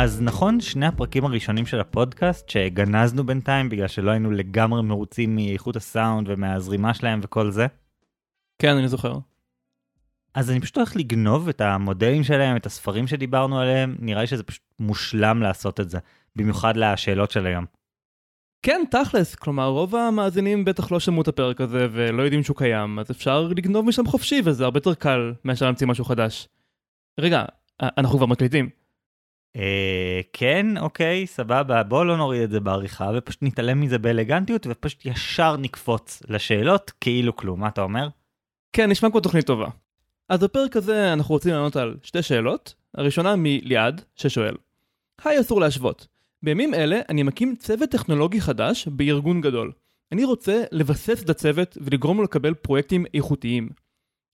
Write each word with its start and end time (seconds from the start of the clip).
אז 0.00 0.22
נכון, 0.22 0.60
שני 0.60 0.86
הפרקים 0.86 1.24
הראשונים 1.24 1.66
של 1.66 1.80
הפודקאסט 1.80 2.48
שגנזנו 2.48 3.24
בינתיים 3.24 3.68
בגלל 3.68 3.88
שלא 3.88 4.10
היינו 4.10 4.30
לגמרי 4.30 4.82
מרוצים 4.82 5.36
מאיכות 5.36 5.76
הסאונד 5.76 6.26
ומהזרימה 6.30 6.94
שלהם 6.94 7.20
וכל 7.22 7.50
זה. 7.50 7.66
כן, 8.58 8.76
אני 8.76 8.88
זוכר. 8.88 9.18
אז 10.34 10.50
אני 10.50 10.60
פשוט 10.60 10.76
הולך 10.76 10.96
לגנוב 10.96 11.48
את 11.48 11.60
המודלים 11.60 12.24
שלהם, 12.24 12.56
את 12.56 12.66
הספרים 12.66 13.06
שדיברנו 13.06 13.60
עליהם, 13.60 13.96
נראה 13.98 14.20
לי 14.20 14.26
שזה 14.26 14.42
פשוט 14.42 14.62
מושלם 14.78 15.42
לעשות 15.42 15.80
את 15.80 15.90
זה, 15.90 15.98
במיוחד 16.36 16.76
לשאלות 16.76 17.30
של 17.30 17.46
היום. 17.46 17.64
כן, 18.62 18.82
תכלס, 18.90 19.34
כלומר 19.34 19.66
רוב 19.66 19.96
המאזינים 19.96 20.64
בטח 20.64 20.92
לא 20.92 21.00
שמעו 21.00 21.22
את 21.22 21.28
הפרק 21.28 21.60
הזה 21.60 21.88
ולא 21.92 22.22
יודעים 22.22 22.42
שהוא 22.42 22.56
קיים, 22.56 22.98
אז 22.98 23.10
אפשר 23.10 23.42
לגנוב 23.42 23.86
משם 23.86 24.06
חופשי 24.06 24.40
וזה 24.44 24.64
הרבה 24.64 24.78
יותר 24.78 24.94
קל 24.94 25.32
מאשר 25.44 25.64
להמציא 25.64 25.86
משהו 25.86 26.04
חדש. 26.04 26.48
רגע, 27.20 27.44
אנחנו 27.80 28.16
כבר 28.16 28.26
מקליטים. 28.26 28.77
אה, 29.56 30.20
כן, 30.32 30.78
אוקיי, 30.78 31.26
סבבה, 31.26 31.82
בוא 31.82 32.04
לא 32.04 32.16
נוריד 32.16 32.42
את 32.42 32.50
זה 32.50 32.60
בעריכה 32.60 33.10
ופשוט 33.16 33.42
נתעלם 33.42 33.80
מזה 33.80 33.98
באלגנטיות 33.98 34.66
ופשוט 34.70 35.06
ישר 35.06 35.56
נקפוץ 35.56 36.22
לשאלות 36.28 36.92
כאילו 37.00 37.36
כלום, 37.36 37.60
מה 37.60 37.68
אתה 37.68 37.82
אומר? 37.82 38.08
כן, 38.72 38.90
נשמע 38.90 39.10
כמו 39.10 39.20
תוכנית 39.20 39.46
טובה. 39.46 39.68
אז 40.28 40.40
בפרק 40.40 40.76
הזה 40.76 41.12
אנחנו 41.12 41.34
רוצים 41.34 41.52
לענות 41.52 41.76
על 41.76 41.96
שתי 42.02 42.22
שאלות, 42.22 42.74
הראשונה 42.94 43.34
מליעד, 43.36 44.02
ששואל: 44.16 44.54
היי 45.24 45.40
אסור 45.40 45.60
להשוות, 45.60 46.06
בימים 46.42 46.74
אלה 46.74 47.00
אני 47.08 47.22
מקים 47.22 47.56
צוות 47.56 47.90
טכנולוגי 47.90 48.40
חדש 48.40 48.88
בארגון 48.88 49.40
גדול. 49.40 49.72
אני 50.12 50.24
רוצה 50.24 50.64
לבסס 50.72 51.22
את 51.22 51.30
הצוות 51.30 51.78
ולגרום 51.80 52.16
לו 52.16 52.22
לקבל 52.22 52.54
פרויקטים 52.54 53.04
איכותיים. 53.14 53.68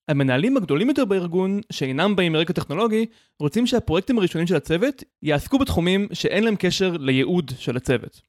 המנהלים 0.09 0.57
הגדולים 0.57 0.89
יותר 0.89 1.05
בארגון, 1.05 1.61
שאינם 1.73 2.17
באים 2.17 2.33
מרקע 2.33 2.53
טכנולוגי, 2.53 3.07
רוצים 3.41 3.67
שהפרויקטים 3.67 4.19
הראשונים 4.19 4.47
של 4.47 4.57
הצוות 4.57 5.05
יעסקו 5.23 5.59
בתחומים 5.59 6.09
שאין 6.13 6.45
להם 6.45 6.57
קשר 6.59 6.97
לייעוד 6.97 7.53
של 7.59 7.77
הצוות. 7.77 8.21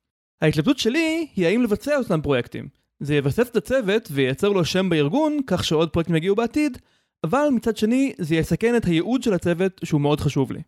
ההתלבטות 0.42 0.80
שלי 0.80 1.28
היא 1.36 1.48
האם 1.48 1.64
לבצע 1.64 1.98
אותם 1.98 2.22
פרויקטים. 2.22 2.68
זה 3.00 3.16
יבסס 3.16 3.50
את 3.50 3.56
הצוות 3.56 4.08
וייצר 4.12 4.50
לו 4.50 4.66
שם 4.66 4.90
בארגון, 4.90 5.40
כך 5.48 5.64
שעוד 5.64 5.90
פרויקטים 5.90 6.16
יגיעו 6.16 6.36
בעתיד, 6.36 6.78
אבל 7.24 7.48
מצד 7.52 7.78
שני 7.78 8.14
זה 8.18 8.36
יסכן 8.36 8.76
את 8.76 8.86
הייעוד 8.86 9.24
של 9.24 9.34
הצוות 9.34 9.82
שהוא 9.84 10.02
מאוד 10.02 10.20
חשוב 10.20 10.52
לי. 10.52 10.62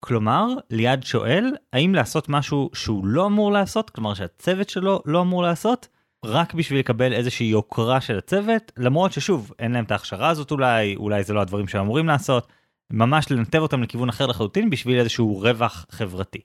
כלומר, 0.00 0.46
ליעד 0.70 1.02
שואל, 1.02 1.56
האם 1.72 1.94
לעשות 1.94 2.28
משהו 2.28 2.70
שהוא 2.74 3.06
לא 3.06 3.26
אמור 3.26 3.52
לעשות, 3.52 3.90
כלומר 3.90 4.14
שהצוות 4.14 4.68
שלו 4.68 5.02
לא 5.06 5.20
אמור 5.20 5.42
לעשות, 5.42 5.88
רק 6.24 6.54
בשביל 6.54 6.78
לקבל 6.78 7.12
איזושהי 7.12 7.46
יוקרה 7.46 8.00
של 8.00 8.18
הצוות, 8.18 8.72
למרות 8.76 9.12
ששוב, 9.12 9.52
אין 9.58 9.72
להם 9.72 9.84
את 9.84 9.90
ההכשרה 9.90 10.28
הזאת 10.28 10.50
אולי, 10.50 10.96
אולי 10.96 11.24
זה 11.24 11.32
לא 11.34 11.40
הדברים 11.40 11.68
שהם 11.68 11.80
אמורים 11.80 12.06
לעשות, 12.06 12.48
ממש 12.92 13.30
לנתב 13.30 13.58
אותם 13.58 13.82
לכיוון 13.82 14.08
אחר 14.08 14.26
לחלוטין 14.26 14.70
בשביל 14.70 14.98
איזשהו 14.98 15.40
רווח 15.40 15.86
חברתי. 15.90 16.40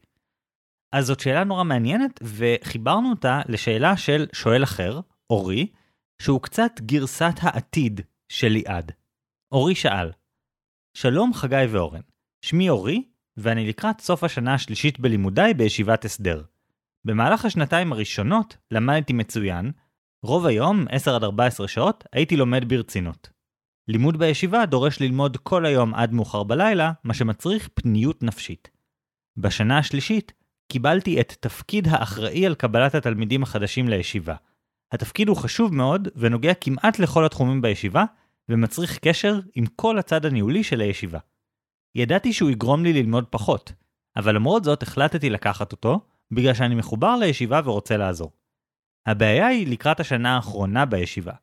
אז 0.91 1.05
זאת 1.05 1.19
שאלה 1.19 1.43
נורא 1.43 1.63
מעניינת, 1.63 2.19
וחיברנו 2.23 3.09
אותה 3.09 3.41
לשאלה 3.47 3.97
של 3.97 4.27
שואל 4.33 4.63
אחר, 4.63 4.99
אורי, 5.29 5.67
שהוא 6.21 6.41
קצת 6.41 6.71
גרסת 6.81 7.33
העתיד 7.41 8.01
של 8.29 8.47
ליעד. 8.47 8.91
אורי 9.51 9.75
שאל, 9.75 10.11
שלום 10.93 11.33
חגי 11.33 11.65
ואורן, 11.69 12.01
שמי 12.41 12.69
אורי, 12.69 13.03
ואני 13.37 13.67
לקראת 13.67 14.01
סוף 14.01 14.23
השנה 14.23 14.53
השלישית 14.53 14.99
בלימודיי 14.99 15.53
בישיבת 15.53 16.05
הסדר. 16.05 16.43
במהלך 17.07 17.45
השנתיים 17.45 17.93
הראשונות 17.93 18.57
למדתי 18.71 19.13
מצוין, 19.13 19.71
רוב 20.23 20.45
היום, 20.45 20.85
10 20.89 21.15
עד 21.15 21.23
14 21.23 21.67
שעות, 21.67 22.03
הייתי 22.13 22.37
לומד 22.37 22.69
ברצינות. 22.69 23.29
לימוד 23.87 24.17
בישיבה 24.17 24.65
דורש 24.65 25.01
ללמוד 25.01 25.37
כל 25.37 25.65
היום 25.65 25.93
עד 25.95 26.13
מאוחר 26.13 26.43
בלילה, 26.43 26.91
מה 27.03 27.13
שמצריך 27.13 27.69
פניות 27.73 28.23
נפשית. 28.23 28.69
בשנה 29.37 29.77
השלישית 29.77 30.33
קיבלתי 30.71 31.21
את 31.21 31.33
תפקיד 31.39 31.87
האחראי 31.87 32.45
על 32.45 32.55
קבלת 32.55 32.95
התלמידים 32.95 33.43
החדשים 33.43 33.89
לישיבה. 33.89 34.35
התפקיד 34.91 35.27
הוא 35.27 35.37
חשוב 35.37 35.73
מאוד 35.73 36.07
ונוגע 36.15 36.53
כמעט 36.53 36.99
לכל 36.99 37.25
התחומים 37.25 37.61
בישיבה, 37.61 38.05
ומצריך 38.49 38.99
קשר 38.99 39.39
עם 39.55 39.65
כל 39.65 39.97
הצד 39.97 40.25
הניהולי 40.25 40.63
של 40.63 40.81
הישיבה. 40.81 41.19
ידעתי 41.95 42.33
שהוא 42.33 42.49
יגרום 42.49 42.83
לי 42.83 42.93
ללמוד 42.93 43.25
פחות, 43.29 43.73
אבל 44.15 44.35
למרות 44.35 44.63
זאת 44.63 44.83
החלטתי 44.83 45.29
לקחת 45.29 45.71
אותו, 45.71 45.99
בגלל 46.31 46.53
שאני 46.53 46.75
מחובר 46.75 47.15
לישיבה 47.15 47.61
ורוצה 47.63 47.97
לעזור. 47.97 48.31
הבעיה 49.05 49.47
היא 49.47 49.67
לקראת 49.67 49.99
השנה 49.99 50.35
האחרונה 50.35 50.85
בישיבה. 50.85 51.33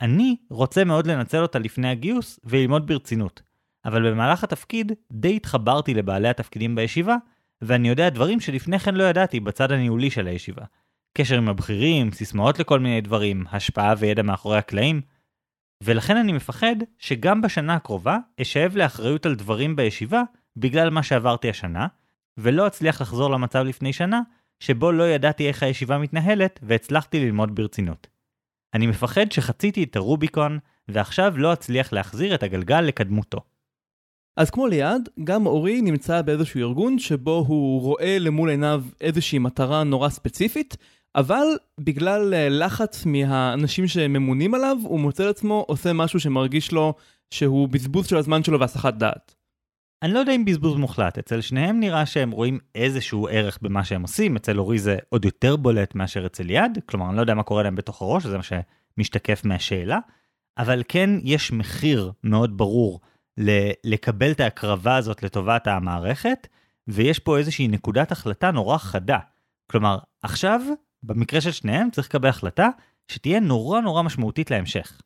אני 0.00 0.36
רוצה 0.50 0.84
מאוד 0.84 1.06
לנצל 1.06 1.42
אותה 1.42 1.58
לפני 1.58 1.88
הגיוס 1.88 2.40
וללמוד 2.44 2.86
ברצינות, 2.86 3.42
אבל 3.84 4.10
במהלך 4.10 4.44
התפקיד 4.44 4.92
די 5.12 5.36
התחברתי 5.36 5.94
לבעלי 5.94 6.28
התפקידים 6.28 6.74
בישיבה, 6.74 7.16
ואני 7.62 7.88
יודע 7.88 8.08
דברים 8.08 8.40
שלפני 8.40 8.78
כן 8.78 8.94
לא 8.94 9.04
ידעתי 9.04 9.40
בצד 9.40 9.72
הניהולי 9.72 10.10
של 10.10 10.26
הישיבה. 10.26 10.64
קשר 11.18 11.36
עם 11.36 11.48
הבכירים, 11.48 12.12
סיסמאות 12.12 12.58
לכל 12.58 12.80
מיני 12.80 13.00
דברים, 13.00 13.44
השפעה 13.52 13.94
וידע 13.98 14.22
מאחורי 14.22 14.58
הקלעים, 14.58 15.00
ולכן 15.82 16.16
אני 16.16 16.32
מפחד 16.32 16.76
שגם 16.98 17.42
בשנה 17.42 17.74
הקרובה 17.74 18.18
אשאב 18.40 18.76
לאחריות 18.76 19.26
על 19.26 19.34
דברים 19.34 19.76
בישיבה 19.76 20.22
בגלל 20.56 20.90
מה 20.90 21.02
שעברתי 21.02 21.50
השנה, 21.50 21.86
ולא 22.38 22.66
אצליח 22.66 23.00
לחזור 23.00 23.30
למצב 23.30 23.64
לפני 23.64 23.92
שנה, 23.92 24.20
שבו 24.60 24.92
לא 24.92 25.08
ידעתי 25.08 25.48
איך 25.48 25.62
הישיבה 25.62 25.98
מתנהלת 25.98 26.60
והצלחתי 26.62 27.20
ללמוד 27.20 27.54
ברצינות. 27.54 28.06
אני 28.74 28.86
מפחד 28.86 29.32
שחציתי 29.32 29.82
את 29.82 29.96
הרוביקון, 29.96 30.58
ועכשיו 30.88 31.38
לא 31.38 31.52
אצליח 31.52 31.92
להחזיר 31.92 32.34
את 32.34 32.42
הגלגל 32.42 32.80
לקדמותו. 32.80 33.40
אז 34.36 34.50
כמו 34.50 34.66
ליעד, 34.66 35.08
גם 35.24 35.46
אורי 35.46 35.82
נמצא 35.82 36.22
באיזשהו 36.22 36.60
ארגון 36.60 36.98
שבו 36.98 37.44
הוא 37.48 37.80
רואה 37.80 38.18
למול 38.18 38.50
עיניו 38.50 38.82
איזושהי 39.00 39.38
מטרה 39.38 39.84
נורא 39.84 40.08
ספציפית, 40.08 40.76
אבל 41.14 41.46
בגלל 41.80 42.34
אה, 42.34 42.48
לחץ 42.48 43.06
מהאנשים 43.06 43.88
שממונים 43.88 44.54
עליו, 44.54 44.76
הוא 44.82 45.00
מוצא 45.00 45.26
לעצמו 45.26 45.64
עושה 45.68 45.92
משהו 45.92 46.20
שמרגיש 46.20 46.72
לו 46.72 46.94
שהוא 47.30 47.68
בזבוז 47.68 48.06
של 48.06 48.16
הזמן 48.16 48.44
שלו 48.44 48.60
והסחת 48.60 48.94
דעת. 48.94 49.34
אני 50.02 50.12
לא 50.12 50.18
יודע 50.18 50.32
אם 50.32 50.44
בזבוז 50.44 50.76
מוחלט, 50.76 51.18
אצל 51.18 51.40
שניהם 51.40 51.80
נראה 51.80 52.06
שהם 52.06 52.30
רואים 52.30 52.58
איזשהו 52.74 53.28
ערך 53.30 53.58
במה 53.62 53.84
שהם 53.84 54.02
עושים, 54.02 54.36
אצל 54.36 54.58
אורי 54.58 54.78
זה 54.78 54.96
עוד 55.08 55.24
יותר 55.24 55.56
בולט 55.56 55.94
מאשר 55.94 56.26
אצל 56.26 56.50
יד, 56.50 56.78
כלומר 56.86 57.08
אני 57.08 57.16
לא 57.16 57.20
יודע 57.20 57.34
מה 57.34 57.42
קורה 57.42 57.62
להם 57.62 57.74
בתוך 57.74 58.02
הראש, 58.02 58.26
זה 58.26 58.36
מה 58.36 58.42
שמשתקף 58.42 59.44
מהשאלה, 59.44 59.98
אבל 60.58 60.82
כן 60.88 61.10
יש 61.22 61.52
מחיר 61.52 62.12
מאוד 62.24 62.56
ברור 62.56 63.00
ל- 63.38 63.70
לקבל 63.84 64.30
את 64.30 64.40
ההקרבה 64.40 64.96
הזאת 64.96 65.22
לטובת 65.22 65.66
המערכת, 65.66 66.46
ויש 66.88 67.18
פה 67.18 67.38
איזושהי 67.38 67.68
נקודת 67.68 68.12
החלטה 68.12 68.50
נורא 68.50 68.78
חדה. 68.78 69.18
כלומר, 69.70 69.98
עכשיו 70.22 70.60
במקרה 71.02 71.40
של 71.40 71.52
שניהם 71.52 71.90
צריך 71.90 72.06
לקבל 72.06 72.28
החלטה 72.28 72.68
שתהיה 73.08 73.40
נורא 73.40 73.80
נורא 73.80 74.02
משמעותית 74.02 74.50
להמשך. 74.50 75.00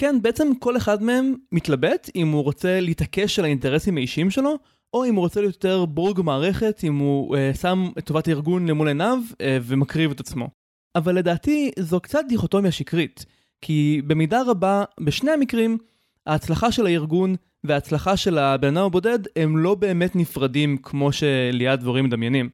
כן, 0.00 0.22
בעצם 0.22 0.54
כל 0.58 0.76
אחד 0.76 1.02
מהם 1.02 1.34
מתלבט 1.52 2.10
אם 2.16 2.28
הוא 2.28 2.42
רוצה 2.42 2.80
להתעקש 2.80 3.38
על 3.38 3.44
האינטרסים 3.44 3.96
האישיים 3.96 4.30
שלו, 4.30 4.54
או 4.94 5.04
אם 5.04 5.14
הוא 5.14 5.22
רוצה 5.22 5.40
להיות 5.40 5.54
יותר 5.54 5.84
בורג 5.84 6.20
מערכת, 6.20 6.80
אם 6.84 6.98
הוא 6.98 7.36
אה, 7.36 7.54
שם 7.54 7.90
את 7.98 8.04
טובת 8.04 8.28
הארגון 8.28 8.66
למול 8.66 8.88
עיניו 8.88 9.18
אה, 9.40 9.58
ומקריב 9.62 10.10
את 10.10 10.20
עצמו. 10.20 10.48
אבל 10.96 11.14
לדעתי 11.14 11.70
זו 11.78 12.00
קצת 12.00 12.20
דיכוטומיה 12.28 12.72
שקרית, 12.72 13.24
כי 13.60 14.02
במידה 14.06 14.42
רבה, 14.46 14.84
בשני 15.00 15.30
המקרים, 15.30 15.78
ההצלחה 16.26 16.72
של 16.72 16.86
הארגון 16.86 17.34
וההצלחה 17.64 18.16
של 18.16 18.38
הבן 18.38 18.76
אדם 18.76 18.86
הבודד 18.86 19.18
הם 19.36 19.56
לא 19.56 19.74
באמת 19.74 20.16
נפרדים 20.16 20.76
כמו 20.76 21.12
שליעד 21.12 21.80
דבורים 21.80 22.04
מדמיינים. 22.04 22.50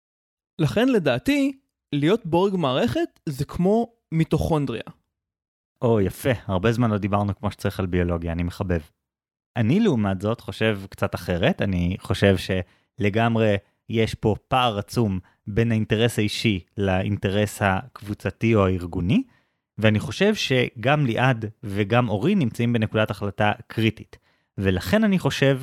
לכן 0.58 0.88
לדעתי, 0.88 1.52
להיות 1.92 2.26
בורג 2.26 2.56
מערכת 2.56 3.20
זה 3.28 3.44
כמו 3.44 3.92
מיטוכונדריה. 4.12 4.95
או, 5.82 6.00
יפה, 6.00 6.30
הרבה 6.46 6.72
זמן 6.72 6.90
לא 6.90 6.98
דיברנו 6.98 7.36
כמו 7.36 7.50
שצריך 7.50 7.80
על 7.80 7.86
ביולוגיה, 7.86 8.32
אני 8.32 8.42
מחבב. 8.42 8.80
אני 9.56 9.80
לעומת 9.80 10.20
זאת 10.20 10.40
חושב 10.40 10.80
קצת 10.90 11.14
אחרת, 11.14 11.62
אני 11.62 11.96
חושב 12.00 12.36
שלגמרי 12.36 13.56
יש 13.88 14.14
פה 14.14 14.34
פער 14.48 14.78
עצום 14.78 15.18
בין 15.46 15.70
האינטרס 15.70 16.18
האישי 16.18 16.60
לאינטרס 16.76 17.58
הקבוצתי 17.62 18.54
או 18.54 18.66
הארגוני, 18.66 19.22
ואני 19.78 20.00
חושב 20.00 20.34
שגם 20.34 21.06
ליעד 21.06 21.44
וגם 21.62 22.08
אורי 22.08 22.34
נמצאים 22.34 22.72
בנקודת 22.72 23.10
החלטה 23.10 23.52
קריטית. 23.66 24.18
ולכן 24.58 25.04
אני 25.04 25.18
חושב 25.18 25.60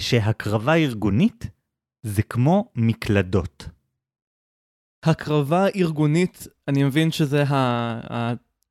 שהקרבה 0.00 0.74
ארגונית 0.74 1.50
זה 2.02 2.22
כמו 2.22 2.70
מקלדות. 2.74 3.68
הקרבה 5.02 5.66
ארגונית, 5.76 6.46
אני 6.68 6.84
מבין 6.84 7.10
שזה 7.10 7.44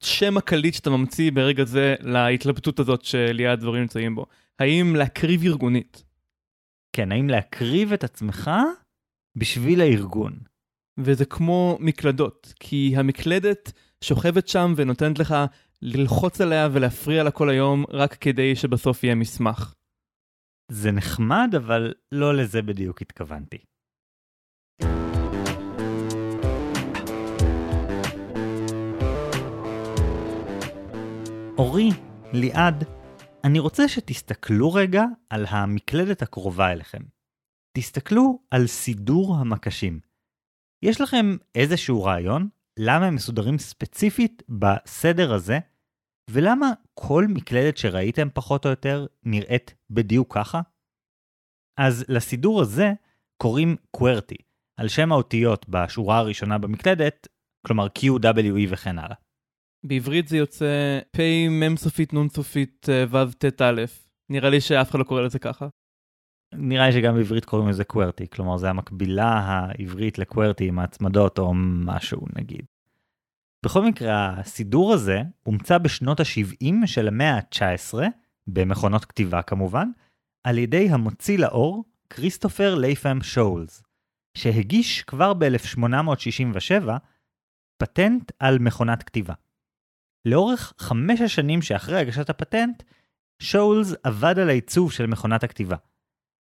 השם 0.04 0.38
הקליט 0.38 0.74
שאתה 0.74 0.90
ממציא 0.90 1.32
ברגע 1.32 1.66
זה 1.66 1.96
להתלבטות 2.00 2.80
הזאת 2.80 3.06
שליד 3.06 3.60
דברים 3.60 3.82
נמצאים 3.82 4.16
בו. 4.16 4.26
האם 4.60 4.96
להקריב 4.96 5.44
ארגונית? 5.44 6.04
כן, 6.96 7.12
האם 7.12 7.30
להקריב 7.30 7.94
את 7.94 8.04
עצמך 8.04 8.52
בשביל 9.38 9.82
הארגון. 9.82 10.40
וזה 11.00 11.26
כמו 11.26 11.78
מקלדות, 11.80 12.54
כי 12.60 12.94
המקלדת 12.98 13.72
שוכבת 14.04 14.48
שם 14.48 14.74
ונותנת 14.78 15.20
לך 15.20 15.36
ללחוץ 15.82 16.42
עליה 16.42 16.70
ולהפריע 16.74 17.24
לה 17.24 17.32
כל 17.32 17.50
היום 17.50 17.86
רק 17.90 18.14
כדי 18.14 18.56
שבסוף 18.56 19.04
יהיה 19.04 19.16
מסמך. 19.16 19.74
זה 20.72 20.92
נחמד, 20.92 21.50
אבל 21.58 21.94
לא 22.12 22.36
לזה 22.36 22.62
בדיוק 22.62 23.02
התכוונתי. 23.02 23.58
אורי, 31.58 31.90
ליעד, 32.34 32.84
אני 33.44 33.60
רוצה 33.60 33.88
שתסתכלו 33.88 34.74
רגע 34.74 35.04
על 35.30 35.46
המקלדת 35.50 36.22
הקרובה 36.22 36.72
אליכם. 36.72 37.04
תסתכלו 37.78 38.40
על 38.52 38.68
סידור 38.68 39.36
המקשים. 39.36 40.00
יש 40.84 41.02
לכם 41.02 41.38
איזשהו 41.56 42.04
רעיון 42.04 42.50
למה 42.80 43.06
הם 43.06 43.16
מסודרים 43.16 43.58
ספציפית 43.58 44.44
בסדר 44.50 45.34
הזה, 45.34 45.60
ולמה 46.30 46.72
כל 46.94 47.26
מקלדת 47.30 47.78
שראיתם 47.78 48.28
פחות 48.34 48.66
או 48.66 48.70
יותר 48.70 49.06
נראית 49.24 49.74
בדיוק 49.90 50.36
ככה? 50.36 50.62
אז 51.80 52.06
לסידור 52.10 52.62
הזה 52.62 52.94
קוראים 53.38 53.76
QWERTY, 53.98 54.44
על 54.78 54.88
שם 54.88 55.12
האותיות 55.12 55.70
בשורה 55.70 56.18
הראשונה 56.18 56.58
במקלדת, 56.58 57.28
כלומר 57.68 57.88
Q, 57.98 58.02
W, 58.02 58.68
E 58.68 58.68
וכן 58.70 59.00
הלאה. 59.00 59.27
בעברית 59.84 60.28
זה 60.28 60.38
יוצא 60.38 61.00
פ' 61.12 61.20
מ' 61.50 61.78
סופית 61.78 62.14
נ' 62.14 62.30
סופית 62.30 62.88
אה, 62.90 63.06
ו' 63.10 63.32
ט' 63.32 63.62
א'. 63.62 63.82
נראה 64.30 64.50
לי 64.50 64.62
שאף 64.62 64.90
אחד 64.90 65.00
לא 65.00 65.04
קורא 65.04 65.22
לזה 65.22 65.40
ככה. 65.40 65.68
נראה 66.54 66.88
לי 66.88 66.94
שגם 66.94 67.16
בעברית 67.16 67.46
קוראים 67.46 67.70
לזה 67.70 67.84
QWERTY, 67.92 68.28
כלומר 68.32 68.58
זה 68.58 68.70
המקבילה 68.70 69.32
העברית 69.34 70.20
ל-QWERTY 70.20 70.64
עם 70.64 70.80
ההצמדות 70.80 71.40
או 71.40 71.54
משהו 71.86 72.22
נגיד. 72.36 72.66
בכל 73.66 73.86
מקרה, 73.86 74.40
הסידור 74.40 74.94
הזה 74.94 75.22
הומצא 75.44 75.78
בשנות 75.78 76.20
ה-70 76.20 76.86
של 76.86 77.08
המאה 77.08 77.36
ה-19, 77.36 77.98
במכונות 78.48 79.06
כתיבה 79.06 79.42
כמובן, 79.42 79.90
על 80.44 80.58
ידי 80.58 80.90
המוציא 80.90 81.38
לאור 81.38 81.86
כריסטופר 82.10 82.76
לייפם 82.76 83.20
שואלס, 83.22 83.84
שהגיש 84.38 85.02
כבר 85.02 85.34
ב-1867 85.34 86.90
פטנט 87.78 88.32
על 88.40 88.60
מכונת 88.60 89.04
כתיבה. 89.04 89.34
לאורך 90.26 90.74
חמש 90.78 91.22
השנים 91.22 91.62
שאחרי 91.62 92.00
הגשת 92.00 92.30
הפטנט, 92.30 92.84
שואלס 93.40 93.94
עבד 94.04 94.40
על 94.40 94.50
העיצוב 94.50 94.92
של 94.92 95.06
מכונת 95.06 95.44
הכתיבה. 95.44 95.76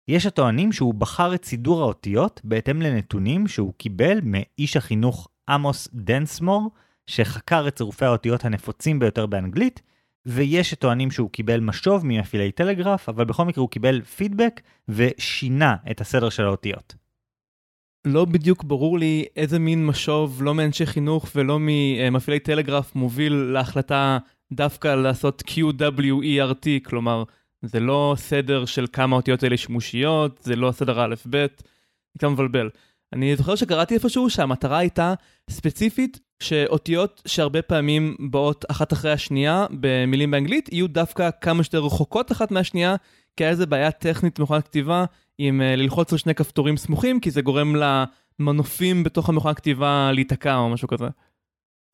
יש 0.08 0.26
הטוענים 0.26 0.72
שהוא 0.72 0.94
בחר 0.94 1.34
את 1.34 1.44
סידור 1.44 1.82
האותיות 1.82 2.40
בהתאם 2.44 2.82
לנתונים 2.82 3.48
שהוא 3.48 3.72
קיבל 3.76 4.18
מאיש 4.22 4.76
החינוך 4.76 5.28
עמוס 5.48 5.88
דנסמור, 5.92 6.70
שחקר 7.06 7.68
את 7.68 7.76
צירופי 7.76 8.04
האותיות 8.04 8.44
הנפוצים 8.44 8.98
ביותר 8.98 9.26
באנגלית, 9.26 9.82
ויש 10.26 10.70
שטוענים 10.70 11.10
שהוא 11.10 11.30
קיבל 11.30 11.60
משוב 11.60 12.06
ממפעילי 12.06 12.52
טלגרף, 12.52 13.08
אבל 13.08 13.24
בכל 13.24 13.44
מקרה 13.44 13.62
הוא 13.62 13.70
קיבל 13.70 14.02
פידבק 14.02 14.60
ושינה 14.88 15.76
את 15.90 16.00
הסדר 16.00 16.28
של 16.28 16.44
האותיות. 16.44 16.94
לא 18.04 18.24
בדיוק 18.24 18.64
ברור 18.64 18.98
לי 18.98 19.24
איזה 19.36 19.58
מין 19.58 19.86
משוב, 19.86 20.42
לא 20.42 20.54
מאנשי 20.54 20.86
חינוך 20.86 21.26
ולא 21.34 21.58
ממפעילי 21.60 22.40
טלגרף, 22.40 22.94
מוביל 22.94 23.32
להחלטה 23.32 24.18
דווקא 24.52 24.94
לעשות 24.94 25.42
QWERT, 25.46 26.66
כלומר, 26.84 27.24
זה 27.62 27.80
לא 27.80 28.14
סדר 28.18 28.64
של 28.64 28.86
כמה 28.92 29.16
אותיות 29.16 29.42
האלה 29.42 29.56
שימושיות, 29.56 30.40
זה 30.42 30.56
לא 30.56 30.72
סדר 30.72 31.04
א'-ב', 31.04 31.46
קצת 32.18 32.28
מבלבל. 32.28 32.70
אני 33.12 33.36
זוכר 33.36 33.54
שקראתי 33.54 33.94
איפשהו 33.94 34.30
שהמטרה 34.30 34.78
הייתה 34.78 35.14
ספציפית 35.50 36.20
שאותיות 36.42 37.22
שהרבה 37.26 37.62
פעמים 37.62 38.16
באות 38.30 38.64
אחת 38.70 38.92
אחרי 38.92 39.12
השנייה 39.12 39.66
במילים 39.80 40.30
באנגלית, 40.30 40.68
יהיו 40.72 40.88
דווקא 40.88 41.30
כמה 41.40 41.62
שיותר 41.62 41.78
רחוקות 41.78 42.32
אחת 42.32 42.50
מהשנייה, 42.50 42.96
כי 43.36 43.44
היה 43.44 43.50
איזה 43.50 43.66
בעיה 43.66 43.90
טכנית 43.90 44.40
במכונת 44.40 44.64
כתיבה 44.64 45.04
עם 45.38 45.60
uh, 45.60 45.64
ללחוץ 45.76 46.12
על 46.12 46.18
שני 46.18 46.34
כפתורים 46.34 46.76
סמוכים, 46.76 47.20
כי 47.20 47.30
זה 47.30 47.42
גורם 47.42 47.76
למנופים 47.76 49.04
בתוך 49.04 49.28
המכונת 49.28 49.56
כתיבה 49.56 50.10
להיתקע 50.12 50.56
או 50.56 50.68
משהו 50.68 50.88
כזה. 50.88 51.08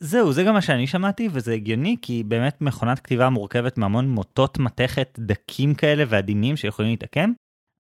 זהו, 0.03 0.33
זה 0.33 0.45
גם 0.45 0.55
מה 0.55 0.61
שאני 0.61 0.87
שמעתי, 0.87 1.29
וזה 1.33 1.53
הגיוני, 1.53 1.97
כי 2.03 2.23
באמת 2.23 2.61
מכונת 2.61 2.99
כתיבה 2.99 3.31
מורכבת 3.31 3.79
מהמון 3.79 4.09
מוטות 4.09 4.59
מתכת 4.59 5.19
דקים 5.19 5.75
כאלה 5.75 6.05
ועדינים 6.09 6.57
שיכולים 6.57 6.91
להתעקם, 6.91 7.33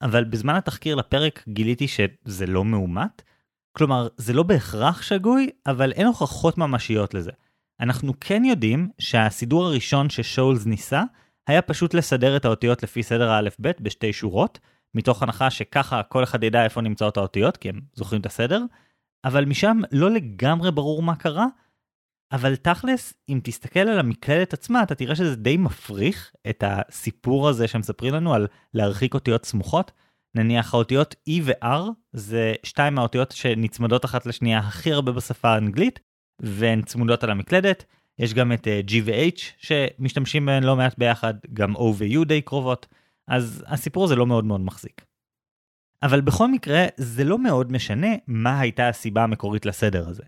אבל 0.02 0.24
בזמן 0.24 0.54
התחקיר 0.54 0.94
לפרק 0.94 1.44
גיליתי 1.48 1.88
שזה 1.88 2.46
לא 2.46 2.64
מאומת. 2.64 3.22
כלומר, 3.72 4.08
זה 4.16 4.32
לא 4.32 4.42
בהכרח 4.42 5.02
שגוי, 5.02 5.50
אבל 5.66 5.92
אין 5.92 6.06
הוכחות 6.06 6.58
ממשיות 6.58 7.14
לזה. 7.14 7.30
אנחנו 7.80 8.12
כן 8.20 8.44
יודעים 8.44 8.88
שהסידור 8.98 9.66
הראשון 9.66 10.10
ששואלס 10.10 10.66
ניסה, 10.66 11.02
היה 11.46 11.62
פשוט 11.62 11.94
לסדר 11.94 12.36
את 12.36 12.44
האותיות 12.44 12.82
לפי 12.82 13.02
סדר 13.02 13.30
האלף-בית 13.30 13.80
בשתי 13.80 14.12
שורות, 14.12 14.58
מתוך 14.94 15.22
הנחה 15.22 15.50
שככה 15.50 16.02
כל 16.02 16.24
אחד 16.24 16.44
ידע 16.44 16.64
איפה 16.64 16.80
נמצאות 16.80 17.16
האותיות, 17.16 17.56
כי 17.56 17.68
הם 17.68 17.80
זוכרים 17.94 18.20
את 18.20 18.26
הסדר, 18.26 18.62
אבל 19.24 19.44
משם 19.44 19.78
לא 19.92 20.10
לגמרי 20.10 20.70
ברור 20.70 21.02
מה 21.02 21.16
קרה, 21.16 21.46
אבל 22.32 22.56
תכלס, 22.56 23.14
אם 23.28 23.40
תסתכל 23.42 23.80
על 23.80 23.98
המקלדת 23.98 24.52
עצמה, 24.52 24.82
אתה 24.82 24.94
תראה 24.94 25.16
שזה 25.16 25.36
די 25.36 25.56
מפריך 25.56 26.32
את 26.50 26.64
הסיפור 26.66 27.48
הזה 27.48 27.68
שמספרים 27.68 28.14
לנו 28.14 28.34
על 28.34 28.46
להרחיק 28.74 29.14
אותיות 29.14 29.46
סמוכות. 29.46 29.92
נניח 30.34 30.74
האותיות 30.74 31.14
E 31.30 31.32
ו-R 31.42 31.90
זה 32.12 32.54
שתיים 32.62 32.94
מהאותיות 32.94 33.32
שנצמדות 33.32 34.04
אחת 34.04 34.26
לשנייה 34.26 34.58
הכי 34.58 34.92
הרבה 34.92 35.12
בשפה 35.12 35.48
האנגלית, 35.48 36.00
והן 36.42 36.82
צמודות 36.82 37.24
על 37.24 37.30
המקלדת. 37.30 37.84
יש 38.18 38.34
גם 38.34 38.52
את 38.52 38.66
uh, 38.66 38.90
G 38.90 38.92
ו-H 39.04 39.40
שמשתמשים 39.56 40.46
בהן 40.46 40.62
לא 40.62 40.76
מעט 40.76 40.98
ביחד, 40.98 41.34
גם 41.52 41.76
O 41.76 41.80
ו-U 41.80 42.24
די 42.24 42.42
קרובות, 42.42 42.86
אז 43.30 43.64
הסיפור 43.66 44.04
הזה 44.04 44.16
לא 44.16 44.26
מאוד 44.26 44.44
מאוד 44.44 44.60
מחזיק. 44.60 45.04
אבל 46.02 46.20
בכל 46.20 46.48
מקרה, 46.48 46.86
זה 46.96 47.24
לא 47.24 47.38
מאוד 47.38 47.72
משנה 47.72 48.08
מה 48.26 48.60
הייתה 48.60 48.88
הסיבה 48.88 49.22
המקורית 49.22 49.66
לסדר 49.66 50.08
הזה. 50.08 50.22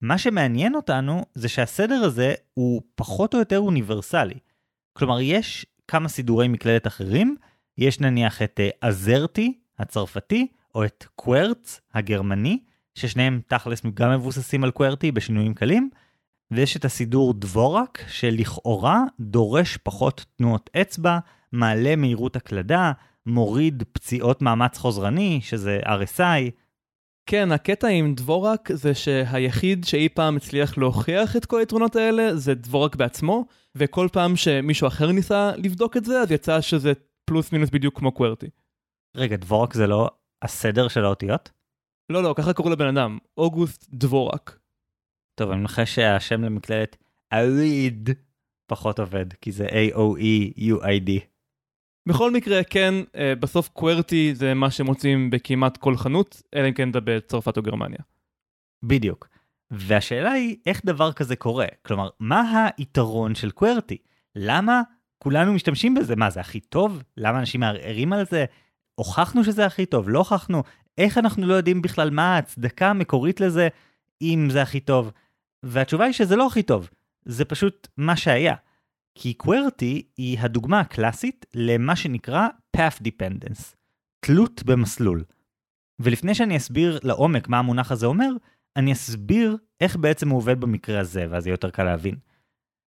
מה 0.00 0.18
שמעניין 0.18 0.74
אותנו 0.74 1.24
זה 1.34 1.48
שהסדר 1.48 1.94
הזה 1.94 2.34
הוא 2.54 2.82
פחות 2.94 3.34
או 3.34 3.38
יותר 3.38 3.58
אוניברסלי. 3.58 4.38
כלומר, 4.92 5.20
יש 5.20 5.66
כמה 5.88 6.08
סידורי 6.08 6.48
מקלדת 6.48 6.86
אחרים, 6.86 7.36
יש 7.78 8.00
נניח 8.00 8.42
את 8.42 8.60
עזרתי 8.80 9.54
uh, 9.56 9.82
הצרפתי, 9.82 10.46
או 10.74 10.84
את 10.84 11.06
קוורץ 11.16 11.80
הגרמני, 11.94 12.60
ששניהם 12.94 13.40
תכלס 13.46 13.82
גם 13.94 14.12
מבוססים 14.12 14.64
על 14.64 14.70
קוורטי 14.70 15.12
בשינויים 15.12 15.54
קלים, 15.54 15.90
ויש 16.50 16.76
את 16.76 16.84
הסידור 16.84 17.34
דבורק, 17.34 18.04
שלכאורה 18.08 19.02
דורש 19.20 19.76
פחות 19.76 20.24
תנועות 20.36 20.70
אצבע, 20.80 21.18
מעלה 21.52 21.96
מהירות 21.96 22.36
הקלדה, 22.36 22.92
מוריד 23.26 23.82
פציעות 23.92 24.42
מאמץ 24.42 24.78
חוזרני, 24.78 25.40
שזה 25.42 25.80
RSI, 25.84 26.50
כן, 27.30 27.52
הקטע 27.52 27.88
עם 27.88 28.14
דבורק 28.14 28.72
זה 28.72 28.94
שהיחיד 28.94 29.84
שאי 29.84 30.08
פעם 30.08 30.36
הצליח 30.36 30.78
להוכיח 30.78 31.36
את 31.36 31.46
כל 31.46 31.60
היתרונות 31.60 31.96
האלה 31.96 32.36
זה 32.36 32.54
דבורק 32.54 32.96
בעצמו, 32.96 33.44
וכל 33.74 34.08
פעם 34.12 34.36
שמישהו 34.36 34.86
אחר 34.86 35.12
ניסה 35.12 35.52
לבדוק 35.56 35.96
את 35.96 36.04
זה, 36.04 36.20
אז 36.20 36.32
יצא 36.32 36.60
שזה 36.60 36.92
פלוס 37.24 37.52
מינוס 37.52 37.70
בדיוק 37.70 37.98
כמו 37.98 38.12
קוורטי. 38.12 38.46
רגע, 39.16 39.36
דבורק 39.36 39.74
זה 39.74 39.86
לא 39.86 40.10
הסדר 40.42 40.88
של 40.88 41.04
האותיות? 41.04 41.50
לא, 42.10 42.22
לא, 42.22 42.34
ככה 42.36 42.52
קראו 42.52 42.70
לבן 42.70 42.96
אדם, 42.96 43.18
אוגוסט 43.36 43.86
דבורק. 43.90 44.58
טוב, 45.34 45.50
אני 45.50 45.60
מנחש 45.60 45.94
שהשם 45.94 46.42
למקלדת 46.42 46.96
אריד 47.32 48.10
פחות 48.66 48.98
עובד, 48.98 49.32
כי 49.32 49.52
זה 49.52 49.66
A-O-E-U-I-D. 49.66 51.10
בכל 52.08 52.30
מקרה, 52.30 52.64
כן, 52.64 52.94
אה, 53.16 53.34
בסוף 53.40 53.68
קוורטי 53.68 54.34
זה 54.34 54.54
מה 54.54 54.70
שמוצאים 54.70 55.30
בכמעט 55.30 55.76
כל 55.76 55.96
חנות, 55.96 56.42
אלא 56.54 56.68
אם 56.68 56.72
כן 56.72 56.90
אתה 56.90 56.98
בצרפת 57.04 57.56
או 57.56 57.62
גרמניה. 57.62 57.98
בדיוק. 58.82 59.28
והשאלה 59.70 60.32
היא, 60.32 60.56
איך 60.66 60.80
דבר 60.84 61.12
כזה 61.12 61.36
קורה? 61.36 61.66
כלומר, 61.82 62.08
מה 62.20 62.68
היתרון 62.76 63.34
של 63.34 63.50
קוורטי? 63.50 63.96
למה 64.36 64.82
כולנו 65.18 65.52
משתמשים 65.52 65.94
בזה? 65.94 66.16
מה, 66.16 66.30
זה 66.30 66.40
הכי 66.40 66.60
טוב? 66.60 67.02
למה 67.16 67.38
אנשים 67.38 67.60
מערערים 67.60 68.12
על 68.12 68.24
זה? 68.30 68.44
הוכחנו 68.94 69.44
שזה 69.44 69.66
הכי 69.66 69.86
טוב? 69.86 70.08
לא 70.08 70.18
הוכחנו? 70.18 70.62
איך 70.98 71.18
אנחנו 71.18 71.46
לא 71.46 71.54
יודעים 71.54 71.82
בכלל 71.82 72.10
מה 72.10 72.34
ההצדקה 72.34 72.90
המקורית 72.90 73.40
לזה, 73.40 73.68
אם 74.22 74.48
זה 74.50 74.62
הכי 74.62 74.80
טוב? 74.80 75.12
והתשובה 75.62 76.04
היא 76.04 76.12
שזה 76.12 76.36
לא 76.36 76.46
הכי 76.46 76.62
טוב, 76.62 76.88
זה 77.24 77.44
פשוט 77.44 77.88
מה 77.96 78.16
שהיה. 78.16 78.54
כי 79.20 79.34
QWERTY 79.42 80.02
היא 80.16 80.38
הדוגמה 80.40 80.80
הקלאסית 80.80 81.46
למה 81.54 81.96
שנקרא 81.96 82.48
path 82.76 83.02
dependence, 83.04 83.74
תלות 84.20 84.62
במסלול. 84.62 85.24
ולפני 86.00 86.34
שאני 86.34 86.56
אסביר 86.56 86.98
לעומק 87.02 87.48
מה 87.48 87.58
המונח 87.58 87.92
הזה 87.92 88.06
אומר, 88.06 88.30
אני 88.76 88.92
אסביר 88.92 89.56
איך 89.80 89.96
בעצם 89.96 90.28
הוא 90.28 90.38
עובד 90.38 90.60
במקרה 90.60 91.00
הזה, 91.00 91.26
ואז 91.30 91.46
יהיה 91.46 91.54
יותר 91.54 91.70
קל 91.70 91.84
להבין. 91.84 92.14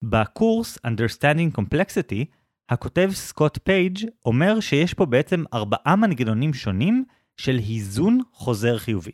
בקורס 0.05 0.79
Understanding 0.79 1.61
Complexity, 1.61 2.25
הכותב 2.69 3.11
סקוט 3.13 3.59
פייג' 3.65 3.99
אומר 4.25 4.61
שיש 4.61 4.95
פה 4.95 5.07
בעצם 5.07 5.45
ארבעה 5.55 5.97
מנגנונים 5.97 6.55
שונים 6.55 7.05
של 7.37 7.57
היזון 7.57 8.21
חוזר 8.33 8.79
חיובי. 8.79 9.13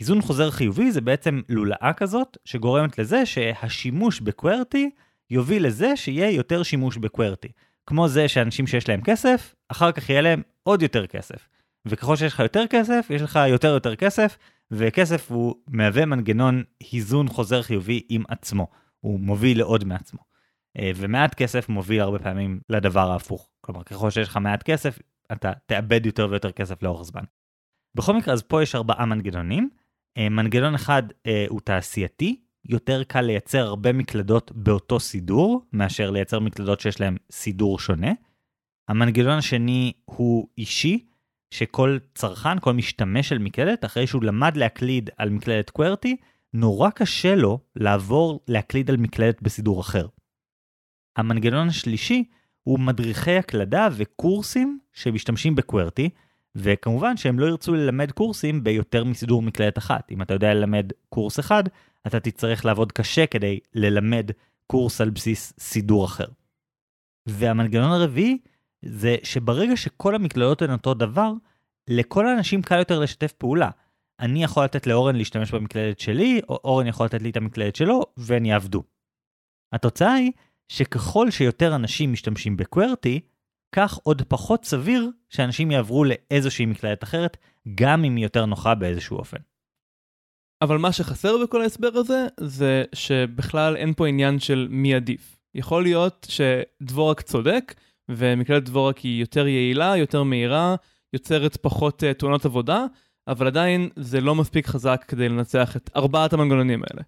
היזון 0.00 0.22
חוזר 0.22 0.50
חיובי 0.50 0.92
זה 0.92 1.00
בעצם 1.00 1.40
לולאה 1.48 1.92
כזאת 1.96 2.36
שגורמת 2.44 2.98
לזה 2.98 3.26
שהשימוש 3.26 4.20
בקוורטי 4.20 4.90
יוביל 5.30 5.66
לזה 5.66 5.96
שיהיה 5.96 6.30
יותר 6.30 6.62
שימוש 6.62 6.96
בקוורטי. 6.96 7.48
כמו 7.86 8.08
זה 8.08 8.28
שאנשים 8.28 8.66
שיש 8.66 8.88
להם 8.88 9.00
כסף, 9.00 9.54
אחר 9.68 9.92
כך 9.92 10.10
יהיה 10.10 10.20
להם 10.20 10.42
עוד 10.62 10.82
יותר 10.82 11.06
כסף. 11.06 11.48
וככל 11.86 12.16
שיש 12.16 12.32
לך 12.32 12.40
יותר 12.40 12.64
כסף, 12.70 13.06
יש 13.10 13.22
לך 13.22 13.38
יותר 13.48 13.68
יותר 13.68 13.96
כסף, 13.96 14.38
וכסף 14.70 15.30
הוא 15.30 15.54
מהווה 15.68 16.06
מנגנון 16.06 16.62
היזון 16.92 17.28
חוזר 17.28 17.62
חיובי 17.62 18.02
עם 18.08 18.22
עצמו. 18.28 18.66
הוא 19.00 19.20
מוביל 19.20 19.58
לעוד 19.58 19.84
מעצמו. 19.84 20.20
אה, 20.78 20.90
ומעט 20.96 21.34
כסף 21.34 21.68
מוביל 21.68 22.00
הרבה 22.00 22.18
פעמים 22.18 22.60
לדבר 22.68 23.10
ההפוך. 23.10 23.48
כלומר, 23.60 23.82
ככל 23.82 24.10
שיש 24.10 24.28
לך 24.28 24.36
מעט 24.36 24.62
כסף, 24.62 24.98
אתה 25.32 25.52
תאבד 25.66 26.06
יותר 26.06 26.26
ויותר 26.30 26.52
כסף 26.52 26.82
לאורך 26.82 27.02
זמן. 27.02 27.22
בכל 27.94 28.14
מקרה, 28.14 28.34
אז 28.34 28.42
פה 28.42 28.62
יש 28.62 28.74
ארבעה 28.74 29.06
מנגנונים. 29.06 29.70
אה, 30.18 30.28
מנגנון 30.28 30.74
אחד 30.74 31.02
אה, 31.26 31.46
הוא 31.48 31.60
תעשייתי, 31.60 32.40
יותר 32.68 33.04
קל 33.04 33.20
לייצר 33.20 33.66
הרבה 33.66 33.92
מקלדות 33.92 34.52
באותו 34.54 35.00
סידור, 35.00 35.62
מאשר 35.72 36.10
לייצר 36.10 36.38
מקלדות 36.40 36.80
שיש 36.80 37.00
להן 37.00 37.16
סידור 37.32 37.78
שונה. 37.78 38.12
המנגנון 38.88 39.38
השני 39.38 39.92
הוא 40.04 40.48
אישי, 40.58 41.08
שכל 41.50 41.98
צרכן, 42.14 42.58
כל 42.60 42.72
משתמש 42.72 43.28
של 43.28 43.38
מקלדת, 43.38 43.84
אחרי 43.84 44.06
שהוא 44.06 44.24
למד 44.24 44.56
להקליד 44.56 45.10
על 45.16 45.30
מקלדת 45.30 45.70
קוורטי, 45.70 46.16
נורא 46.54 46.90
קשה 46.90 47.34
לו 47.34 47.60
לעבור 47.76 48.40
להקליד 48.48 48.90
על 48.90 48.96
מקלדת 48.96 49.42
בסידור 49.42 49.80
אחר. 49.80 50.06
המנגנון 51.16 51.68
השלישי 51.68 52.24
הוא 52.62 52.78
מדריכי 52.78 53.36
הקלדה 53.36 53.88
וקורסים 53.92 54.78
שמשתמשים 54.92 55.54
בקוורטי, 55.54 56.10
וכמובן 56.54 57.16
שהם 57.16 57.38
לא 57.38 57.46
ירצו 57.46 57.74
ללמד 57.74 58.12
קורסים 58.12 58.64
ביותר 58.64 59.04
מסידור 59.04 59.42
מקלדת 59.42 59.78
אחת. 59.78 60.12
אם 60.12 60.22
אתה 60.22 60.34
יודע 60.34 60.54
ללמד 60.54 60.92
קורס 61.08 61.40
אחד, 61.40 61.64
אתה 62.06 62.20
תצטרך 62.20 62.64
לעבוד 62.64 62.92
קשה 62.92 63.26
כדי 63.26 63.60
ללמד 63.74 64.30
קורס 64.66 65.00
על 65.00 65.10
בסיס 65.10 65.52
סידור 65.58 66.04
אחר. 66.04 66.26
והמנגנון 67.28 67.90
הרביעי 67.90 68.38
זה 68.84 69.16
שברגע 69.22 69.76
שכל 69.76 70.14
המקלדות 70.14 70.62
הן 70.62 70.72
אותו 70.72 70.94
דבר, 70.94 71.32
לכל 71.90 72.26
האנשים 72.26 72.62
קל 72.62 72.78
יותר 72.78 73.00
לשתף 73.00 73.32
פעולה. 73.32 73.70
אני 74.20 74.44
יכול 74.44 74.64
לתת 74.64 74.86
לאורן 74.86 75.16
להשתמש 75.16 75.54
במקלדת 75.54 76.00
שלי, 76.00 76.40
או 76.48 76.60
אורן 76.64 76.86
יכול 76.86 77.06
לתת 77.06 77.22
לי 77.22 77.30
את 77.30 77.36
המקלדת 77.36 77.76
שלו, 77.76 78.02
והן 78.16 78.46
יעבדו. 78.46 78.82
התוצאה 79.72 80.12
היא 80.12 80.32
שככל 80.68 81.30
שיותר 81.30 81.74
אנשים 81.74 82.12
משתמשים 82.12 82.56
בקוורטי, 82.56 83.20
כך 83.74 83.94
עוד 83.94 84.22
פחות 84.22 84.64
סביר 84.64 85.10
שאנשים 85.28 85.70
יעברו 85.70 86.04
לאיזושהי 86.04 86.66
מקלדת 86.66 87.04
אחרת, 87.04 87.36
גם 87.74 88.04
אם 88.04 88.16
היא 88.16 88.24
יותר 88.24 88.46
נוחה 88.46 88.74
באיזשהו 88.74 89.16
אופן. 89.16 89.36
אבל 90.62 90.78
מה 90.78 90.92
שחסר 90.92 91.36
בכל 91.42 91.62
ההסבר 91.62 91.90
הזה, 91.94 92.26
זה 92.40 92.84
שבכלל 92.94 93.76
אין 93.76 93.94
פה 93.94 94.06
עניין 94.06 94.38
של 94.38 94.66
מי 94.70 94.94
עדיף. 94.94 95.36
יכול 95.54 95.82
להיות 95.82 96.26
שדבורק 96.30 97.20
צודק, 97.20 97.74
ומקלדת 98.08 98.62
דבורק 98.62 98.98
היא 98.98 99.20
יותר 99.20 99.46
יעילה, 99.46 99.96
יותר 99.96 100.22
מהירה, 100.22 100.74
יוצרת 101.12 101.56
פחות 101.56 102.02
uh, 102.02 102.18
תאונות 102.18 102.44
עבודה, 102.44 102.84
אבל 103.28 103.46
עדיין 103.46 103.88
זה 103.96 104.20
לא 104.20 104.34
מספיק 104.34 104.66
חזק 104.66 105.04
כדי 105.08 105.28
לנצח 105.28 105.76
את 105.76 105.90
ארבעת 105.96 106.32
המנגנונים 106.32 106.82
האלה. 106.82 107.02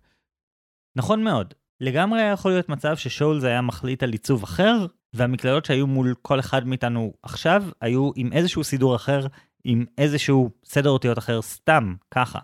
נכון 0.97 1.25
מאוד. 1.25 1.55
לגמרי 1.81 2.23
יכול 2.23 2.51
להיות 2.51 2.69
מצב 2.69 2.97
ששואלס 2.97 3.45
היה 3.45 3.61
מחליט 3.61 4.03
על 4.03 4.13
עיצוב 4.13 4.43
אחר, 4.43 4.87
והמקלדות 5.13 5.65
שהיו 5.65 5.87
מול 5.87 6.15
כל 6.23 6.41
אחד 6.41 6.67
מאיתנו 6.67 7.13
עכשיו, 7.23 7.65
היו 7.81 8.11
עם 8.17 8.33
איזשהו 8.33 8.65
סידור 8.65 8.97
אחר, 8.97 9.27
עם 9.65 9.85
איזשהו 9.99 10.51
סדר 10.65 10.91
אותיות 10.91 11.19
אחר, 11.19 11.43
סתם, 11.43 11.95
ככה. 12.11 12.39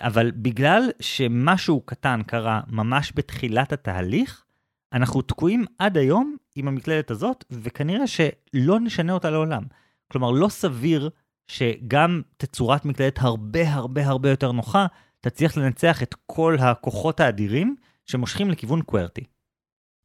אבל 0.00 0.30
בגלל 0.30 0.90
שמשהו 1.00 1.80
קטן 1.80 2.22
קרה 2.26 2.60
ממש 2.68 3.12
בתחילת 3.14 3.72
התהליך, 3.72 4.44
אנחנו 4.92 5.22
תקועים 5.22 5.64
עד 5.78 5.96
היום 5.96 6.36
עם 6.56 6.68
המקלדת 6.68 7.10
הזאת, 7.10 7.44
וכנראה 7.50 8.06
שלא 8.06 8.80
נשנה 8.80 9.12
אותה 9.12 9.30
לעולם. 9.30 9.62
כלומר, 10.12 10.30
לא 10.30 10.48
סביר 10.48 11.10
שגם 11.46 12.22
תצורת 12.36 12.84
מקלדת 12.84 13.18
הרבה 13.18 13.74
הרבה 13.74 14.06
הרבה 14.06 14.30
יותר 14.30 14.52
נוחה, 14.52 14.86
תצליח 15.20 15.56
לנצח 15.56 16.02
את 16.02 16.14
כל 16.26 16.56
הכוחות 16.60 17.20
האדירים 17.20 17.76
שמושכים 18.04 18.50
לכיוון 18.50 18.82
קוורטי. 18.82 19.24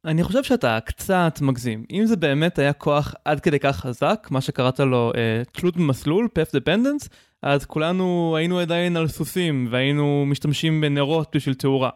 אני 0.04 0.22
חושב 0.22 0.42
שאתה 0.42 0.78
קצת 0.84 1.38
מגזים. 1.40 1.84
אם 1.92 2.06
זה 2.06 2.16
באמת 2.16 2.58
היה 2.58 2.72
כוח 2.72 3.14
עד 3.24 3.40
כדי 3.40 3.58
כך 3.58 3.76
חזק, 3.76 4.28
מה 4.30 4.40
שקראת 4.40 4.80
לו 4.80 5.12
אה, 5.16 5.42
תלות 5.52 5.76
במסלול, 5.76 6.28
path 6.38 6.56
dependence, 6.56 7.08
אז 7.42 7.64
כולנו 7.64 8.34
היינו 8.36 8.58
עדיין 8.58 8.96
על 8.96 9.08
סוסים 9.08 9.68
והיינו 9.70 10.24
משתמשים 10.26 10.80
בנרות 10.80 11.36
בשביל 11.36 11.54
תאורה. 11.54 11.90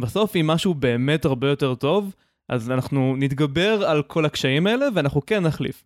בסוף, 0.00 0.36
אם 0.36 0.46
משהו 0.46 0.74
באמת 0.74 1.24
הרבה 1.24 1.48
יותר 1.48 1.74
טוב, 1.74 2.14
אז 2.48 2.70
אנחנו 2.70 3.16
נתגבר 3.18 3.84
על 3.86 4.02
כל 4.02 4.24
הקשיים 4.24 4.66
האלה 4.66 4.86
ואנחנו 4.94 5.26
כן 5.26 5.42
נחליף. 5.42 5.84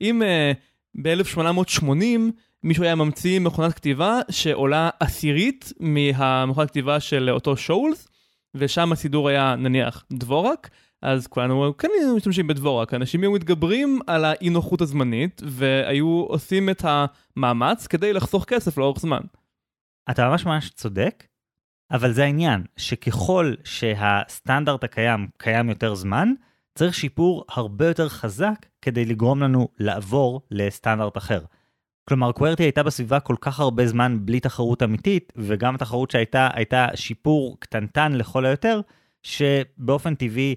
אם 0.00 0.22
uh, 0.22 0.56
ב-1880 1.02 1.84
מישהו 2.62 2.84
היה 2.84 2.94
ממציא 2.94 3.40
מכונת 3.40 3.74
כתיבה 3.74 4.20
שעולה 4.30 4.90
עשירית 5.00 5.72
מהמכונת 5.80 6.70
כתיבה 6.70 7.00
של 7.00 7.30
אותו 7.30 7.56
שואולס, 7.56 8.08
ושם 8.54 8.92
הסידור 8.92 9.28
היה 9.28 9.54
נניח 9.56 10.04
דבורק, 10.12 10.70
אז 11.02 11.26
כולנו 11.26 11.76
כן 11.78 11.88
היינו 11.98 12.16
משתמשים 12.16 12.46
בדבורק, 12.46 12.94
אנשים 12.94 13.22
היו 13.22 13.32
מתגברים 13.32 14.00
על 14.06 14.24
האי 14.24 14.50
נוחות 14.50 14.80
הזמנית 14.80 15.42
והיו 15.44 16.24
עושים 16.28 16.70
את 16.70 16.84
המאמץ 16.84 17.86
כדי 17.86 18.12
לחסוך 18.12 18.44
כסף 18.44 18.78
לאורך 18.78 19.00
זמן. 19.00 19.20
אתה 20.10 20.28
ממש 20.28 20.46
ממש 20.46 20.70
צודק, 20.70 21.26
אבל 21.90 22.12
זה 22.12 22.24
העניין, 22.24 22.64
שככל 22.76 23.54
שהסטנדרט 23.64 24.84
הקיים 24.84 25.28
קיים 25.36 25.68
יותר 25.68 25.94
זמן, 25.94 26.32
צריך 26.74 26.94
שיפור 26.94 27.44
הרבה 27.48 27.86
יותר 27.86 28.08
חזק 28.08 28.66
כדי 28.82 29.04
לגרום 29.04 29.42
לנו 29.42 29.68
לעבור 29.78 30.40
לסטנדרט 30.50 31.16
אחר. 31.16 31.40
כלומר, 32.08 32.32
קוורטי 32.32 32.62
הייתה 32.62 32.82
בסביבה 32.82 33.20
כל 33.20 33.36
כך 33.40 33.60
הרבה 33.60 33.86
זמן 33.86 34.18
בלי 34.20 34.40
תחרות 34.40 34.82
אמיתית, 34.82 35.32
וגם 35.36 35.74
התחרות 35.74 36.10
שהייתה 36.10 36.48
הייתה 36.54 36.86
שיפור 36.94 37.56
קטנטן 37.60 38.12
לכל 38.12 38.46
היותר, 38.46 38.80
שבאופן 39.22 40.14
טבעי 40.14 40.54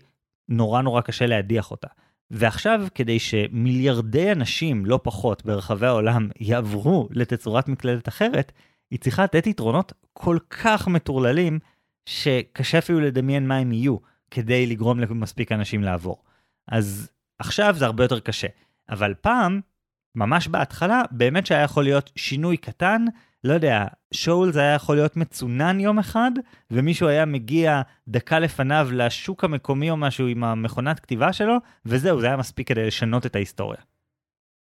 נורא 0.50 0.82
נורא 0.82 1.02
קשה 1.02 1.26
להדיח 1.26 1.72
אותה. 1.72 1.88
ועכשיו, 2.32 2.88
כדי 2.96 3.20
שמיליארדי 3.20 4.32
אנשים, 4.32 4.86
לא 4.86 5.00
פחות, 5.04 5.46
ברחבי 5.46 5.88
העולם, 5.88 6.30
יעברו 6.40 7.10
לתצורת 7.12 7.68
מקלדת 7.68 8.08
אחרת, 8.08 8.52
היא 8.92 9.00
צריכה 9.00 9.24
לתת 9.24 9.48
יתרונות 9.48 9.94
כל 10.14 10.38
כך 10.50 10.88
מטורללים, 10.88 11.60
שקשה 12.06 12.78
אפילו 12.78 13.00
לדמיין 13.00 13.48
מה 13.48 13.58
הם 13.58 13.72
יהיו, 13.72 13.98
כדי 14.32 14.66
לגרום 14.66 15.00
למספיק 15.00 15.52
אנשים 15.52 15.84
לעבור. 15.84 16.24
אז 16.68 17.10
עכשיו 17.40 17.76
זה 17.78 17.86
הרבה 17.86 18.04
יותר 18.04 18.20
קשה. 18.20 18.48
אבל 18.90 19.14
פעם, 19.22 19.62
ממש 20.16 20.48
בהתחלה, 20.48 21.02
באמת 21.12 21.46
שהיה 21.46 21.62
יכול 21.62 21.84
להיות 21.84 22.12
שינוי 22.16 22.58
קטן, 22.58 23.06
לא 23.44 23.54
יודע, 23.54 23.86
שואולס 24.14 24.56
היה 24.56 24.74
יכול 24.74 24.96
להיות 24.96 25.18
מצונן 25.18 25.80
יום 25.80 26.00
אחד, 26.00 26.32
ומישהו 26.72 27.08
היה 27.08 27.26
מגיע 27.26 27.82
דקה 28.08 28.40
לפניו 28.40 28.88
לשוק 28.92 29.44
המקומי 29.44 29.92
או 29.92 29.98
משהו 29.98 30.28
עם 30.28 30.44
המכונת 30.44 31.00
כתיבה 31.00 31.34
שלו, 31.34 31.58
וזהו, 31.86 32.22
זה 32.22 32.28
היה 32.28 32.38
מספיק 32.38 32.68
כדי 32.68 32.88
לשנות 32.88 33.26
את 33.26 33.36
ההיסטוריה. 33.36 33.80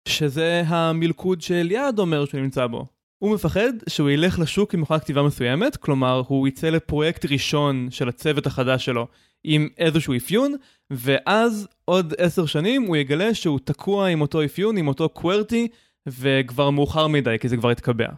שזה 0.09 0.62
המלכוד 0.66 1.40
שאליעד 1.40 1.99
אומר 1.99 2.25
שהוא 2.25 2.40
נמצא 2.40 2.66
בו. 2.66 2.87
הוא 3.18 3.35
מפחד 3.35 3.73
שהוא 3.88 4.11
ילך 4.11 4.38
לשוק 4.38 4.75
עם 4.75 4.80
מכונת 4.80 5.02
כתיבה 5.02 5.23
מסוימת, 5.23 5.76
כלומר 5.76 6.23
הוא 6.26 6.49
יצא 6.49 6.71
לפרויקט 6.71 7.26
ראשון 7.26 7.90
של 7.90 8.09
הצוות 8.09 8.47
החדש 8.47 8.85
שלו 8.85 9.06
עם 9.44 9.68
איזשהו 9.78 10.16
אפיון, 10.16 10.54
ואז 10.90 11.68
עוד 11.85 12.14
עשר 12.18 12.47
שנים 12.47 12.83
הוא 12.83 12.97
יגלה 12.97 13.35
שהוא 13.35 13.59
תקוע 13.64 14.09
עם 14.09 14.21
אותו 14.21 14.44
אפיון, 14.44 14.76
עם 14.76 14.88
אותו 14.88 15.09
קוורטי, 15.09 15.68
וכבר 16.06 16.71
מאוחר 16.71 17.06
מדי 17.06 17.37
כי 17.40 17.49
זה 17.49 17.56
כבר 17.56 17.71
התקבע. 17.71 18.09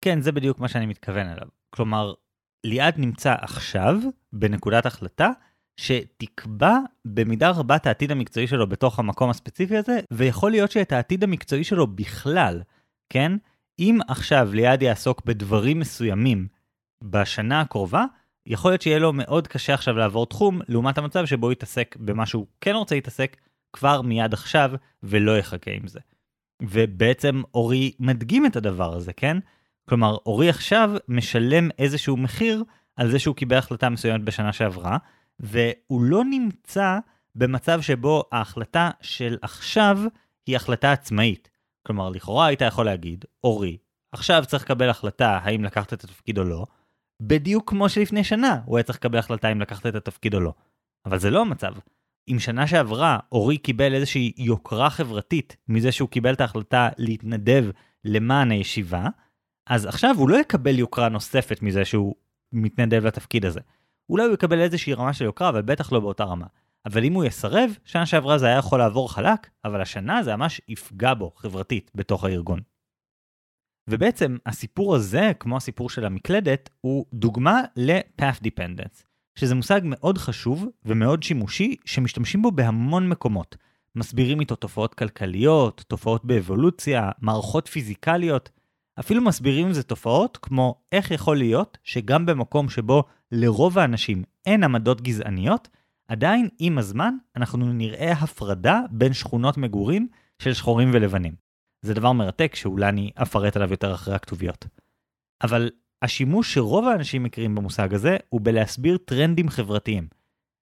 כן, 0.00 0.20
זה 0.20 0.32
בדיוק 0.32 0.58
מה 0.58 0.68
שאני 0.68 0.86
מתכוון 0.86 1.26
אליו. 1.26 1.48
כלומר, 1.70 2.14
ליעד 2.66 2.94
נמצא 2.98 3.34
עכשיו 3.40 3.96
בנקודת 4.32 4.86
החלטה 4.86 5.30
שתקבע 5.80 6.78
במידה 7.04 7.50
רבה 7.50 7.76
את 7.76 7.86
העתיד 7.86 8.10
המקצועי 8.10 8.46
שלו 8.46 8.66
בתוך 8.66 8.98
המקום 8.98 9.30
הספציפי 9.30 9.76
הזה, 9.76 10.00
ויכול 10.12 10.50
להיות 10.50 10.70
שאת 10.70 10.92
העתיד 10.92 11.24
המקצועי 11.24 11.64
שלו 11.64 11.86
בכלל, 11.86 12.62
כן? 13.10 13.32
אם 13.78 13.98
עכשיו 14.08 14.48
ליעד 14.52 14.82
יעסוק 14.82 15.24
בדברים 15.24 15.80
מסוימים 15.80 16.48
בשנה 17.04 17.60
הקרובה, 17.60 18.04
יכול 18.46 18.70
להיות 18.70 18.82
שיהיה 18.82 18.98
לו 18.98 19.12
מאוד 19.12 19.48
קשה 19.48 19.74
עכשיו 19.74 19.96
לעבור 19.96 20.26
תחום, 20.26 20.60
לעומת 20.68 20.98
המצב 20.98 21.26
שבו 21.26 21.46
הוא 21.46 21.52
יתעסק 21.52 21.96
במה 22.00 22.26
שהוא 22.26 22.46
כן 22.60 22.74
רוצה 22.74 22.94
להתעסק 22.94 23.36
כבר 23.72 24.02
מיד 24.02 24.32
עכשיו, 24.32 24.70
ולא 25.02 25.38
יחכה 25.38 25.70
עם 25.70 25.86
זה. 25.86 26.00
ובעצם 26.62 27.42
אורי 27.54 27.92
מדגים 28.00 28.46
את 28.46 28.56
הדבר 28.56 28.94
הזה, 28.94 29.12
כן? 29.12 29.36
כלומר, 29.88 30.16
אורי 30.26 30.48
עכשיו 30.48 30.90
משלם 31.08 31.68
איזשהו 31.78 32.16
מחיר 32.16 32.64
על 32.96 33.10
זה 33.10 33.18
שהוא 33.18 33.36
קיבל 33.36 33.56
החלטה 33.56 33.88
מסוימת 33.88 34.24
בשנה 34.24 34.52
שעברה, 34.52 34.98
והוא 35.40 36.02
לא 36.02 36.24
נמצא 36.24 36.98
במצב 37.34 37.80
שבו 37.80 38.24
ההחלטה 38.32 38.90
של 39.00 39.36
עכשיו 39.42 39.98
היא 40.46 40.56
החלטה 40.56 40.92
עצמאית. 40.92 41.50
כלומר, 41.86 42.08
לכאורה 42.10 42.46
היית 42.46 42.60
יכול 42.60 42.86
להגיד, 42.86 43.24
אורי, 43.44 43.76
עכשיו 44.12 44.44
צריך 44.46 44.62
לקבל 44.62 44.90
החלטה 44.90 45.38
האם 45.42 45.64
לקחת 45.64 45.92
את 45.92 46.04
התפקיד 46.04 46.38
או 46.38 46.44
לא, 46.44 46.66
בדיוק 47.22 47.70
כמו 47.70 47.88
שלפני 47.88 48.24
שנה 48.24 48.60
הוא 48.64 48.76
היה 48.76 48.84
צריך 48.84 48.98
לקבל 48.98 49.18
החלטה 49.18 49.52
אם 49.52 49.60
לקחת 49.60 49.86
את 49.86 49.94
התפקיד 49.94 50.34
או 50.34 50.40
לא. 50.40 50.52
אבל 51.06 51.18
זה 51.18 51.30
לא 51.30 51.40
המצב. 51.40 51.74
אם 52.28 52.38
שנה 52.38 52.66
שעברה 52.66 53.18
אורי 53.32 53.58
קיבל 53.58 53.94
איזושהי 53.94 54.32
יוקרה 54.36 54.90
חברתית 54.90 55.56
מזה 55.68 55.92
שהוא 55.92 56.08
קיבל 56.08 56.32
את 56.32 56.40
ההחלטה 56.40 56.88
להתנדב 56.98 57.64
למען 58.04 58.50
הישיבה, 58.50 59.06
אז 59.66 59.86
עכשיו 59.86 60.14
הוא 60.18 60.28
לא 60.28 60.36
יקבל 60.36 60.78
יוקרה 60.78 61.08
נוספת 61.08 61.62
מזה 61.62 61.84
שהוא 61.84 62.14
מתנדב 62.52 63.06
לתפקיד 63.06 63.44
הזה. 63.44 63.60
אולי 64.10 64.24
הוא 64.24 64.34
יקבל 64.34 64.60
איזושהי 64.60 64.94
רמה 64.94 65.12
של 65.12 65.24
יוקרה, 65.24 65.48
אבל 65.48 65.62
בטח 65.62 65.92
לא 65.92 66.00
באותה 66.00 66.24
רמה. 66.24 66.46
אבל 66.86 67.04
אם 67.04 67.12
הוא 67.12 67.24
יסרב, 67.24 67.70
שנה 67.84 68.06
שעברה 68.06 68.38
זה 68.38 68.46
היה 68.46 68.58
יכול 68.58 68.78
לעבור 68.78 69.12
חלק, 69.12 69.50
אבל 69.64 69.80
השנה 69.82 70.22
זה 70.22 70.36
ממש 70.36 70.60
יפגע 70.68 71.14
בו 71.14 71.32
חברתית 71.36 71.90
בתוך 71.94 72.24
הארגון. 72.24 72.60
ובעצם 73.90 74.36
הסיפור 74.46 74.94
הזה, 74.94 75.32
כמו 75.40 75.56
הסיפור 75.56 75.90
של 75.90 76.04
המקלדת, 76.04 76.70
הוא 76.80 77.06
דוגמה 77.12 77.60
ל-path 77.76 78.44
dependence, 78.44 79.02
שזה 79.34 79.54
מושג 79.54 79.80
מאוד 79.84 80.18
חשוב 80.18 80.66
ומאוד 80.84 81.22
שימושי 81.22 81.76
שמשתמשים 81.84 82.42
בו 82.42 82.50
בהמון 82.50 83.08
מקומות. 83.08 83.56
מסבירים 83.94 84.40
איתו 84.40 84.56
תופעות 84.56 84.94
כלכליות, 84.94 85.84
תופעות 85.88 86.24
באבולוציה, 86.24 87.10
מערכות 87.20 87.68
פיזיקליות, 87.68 88.50
אפילו 89.00 89.22
מסבירים 89.22 89.72
זה 89.72 89.82
תופעות 89.82 90.38
כמו 90.42 90.80
איך 90.92 91.10
יכול 91.10 91.36
להיות 91.36 91.78
שגם 91.84 92.26
במקום 92.26 92.68
שבו 92.68 93.04
לרוב 93.32 93.78
האנשים 93.78 94.24
אין 94.46 94.64
עמדות 94.64 95.00
גזעניות, 95.00 95.68
עדיין 96.08 96.48
עם 96.58 96.78
הזמן 96.78 97.14
אנחנו 97.36 97.72
נראה 97.72 98.12
הפרדה 98.12 98.80
בין 98.90 99.12
שכונות 99.12 99.58
מגורים 99.58 100.08
של 100.38 100.52
שחורים 100.52 100.90
ולבנים. 100.92 101.34
זה 101.82 101.94
דבר 101.94 102.12
מרתק 102.12 102.54
שאולי 102.54 102.88
אני 102.88 103.10
אפרט 103.22 103.56
עליו 103.56 103.70
יותר 103.70 103.94
אחרי 103.94 104.14
הכתוביות. 104.14 104.66
אבל 105.42 105.70
השימוש 106.02 106.54
שרוב 106.54 106.84
האנשים 106.88 107.22
מכירים 107.22 107.54
במושג 107.54 107.94
הזה 107.94 108.16
הוא 108.28 108.40
בלהסביר 108.44 108.96
טרנדים 108.96 109.48
חברתיים. 109.48 110.08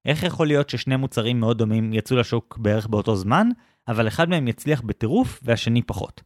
איך 0.05 0.23
יכול 0.23 0.47
להיות 0.47 0.71
ששני 0.71 0.97
מוצרים 0.97 1.41
מאוד 1.41 1.59
דומים 1.59 1.93
יצאו 1.93 2.17
לשוק 2.17 2.59
בערך 2.59 2.87
באותו 2.87 3.17
זמן, 3.17 3.49
אבל 3.89 4.09
אחד 4.09 4.29
מהם 4.29 4.49
יצליח 4.49 4.81
בטירוף 4.81 5.41
והשני 5.43 5.83
פחות. 5.83 6.23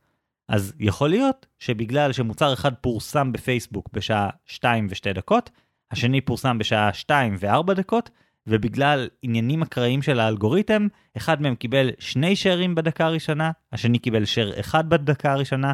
אז 0.49 0.73
יכול 0.81 1.11
להיות 1.11 1.47
שבגלל 1.59 2.13
שמוצר 2.13 2.53
אחד 2.53 2.75
פורסם 2.75 3.33
בפייסבוק 3.33 3.89
בשעה 3.93 4.31
2 4.47 4.87
ו-2 4.91 5.13
דקות, 5.15 5.51
השני 5.91 6.21
פורסם 6.21 6.59
בשעה 6.59 6.93
2 6.93 7.37
ו-4 7.41 7.75
דקות, 7.75 8.11
ובגלל 8.47 9.09
עניינים 9.23 9.63
אקראיים 9.63 10.03
של 10.03 10.21
האלגוריתם, 10.21 10.89
אחד 11.17 11.43
מהם 11.43 11.55
קיבל 11.55 11.91
שני 11.99 12.37
שרים 12.37 12.75
בדקה 12.75 13.07
הראשונה, 13.07 13.51
השני 13.73 13.99
קיבל 13.99 14.25
שר 14.25 14.61
אחד 14.61 14.89
בדקה 14.89 15.33
הראשונה, 15.33 15.73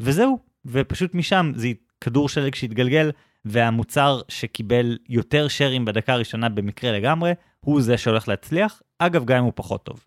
וזהו, 0.00 0.38
ופשוט 0.66 1.14
משם 1.14 1.52
זה 1.54 1.68
כדור 2.00 2.28
שלג 2.28 2.54
שהתגלגל, 2.54 3.10
והמוצר 3.44 4.20
שקיבל 4.28 4.98
יותר 5.08 5.48
שרים 5.48 5.84
בדקה 5.84 6.12
הראשונה 6.12 6.48
במקרה 6.48 6.92
לגמרי, 6.92 7.32
הוא 7.60 7.80
זה 7.80 7.98
שהולך 7.98 8.28
להצליח, 8.28 8.82
אגב 8.98 9.24
גם 9.24 9.38
אם 9.38 9.44
הוא 9.44 9.52
פחות 9.56 9.84
טוב. 9.84 10.04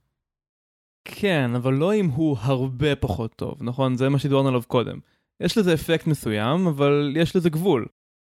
כן, 1.11 1.51
אבל 1.55 1.73
לא 1.73 1.93
אם 1.93 2.05
הוא 2.05 2.37
הרבה 2.41 2.95
פחות 2.95 3.35
טוב, 3.35 3.57
נכון? 3.61 3.97
זה 3.97 4.09
מה 4.09 4.19
שדיברנו 4.19 4.47
עליו 4.47 4.61
קודם. 4.67 4.99
יש 5.39 5.57
לזה 5.57 5.73
אפקט 5.73 6.07
מסוים, 6.07 6.67
אבל 6.67 7.13
יש 7.17 7.35
לזה 7.35 7.49
גבול. 7.49 7.85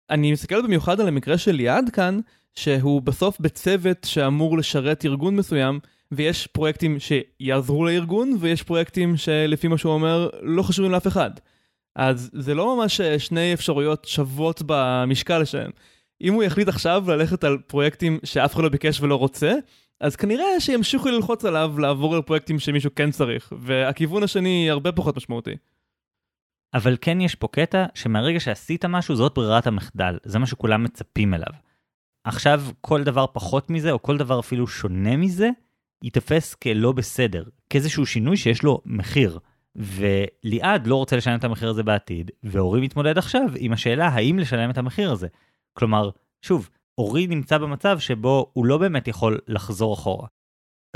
אני 0.10 0.32
מסתכל 0.32 0.62
במיוחד 0.62 1.00
על 1.00 1.08
המקרה 1.08 1.38
של 1.38 1.52
ליעד 1.52 1.90
כאן, 1.90 2.20
שהוא 2.56 3.02
בסוף 3.02 3.40
בצוות 3.40 3.98
שאמור 4.06 4.58
לשרת 4.58 5.06
ארגון 5.06 5.36
מסוים, 5.36 5.80
ויש 6.12 6.48
פרויקטים 6.48 6.98
שיעזרו 7.00 7.86
לארגון, 7.86 8.38
ויש 8.40 8.64
פרויקטים 8.64 9.18
שלפי 9.18 9.68
מה 9.68 9.78
שהוא 9.78 9.94
אומר, 9.94 10.30
לא 10.42 10.64
חשובים 10.64 10.92
לאף 10.92 11.08
אחד. 11.08 11.32
אז 11.96 12.30
זה 12.34 12.54
לא 12.56 12.78
ממש 12.78 13.02
אה, 13.02 13.20
שני 13.20 13.54
אפשרויות 13.54 14.06
שוות 14.06 14.62
במשקל 14.66 15.46
שלהם. 15.46 15.72
אם 16.24 16.34
הוא 16.34 16.44
יחליט 16.44 16.68
עכשיו 16.68 17.04
ללכת 17.08 17.44
על 17.44 17.58
פרויקטים 17.58 18.20
שאף 18.24 18.54
אחד 18.54 18.64
לא 18.64 18.70
ביקש 18.70 19.02
ולא 19.02 19.16
רוצה, 19.16 19.54
אז 20.00 20.16
כנראה 20.16 20.60
שימשיכו 20.60 21.10
ללחוץ 21.10 21.46
עליו 21.46 21.80
לעבור 21.80 22.16
על 22.16 22.22
פרויקטים 22.22 22.60
שמישהו 22.60 22.92
כן 22.96 23.12
צריך, 23.12 23.54
והכיוון 23.60 24.24
השני 24.24 24.70
הרבה 24.70 24.92
פחות 24.92 25.18
משמעותי. 25.18 25.56
אבל 26.74 26.98
כן 27.02 27.22
יש 27.22 27.36
פה 27.36 27.48
קטע 27.48 27.86
שמהרגע 27.94 28.40
שעשית 28.40 28.86
משהו 28.86 29.16
זאת 29.16 29.34
ברירת 29.36 29.68
המחדל, 29.68 30.18
זה 30.24 30.40
מה 30.40 30.46
שכולם 30.46 30.84
מצפים 30.84 31.34
אליו. 31.34 31.54
עכשיו 32.24 32.64
כל 32.82 33.04
דבר 33.04 33.26
פחות 33.34 33.70
מזה, 33.70 33.92
או 33.92 34.02
כל 34.02 34.18
דבר 34.18 34.40
אפילו 34.40 34.68
שונה 34.68 35.18
מזה, 35.18 35.50
ייתפס 36.04 36.56
כלא 36.56 36.92
בסדר, 36.92 37.44
כאיזשהו 37.70 38.06
שינוי 38.06 38.38
שיש 38.38 38.64
לו 38.64 38.82
מחיר. 38.86 39.40
וליעד 39.76 40.88
לא 40.88 40.96
רוצה 40.96 41.16
לשלם 41.16 41.40
את 41.40 41.44
המחיר 41.44 41.70
הזה 41.70 41.84
בעתיד, 41.84 42.32
ואורי 42.44 42.82
מתמודד 42.82 43.18
עכשיו 43.18 43.42
עם 43.58 43.74
השאלה 43.74 44.08
האם 44.08 44.40
לשלם 44.40 44.70
את 44.70 44.78
המחיר 44.78 45.12
הזה. 45.12 45.28
כלומר, 45.74 46.10
שוב, 46.42 46.70
אורי 46.98 47.28
נמצא 47.28 47.58
במצב 47.58 48.00
שבו 48.00 48.52
הוא 48.54 48.66
לא 48.66 48.78
באמת 48.78 49.08
יכול 49.08 49.40
לחזור 49.48 49.94
אחורה. 49.94 50.28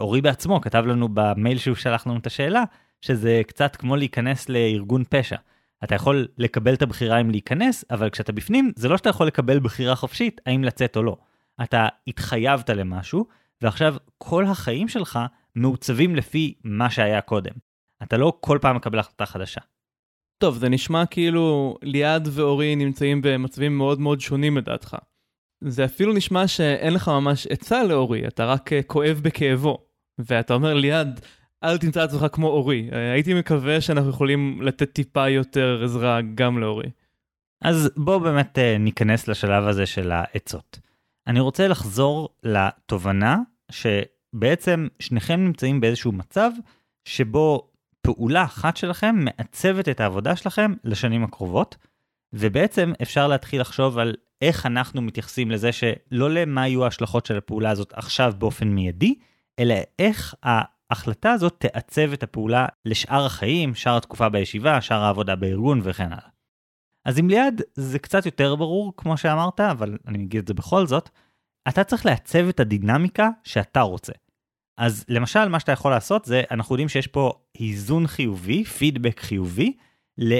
אורי 0.02 0.22
בעצמו 0.22 0.62
כתב 0.62 0.84
לנו 0.86 1.10
במייל 1.13 1.58
שהוא 1.58 1.76
שלח 1.76 2.08
לנו 2.08 2.18
את 2.18 2.28
השאלה, 2.28 2.63
שזה 3.02 3.42
קצת 3.48 3.76
כמו 3.76 3.96
להיכנס 3.96 4.50
לארגון 4.50 5.04
פשע. 5.10 5.38
אתה 5.84 5.96
יכול 5.96 6.28
לקבל 6.38 6.74
את 6.74 6.82
הבחירה 6.82 7.22
אם 7.22 7.30
להיכנס, 7.30 7.86
אבל 7.92 8.10
כשאתה 8.10 8.32
בפנים, 8.32 8.72
זה 8.76 8.90
לא 8.90 8.98
שאתה 8.98 9.10
יכול 9.10 9.28
לקבל 9.28 9.60
בחירה 9.60 9.96
חופשית 9.96 10.42
האם 10.46 10.63
לצאת 10.63 10.98
או 10.98 11.04
לא. 11.04 11.18
אתה 11.63 11.88
התחייבת 12.08 12.70
למשהו, 12.70 13.28
ועכשיו 13.62 13.96
כל 14.18 14.46
החיים 14.46 14.88
שלך 14.88 15.20
מעוצבים 15.56 16.16
לפי 16.16 16.54
מה 16.63 16.90
שהיה 16.90 17.22
קודם. 17.22 17.54
אתה 18.04 18.18
לא 18.18 18.38
כל 18.42 18.58
פעם 18.62 18.76
מקבל 18.76 19.00
החלטה 19.00 19.26
חדשה. 19.26 19.62
טוב, 20.38 20.58
זה 20.58 20.69
נשמע 20.69 21.06
כאילו 21.06 21.78
ליעד 21.82 22.28
ואורי 22.32 22.76
נמצאים 22.76 23.21
במצבים 23.23 23.78
מאוד 23.78 24.00
מאוד 24.00 24.21
שונים 24.21 24.58
לדעתך. 24.58 24.97
זה 25.63 25.86
אפילו 25.86 26.13
נשמע 26.13 26.47
שאין 26.47 26.93
לך 26.93 27.08
ממש 27.08 27.47
עצה 27.47 27.84
לאורי, 27.84 28.28
אתה 28.28 28.45
רק 28.45 28.73
אה, 28.73 28.84
כואב 28.84 29.19
בכאבו. 29.23 29.78
ואתה 30.19 30.54
אומר 30.54 30.73
ליעד, 30.73 31.21
אל 31.63 31.78
תמצא 31.78 32.04
את 32.04 32.10
עצמך 32.10 32.26
כמו 32.32 32.47
אורי. 32.47 32.89
אה, 32.93 33.12
הייתי 33.12 33.34
מקווה 33.34 33.82
שאנחנו 33.82 34.10
יכולים 34.10 34.62
לתת 34.62 34.93
טיפה 34.93 35.30
יותר 35.30 35.82
עזרה 35.84 36.19
גם 36.36 36.60
לאורי. 36.60 36.89
אז 37.62 37.89
בואו 37.97 38.19
באמת 38.19 38.60
אה, 38.60 38.78
ניכנס 38.78 39.28
לשלב 39.28 39.67
הזה 39.67 39.86
של 39.86 40.12
העצות. 40.12 40.80
אני 41.28 41.39
רוצה 41.39 41.67
לחזור 41.67 42.30
לתובנה 42.43 43.38
שבעצם 43.71 44.88
שניכם 45.00 45.39
נמצאים 45.39 45.82
באיזשהו 45.82 46.12
מצב 46.12 46.52
שבו 47.06 47.66
פעולה 48.08 48.43
אחת 48.43 48.78
שלכם 48.78 49.15
מעצבת 49.20 49.89
את 49.89 50.00
העבודה 50.00 50.36
שלכם 50.36 50.74
לשנים 50.84 51.24
הקרובות, 51.24 51.78
ובעצם 52.34 52.93
אפשר 53.02 53.28
להתחיל 53.28 53.62
לחשוב 53.62 53.98
על 53.98 54.15
איך 54.41 54.65
אנחנו 54.65 55.02
מתייחסים 55.02 55.52
לזה 55.52 55.72
שלא 55.72 56.30
למה 56.30 56.67
יהיו 56.67 56.84
ההשלכות 56.84 57.26
של 57.26 57.38
הפעולה 57.38 57.70
הזאת 57.70 57.93
עכשיו 57.93 58.34
באופן 58.38 58.67
מיידי, 58.67 59.15
אלא 59.60 59.76
איך 60.00 60.36
ההחלטה 60.43 61.32
הזאת 61.32 61.56
תעצב 61.58 62.13
את 62.13 62.24
הפעולה 62.24 62.65
לשאר 62.86 63.26
החיים, 63.26 63.76
שאר 63.76 63.98
התקופה 63.98 64.30
בישיבה, 64.30 64.82
שאר 64.82 65.04
העבודה 65.04 65.36
בארגון 65.36 65.80
וכן 65.84 66.12
הלאה. 66.12 66.30
אז 67.06 67.20
עם 67.20 67.30
ליד 67.30 67.62
זה 67.74 68.00
קצת 68.00 68.26
יותר 68.26 68.56
ברור, 68.56 68.93
כמו 68.98 69.17
שאמרת, 69.17 69.60
אבל 69.60 69.98
אני 70.08 70.24
אגיד 70.24 70.41
את 70.41 70.48
זה 70.48 70.54
בכל 70.54 70.88
זאת, 70.88 71.10
אתה 71.67 71.84
צריך 71.84 72.06
לעצב 72.06 72.48
את 72.48 72.60
הדינמיקה 72.60 73.30
שאתה 73.43 73.82
רוצה. 73.82 74.13
אז 74.78 75.06
למשל, 75.10 75.48
מה 75.48 75.60
שאתה 75.60 75.72
יכול 75.72 75.92
לעשות 75.92 76.26
זה, 76.26 76.44
אנחנו 76.52 76.76
יודעים 76.76 76.90
שיש 76.90 77.08
פה 77.08 77.32
איזון 77.60 78.08
חיובי, 78.08 78.63
פידבק 78.63 79.20
חיובי, 79.20 79.74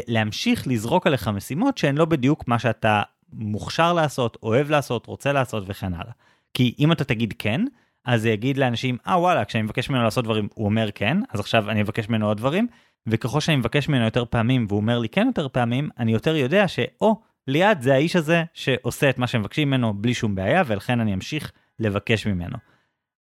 להמשיך 0.08 0.68
לזרוק 0.68 1.08
עליך 1.08 1.28
משימות 1.28 1.78
שהן 1.78 1.98
לא 1.98 2.06
בדיוק 2.06 2.48
מה 2.48 2.60
שאתה 2.60 3.02
מוכשר 3.34 3.94
לעשות, 3.94 4.38
אוהב 4.44 4.70
לעשות, 4.70 5.06
רוצה 5.06 5.34
לעשות 5.34 5.64
וכן 5.68 5.94
הלאה. 5.94 6.12
כי 6.54 6.76
אם 6.80 6.92
אתה 6.92 7.04
תגיד 7.04 7.34
כן, 7.40 7.62
אז 8.06 8.22
זה 8.22 8.30
יגיד 8.30 8.58
לאנשים, 8.58 8.98
אה 9.08 9.14
ah, 9.14 9.18
וואלה, 9.18 9.46
כשאני 9.46 9.64
מבקש 9.64 9.90
ממנו 9.90 10.04
לעשות 10.04 10.24
דברים, 10.24 10.48
הוא 10.54 10.66
אומר 10.66 10.90
כן, 10.96 11.18
אז 11.30 11.40
עכשיו 11.40 11.70
אני 11.70 11.82
אבקש 11.82 12.10
ממנו 12.10 12.28
עוד 12.28 12.38
דברים, 12.38 12.68
וככל 13.08 13.40
שאני 13.40 13.58
מבקש 13.58 13.90
ממנו 13.90 14.06
יותר 14.06 14.26
פעמים 14.26 14.66
והוא 14.70 14.78
אומר 14.78 15.00
לי 15.00 15.10
כן 15.10 15.28
יותר 15.28 15.48
פעמים, 15.48 15.90
אני 16.00 16.14
יותר 16.14 16.36
יודע 16.36 16.68
שאו, 16.68 17.22
ליד 17.48 17.82
זה 17.82 17.94
האיש 17.94 18.16
הזה 18.16 18.44
שעושה 18.54 19.10
את 19.10 19.18
מה 19.18 19.28
שמבקשים 19.28 19.68
ממנו 19.68 19.94
בלי 19.94 20.14
שום 20.14 20.36
בעיה, 20.36 20.64
ולכן 20.68 21.00
אני 21.00 21.14
אמשיך 21.14 21.52
לבקש 21.80 22.28
ממנו. 22.28 22.58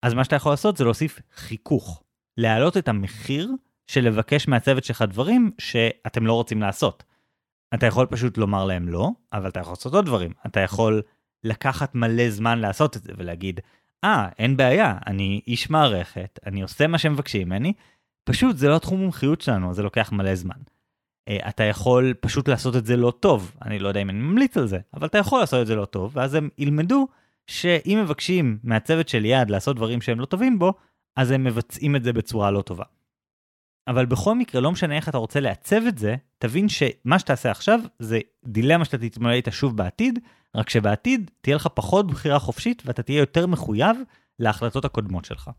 אז 0.02 0.14
מה 0.14 0.24
שאתה 0.24 0.36
יכול 0.36 0.52
לעשות 0.52 0.78
זה 0.78 0.84
להוסיף 0.84 1.20
חיכוך, 1.36 2.04
להעלות 2.38 2.78
את 2.78 2.88
המחיר 2.88 3.52
של 3.88 4.02
לבקש 4.02 4.48
מהצוות 4.48 4.84
שלך 4.84 5.02
דברים 5.02 5.52
שאתם 5.58 6.26
לא 6.26 6.34
רוצים 6.34 6.62
לעשות. 6.62 7.04
אתה 7.74 7.86
יכול 7.86 8.06
פשוט 8.06 8.38
לומר 8.38 8.66
להם 8.66 8.88
לא, 8.88 9.10
אבל 9.34 9.50
אתה 9.50 9.60
יכול 9.60 9.72
לעשות 9.72 9.94
עוד 9.94 10.06
דברים. 10.06 10.32
אתה 10.46 10.60
יכול 10.60 11.02
לקחת 11.44 11.96
מלא 11.96 12.30
זמן 12.30 12.60
לעשות 12.60 12.98
את 12.98 13.04
זה 13.04 13.14
ולהגיד, 13.18 13.60
אה, 14.04 14.28
ah, 14.28 14.34
אין 14.40 14.58
בעיה, 14.58 14.98
אני 15.08 15.42
איש 15.48 15.70
מערכת, 15.70 16.40
אני 16.46 16.62
עושה 16.62 16.88
מה 16.88 16.98
שמבקשים 16.98 17.48
ממני, 17.48 17.74
פשוט 18.24 18.58
זה 18.58 18.70
לא 18.70 18.80
תחום 18.80 19.00
מומחיות 19.00 19.42
שלנו, 19.42 19.74
זה 19.74 19.84
לוקח 19.84 20.12
מלא 20.12 20.36
זמן. 20.36 20.56
Uh, 21.30 21.50
אתה 21.50 21.64
יכול 21.64 22.14
פשוט 22.20 22.48
לעשות 22.48 22.76
את 22.76 22.86
זה 22.86 22.98
לא 22.98 23.14
טוב, 23.20 23.56
אני 23.62 23.80
לא 23.80 23.88
יודע 23.88 24.02
אם 24.02 24.10
אני 24.10 24.20
ממליץ 24.20 24.58
על 24.58 24.68
זה, 24.68 24.80
אבל 24.94 25.08
אתה 25.08 25.18
יכול 25.18 25.40
לעשות 25.40 25.62
את 25.62 25.68
זה 25.68 25.76
לא 25.76 25.86
טוב, 25.86 26.12
ואז 26.16 26.34
הם 26.34 26.50
ילמדו 26.58 27.08
שאם 27.48 28.00
מבקשים 28.04 28.60
מהצוות 28.64 29.10
של 29.10 29.26
יד 29.26 29.50
לעשות 29.50 29.76
דברים 29.76 30.02
שהם 30.02 30.20
לא 30.20 30.26
טובים 30.26 30.60
בו, 30.60 30.74
אז 31.16 31.32
הם 31.32 31.44
מבצעים 31.44 31.96
את 31.96 32.04
זה 32.04 32.14
בצורה 32.14 32.52
לא 32.52 32.62
טובה. 32.62 32.86
אבל 33.88 34.06
בכל 34.06 34.36
מקרה, 34.36 34.62
לא 34.62 34.72
משנה 34.72 34.96
איך 34.96 35.10
אתה 35.10 35.18
רוצה 35.18 35.40
לעצב 35.40 35.82
את 35.88 35.98
זה, 35.98 36.16
תבין 36.38 36.70
שמה 36.70 37.20
שתעשה 37.20 37.52
עכשיו 37.52 37.80
זה 38.00 38.20
דילמה 38.46 38.86
שאתה 38.86 38.98
תתמודד 38.98 39.34
איתה 39.34 39.52
שוב 39.52 39.78
בעתיד, 39.78 40.20
רק 40.56 40.70
שבעתיד 40.70 41.32
תהיה 41.42 41.56
לך 41.56 41.68
פחות 41.74 42.08
בחירה 42.08 42.40
חופשית 42.40 42.84
ואתה 42.86 43.04
תהיה 43.04 43.20
יותר 43.20 43.48
מחויב 43.48 43.98
להחלטות 44.40 44.86
הקודמות 44.86 45.26
שלך. 45.26 45.50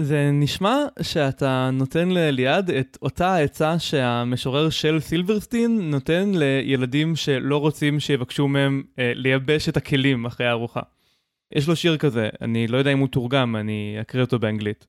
זה 0.00 0.30
נשמע 0.32 0.76
שאתה 1.02 1.70
נותן 1.72 2.08
לאליעד 2.08 2.70
את 2.70 2.98
אותה 3.02 3.34
העצה 3.34 3.78
שהמשורר 3.78 4.70
של 4.70 5.00
סילברסטין 5.00 5.90
נותן 5.90 6.30
לילדים 6.34 7.16
שלא 7.16 7.56
רוצים 7.56 8.00
שיבקשו 8.00 8.48
מהם 8.48 8.82
אה, 8.98 9.12
לייבש 9.14 9.68
את 9.68 9.76
הכלים 9.76 10.26
אחרי 10.26 10.46
הארוחה. 10.46 10.80
יש 11.52 11.68
לו 11.68 11.76
שיר 11.76 11.96
כזה, 11.96 12.28
אני 12.40 12.66
לא 12.66 12.76
יודע 12.76 12.92
אם 12.92 12.98
הוא 12.98 13.08
תורגם, 13.08 13.56
אני 13.56 13.96
אקריא 14.00 14.24
אותו 14.24 14.38
באנגלית. 14.38 14.86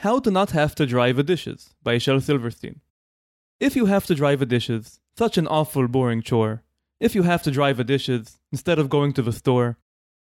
How 0.00 0.20
to 0.26 0.30
not 0.30 0.50
have 0.50 0.74
to 0.74 0.86
dry 0.90 1.12
the 1.18 1.22
dishes, 1.22 1.74
by 1.84 1.98
של 1.98 2.20
סילברסטין. 2.20 2.74
If 3.64 3.76
you 3.76 3.86
have 3.86 4.06
to 4.06 4.14
dry 4.14 4.34
the 4.36 4.46
dishes, 4.46 4.98
such 5.18 5.38
an 5.38 5.46
awful 5.46 5.86
boring 5.88 6.22
chore. 6.22 6.62
If 7.04 7.14
you 7.14 7.22
have 7.22 7.42
to 7.42 7.50
dry 7.50 7.72
the 7.72 7.84
dishes, 7.84 8.40
instead 8.52 8.78
of 8.78 8.88
going 8.88 9.12
to 9.12 9.22
the 9.22 9.32
store. 9.32 9.76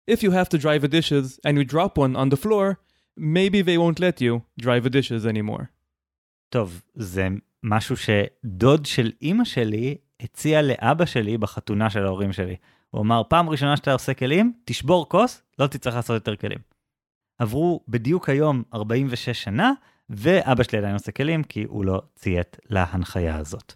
If 0.07 0.23
you 0.23 0.31
have 0.31 0.49
to 0.49 0.57
dry 0.57 0.77
the 0.77 0.91
dishes, 0.99 1.39
and 1.45 1.57
you 1.57 1.63
drop 1.63 1.97
one 1.97 2.15
on 2.21 2.29
the 2.29 2.41
floor, 2.45 2.79
maybe 3.19 3.61
they 3.63 3.77
won't 3.77 3.99
let 3.99 4.21
you 4.21 4.63
dry 4.63 4.79
the 4.85 4.89
dishes 4.89 5.25
anymore. 5.25 5.63
טוב, 6.49 6.81
זה 6.93 7.27
משהו 7.63 7.95
שדוד 7.97 8.85
של 8.85 9.11
אימא 9.21 9.43
שלי 9.43 9.97
הציע 10.19 10.61
לאבא 10.61 11.05
שלי 11.05 11.37
בחתונה 11.37 11.89
של 11.89 12.05
ההורים 12.05 12.33
שלי. 12.33 12.55
הוא 12.89 13.01
אמר, 13.01 13.21
פעם 13.27 13.49
ראשונה 13.49 13.77
שאתה 13.77 13.93
עושה 13.93 14.13
כלים, 14.13 14.53
תשבור 14.65 15.09
כוס, 15.09 15.41
לא 15.59 15.67
תצטרך 15.67 15.95
לעשות 15.95 16.13
יותר 16.13 16.35
כלים. 16.35 16.59
עברו 17.37 17.83
בדיוק 17.87 18.29
היום 18.29 18.63
46 18.73 19.43
שנה, 19.43 19.71
ואבא 20.09 20.63
שלי 20.63 20.77
עדיין 20.77 20.93
עושה 20.93 21.11
כלים, 21.11 21.43
כי 21.43 21.63
הוא 21.63 21.85
לא 21.85 22.01
ציית 22.15 22.57
להנחיה 22.69 23.37
הזאת. 23.37 23.73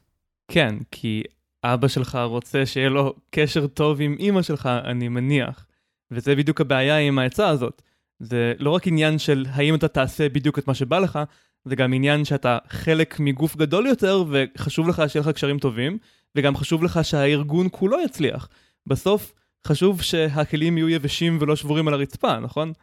כן, 0.48 0.76
כי 0.92 1.24
אבא 1.64 1.88
שלך 1.88 2.16
רוצה 2.24 2.66
שיהיה 2.66 2.90
לו 2.90 3.14
קשר 3.30 3.68
טוב 3.68 4.02
עם 4.02 4.16
אימא 4.20 4.42
שלך, 4.42 4.70
אני 4.84 5.08
מניח. 5.08 5.66
וזה 6.12 6.36
בדיוק 6.36 6.62
הבעיה 6.62 6.98
עם 6.98 7.20
העצה 7.20 7.50
הזאת. 7.50 7.82
זה 8.20 8.54
לא 8.60 8.70
רק 8.70 8.88
עניין 8.88 9.20
של 9.20 9.46
האם 9.50 9.76
אתה 9.76 9.88
תעשה 9.88 10.30
בדיוק 10.30 10.60
את 10.60 10.68
מה 10.68 10.74
שבא 10.74 11.00
לך, 11.00 11.20
זה 11.66 11.76
גם 11.76 11.94
עניין 11.94 12.26
שאתה 12.26 12.58
חלק 12.68 13.20
מגוף 13.20 13.56
גדול 13.56 13.86
יותר, 13.86 14.24
וחשוב 14.30 14.88
לך 14.88 15.04
שיהיה 15.08 15.22
לך 15.22 15.36
קשרים 15.36 15.60
טובים, 15.60 15.98
וגם 16.36 16.56
חשוב 16.56 16.84
לך 16.84 17.00
שהארגון 17.04 17.68
כולו 17.72 18.02
יצליח. 18.02 18.50
בסוף, 18.88 19.34
חשוב 19.68 20.02
שהכלים 20.02 20.78
יהיו 20.78 20.90
יבשים 20.90 21.38
ולא 21.42 21.56
שבורים 21.56 21.88
על 21.88 21.94
הרצפה, 21.94 22.40
נכון? 22.40 22.74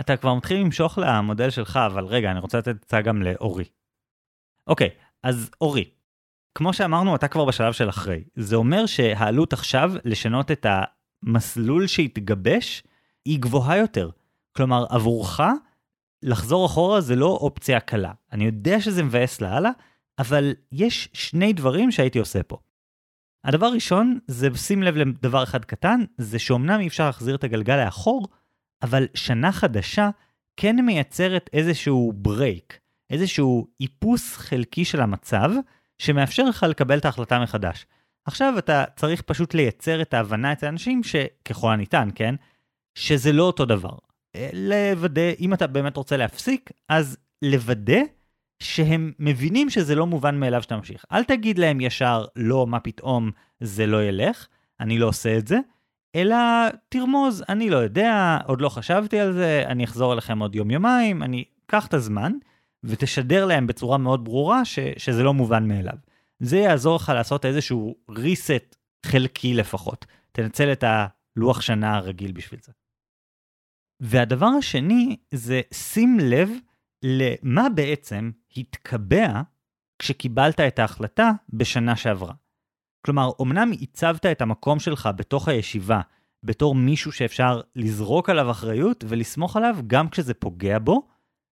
אתה 0.00 0.16
כבר 0.16 0.34
מתחיל 0.34 0.60
למשוך 0.60 0.98
למודל 0.98 1.50
שלך, 1.50 1.76
אבל 1.76 2.04
רגע, 2.04 2.30
אני 2.30 2.38
רוצה 2.38 2.58
לתת 2.58 2.82
עצה 2.82 3.00
גם 3.00 3.22
לאורי. 3.22 3.64
אוקיי, 4.66 4.88
אז 5.22 5.50
אורי, 5.60 5.84
כמו 6.54 6.72
שאמרנו, 6.72 7.16
אתה 7.16 7.28
כבר 7.28 7.44
בשלב 7.44 7.72
של 7.72 7.88
אחרי. 7.88 8.24
זה 8.34 8.56
אומר 8.56 8.86
שהעלות 8.86 9.52
עכשיו 9.52 9.92
לשנות 10.04 10.50
את 10.50 10.66
המסלול 10.68 11.86
שהתגבש 11.86 12.82
היא 13.24 13.40
גבוהה 13.40 13.76
יותר. 13.76 14.10
כלומר, 14.56 14.86
עבורך, 14.90 15.40
לחזור 16.22 16.66
אחורה 16.66 17.00
זה 17.00 17.16
לא 17.16 17.26
אופציה 17.26 17.80
קלה. 17.80 18.12
אני 18.32 18.44
יודע 18.44 18.80
שזה 18.80 19.02
מבאס 19.02 19.40
לאללה, 19.40 19.70
אבל 20.18 20.54
יש 20.72 21.08
שני 21.12 21.52
דברים 21.52 21.90
שהייתי 21.90 22.18
עושה 22.18 22.42
פה. 22.42 22.58
הדבר 23.44 23.66
הראשון 23.66 24.18
זה 24.28 24.48
שים 24.56 24.82
לב 24.82 24.96
לדבר 24.96 25.42
אחד 25.42 25.64
קטן, 25.64 26.00
זה 26.18 26.38
שאומנם 26.38 26.80
אי 26.80 26.86
אפשר 26.86 27.06
להחזיר 27.06 27.34
את 27.34 27.44
הגלגל 27.44 27.84
לאחור, 27.84 28.28
אבל 28.82 29.06
שנה 29.14 29.52
חדשה 29.52 30.10
כן 30.56 30.84
מייצרת 30.84 31.50
איזשהו 31.52 32.12
ברייק, 32.16 32.80
איזשהו 33.10 33.66
איפוס 33.80 34.36
חלקי 34.36 34.84
של 34.84 35.00
המצב, 35.00 35.50
שמאפשר 35.98 36.44
לך 36.44 36.62
לקבל 36.62 36.98
את 36.98 37.04
ההחלטה 37.04 37.40
מחדש. 37.40 37.86
עכשיו 38.24 38.54
אתה 38.58 38.84
צריך 38.96 39.22
פשוט 39.22 39.54
לייצר 39.54 40.02
את 40.02 40.14
ההבנה 40.14 40.52
אצל 40.52 40.66
אנשים 40.66 41.02
שככל 41.02 41.72
הניתן, 41.72 42.08
כן? 42.14 42.34
שזה 42.94 43.32
לא 43.32 43.42
אותו 43.42 43.64
דבר. 43.64 43.96
לוודא, 44.52 45.30
אם 45.40 45.54
אתה 45.54 45.66
באמת 45.66 45.96
רוצה 45.96 46.16
להפסיק, 46.16 46.70
אז 46.88 47.16
לוודא 47.42 48.00
שהם 48.62 49.12
מבינים 49.18 49.70
שזה 49.70 49.94
לא 49.94 50.06
מובן 50.06 50.40
מאליו 50.40 50.62
שאתה 50.62 50.76
ממשיך. 50.76 51.04
אל 51.12 51.24
תגיד 51.24 51.58
להם 51.58 51.80
ישר, 51.80 52.24
לא, 52.36 52.66
מה 52.66 52.80
פתאום, 52.80 53.30
זה 53.60 53.86
לא 53.86 54.04
ילך, 54.04 54.46
אני 54.80 54.98
לא 54.98 55.06
עושה 55.06 55.38
את 55.38 55.46
זה, 55.46 55.58
אלא 56.14 56.36
תרמוז, 56.88 57.44
אני 57.48 57.70
לא 57.70 57.76
יודע, 57.76 58.38
עוד 58.46 58.60
לא 58.60 58.68
חשבתי 58.68 59.20
על 59.20 59.32
זה, 59.32 59.64
אני 59.66 59.84
אחזור 59.84 60.12
אליכם 60.12 60.38
עוד 60.38 60.54
יום-יומיים, 60.54 61.22
אני... 61.22 61.44
קח 61.66 61.86
את 61.86 61.94
הזמן, 61.94 62.32
ותשדר 62.84 63.46
להם 63.46 63.66
בצורה 63.66 63.98
מאוד 63.98 64.24
ברורה 64.24 64.64
ש, 64.64 64.78
שזה 64.96 65.22
לא 65.22 65.34
מובן 65.34 65.68
מאליו. 65.68 65.96
זה 66.40 66.56
יעזור 66.56 66.96
לך 66.96 67.12
לעשות 67.14 67.44
איזשהו 67.44 67.96
reset 68.10 68.76
חלקי 69.06 69.54
לפחות. 69.54 70.06
תנצל 70.32 70.72
את 70.72 70.84
הלוח 70.86 71.60
שנה 71.60 71.96
הרגיל 71.96 72.32
בשביל 72.32 72.60
זה. 72.62 72.72
והדבר 74.00 74.46
השני 74.46 75.16
זה 75.34 75.60
שים 75.72 76.18
לב 76.20 76.50
למה 77.02 77.68
בעצם 77.68 78.30
התקבע 78.56 79.42
כשקיבלת 79.98 80.60
את 80.60 80.78
ההחלטה 80.78 81.30
בשנה 81.48 81.96
שעברה. 81.96 82.34
כלומר, 83.06 83.30
אמנם 83.42 83.70
הצבת 83.82 84.26
את 84.26 84.42
המקום 84.42 84.78
שלך 84.78 85.08
בתוך 85.16 85.48
הישיבה 85.48 86.00
בתור 86.42 86.74
מישהו 86.74 87.12
שאפשר 87.12 87.60
לזרוק 87.76 88.30
עליו 88.30 88.50
אחריות 88.50 89.04
ולסמוך 89.08 89.56
עליו 89.56 89.76
גם 89.86 90.08
כשזה 90.08 90.34
פוגע 90.34 90.78
בו, 90.78 91.08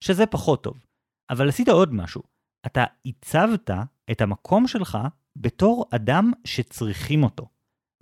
שזה 0.04 0.26
פחות 0.26 0.64
טוב. 0.64 0.78
אבל 1.30 1.50
עשית 1.50 1.70
עוד 1.70 1.94
משהו. 1.94 2.24
אתה 2.66 2.84
הצבת 3.06 3.70
את 4.12 4.22
המקום 4.22 4.68
שלך 4.68 4.98
בתור 5.36 5.86
אדם 5.96 6.32
שצריכים 6.46 7.24
אותו. 7.24 7.50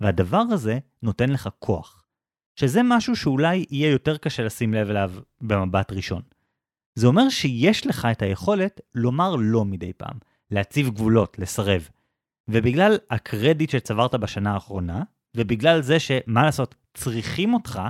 והדבר 0.00 0.42
הזה 0.50 0.78
נותן 1.02 1.30
לך 1.30 1.48
כוח. 1.58 1.97
שזה 2.58 2.80
משהו 2.84 3.16
שאולי 3.16 3.64
יהיה 3.70 3.90
יותר 3.90 4.16
קשה 4.16 4.44
לשים 4.44 4.74
לב 4.74 4.90
אליו 4.90 5.12
במבט 5.40 5.92
ראשון. 5.92 6.22
זה 6.94 7.06
אומר 7.06 7.28
שיש 7.28 7.86
לך 7.86 8.08
את 8.12 8.22
היכולת 8.22 8.80
לומר 8.94 9.36
לא 9.36 9.64
מדי 9.64 9.92
פעם, 9.92 10.18
להציב 10.50 10.88
גבולות, 10.88 11.38
לסרב. 11.38 11.88
ובגלל 12.48 12.98
הקרדיט 13.10 13.70
שצברת 13.70 14.14
בשנה 14.14 14.54
האחרונה, 14.54 15.02
ובגלל 15.36 15.82
זה 15.82 16.00
שמה 16.00 16.42
לעשות, 16.42 16.74
צריכים 16.94 17.54
אותך, 17.54 17.80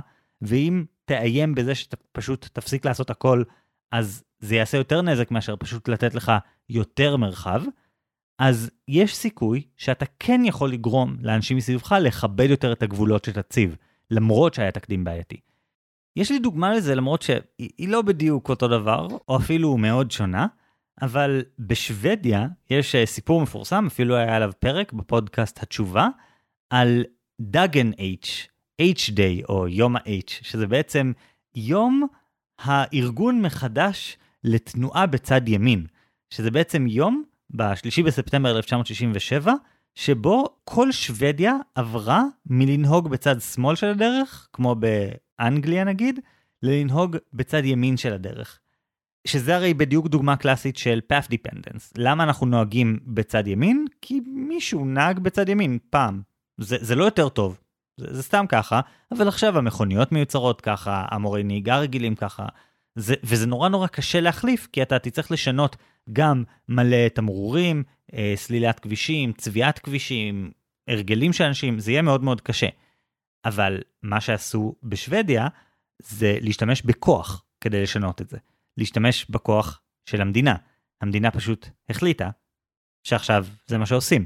ואם 0.41 0.85
תאיים 1.05 1.55
בזה 1.55 1.75
שאתה 1.75 1.97
פשוט 2.11 2.47
תפסיק 2.53 2.85
לעשות 2.85 3.09
הכל, 3.09 3.43
אז 3.91 4.23
זה 4.39 4.55
יעשה 4.55 4.77
יותר 4.77 5.01
נזק 5.01 5.31
מאשר 5.31 5.55
פשוט 5.59 5.89
לתת 5.89 6.15
לך 6.15 6.31
יותר 6.69 7.17
מרחב, 7.17 7.61
אז 8.39 8.71
יש 8.87 9.15
סיכוי 9.15 9.63
שאתה 9.77 10.05
כן 10.19 10.41
יכול 10.45 10.71
לגרום 10.71 11.17
לאנשים 11.21 11.57
מסביבך 11.57 11.95
לכבד 12.01 12.49
יותר 12.49 12.71
את 12.71 12.83
הגבולות 12.83 13.25
שתציב, 13.25 13.75
למרות 14.11 14.53
שהיה 14.53 14.71
תקדים 14.71 15.03
בעייתי. 15.03 15.39
יש 16.15 16.31
לי 16.31 16.39
דוגמה 16.39 16.73
לזה 16.73 16.95
למרות 16.95 17.21
שהיא 17.21 17.89
לא 17.89 18.01
בדיוק 18.01 18.49
אותו 18.49 18.67
דבר, 18.67 19.07
או 19.27 19.37
אפילו 19.37 19.77
מאוד 19.77 20.11
שונה, 20.11 20.47
אבל 21.01 21.43
בשוודיה 21.59 22.47
יש 22.69 22.95
אה, 22.95 23.05
סיפור 23.05 23.41
מפורסם, 23.41 23.85
אפילו 23.87 24.15
היה 24.15 24.35
עליו 24.35 24.51
פרק 24.59 24.93
בפודקאסט 24.93 25.63
התשובה, 25.63 26.07
על 26.69 27.03
דאגן 27.41 27.91
H, 27.91 28.27
H-Day 28.81 29.45
או 29.49 29.67
יום 29.67 29.95
ה-H, 29.95 30.31
שזה 30.41 30.67
בעצם 30.67 31.11
יום 31.55 32.07
הארגון 32.59 33.41
מחדש 33.41 34.17
לתנועה 34.43 35.05
בצד 35.05 35.41
ימין, 35.47 35.85
שזה 36.29 36.51
בעצם 36.51 36.87
יום 36.87 37.23
ב-3 37.49 38.03
בספטמבר 38.05 38.57
1967, 38.57 39.53
שבו 39.95 40.45
כל 40.63 40.91
שוודיה 40.91 41.53
עברה 41.75 42.23
מלנהוג 42.45 43.09
בצד 43.09 43.41
שמאל 43.41 43.75
של 43.75 43.87
הדרך, 43.87 44.47
כמו 44.53 44.75
באנגליה 44.75 45.83
נגיד, 45.83 46.19
ללנהוג 46.63 47.17
בצד 47.33 47.65
ימין 47.65 47.97
של 47.97 48.13
הדרך. 48.13 48.59
שזה 49.27 49.55
הרי 49.55 49.73
בדיוק 49.73 50.07
דוגמה 50.07 50.35
קלאסית 50.35 50.77
של 50.77 50.99
path 51.13 51.27
dependence. 51.31 51.91
למה 51.97 52.23
אנחנו 52.23 52.45
נוהגים 52.45 52.99
בצד 53.05 53.47
ימין? 53.47 53.85
כי 54.01 54.19
מישהו 54.25 54.85
נהג 54.85 55.19
בצד 55.19 55.49
ימין 55.49 55.77
פעם. 55.89 56.21
זה, 56.57 56.77
זה 56.79 56.95
לא 56.95 57.03
יותר 57.03 57.29
טוב, 57.29 57.59
זה, 57.97 58.13
זה 58.13 58.23
סתם 58.23 58.45
ככה, 58.49 58.81
אבל 59.11 59.27
עכשיו 59.27 59.57
המכוניות 59.57 60.11
מיוצרות 60.11 60.61
ככה, 60.61 61.05
המורי 61.11 61.43
נהיגה 61.43 61.77
רגילים 61.77 62.15
ככה, 62.15 62.45
זה, 62.95 63.15
וזה 63.23 63.47
נורא 63.47 63.69
נורא 63.69 63.87
קשה 63.87 64.21
להחליף, 64.21 64.67
כי 64.71 64.81
אתה 64.81 64.99
תצטרך 64.99 65.31
לשנות 65.31 65.75
גם 66.13 66.43
מלא 66.69 67.07
תמרורים, 67.07 67.83
אה, 68.13 68.33
סלילת 68.35 68.79
כבישים, 68.79 69.33
צביעת 69.33 69.79
כבישים, 69.79 70.51
הרגלים 70.87 71.33
של 71.33 71.43
אנשים, 71.43 71.79
זה 71.79 71.91
יהיה 71.91 72.01
מאוד 72.01 72.23
מאוד 72.23 72.41
קשה. 72.41 72.67
אבל 73.45 73.81
מה 74.03 74.21
שעשו 74.21 74.75
בשוודיה 74.83 75.47
זה 76.01 76.37
להשתמש 76.41 76.81
בכוח 76.81 77.43
כדי 77.61 77.83
לשנות 77.83 78.21
את 78.21 78.29
זה. 78.29 78.37
להשתמש 78.77 79.25
בכוח 79.29 79.81
של 80.05 80.21
המדינה. 80.21 80.55
המדינה 81.01 81.31
פשוט 81.31 81.67
החליטה 81.89 82.29
שעכשיו 83.03 83.45
זה 83.67 83.77
מה 83.77 83.85
שעושים. 83.85 84.25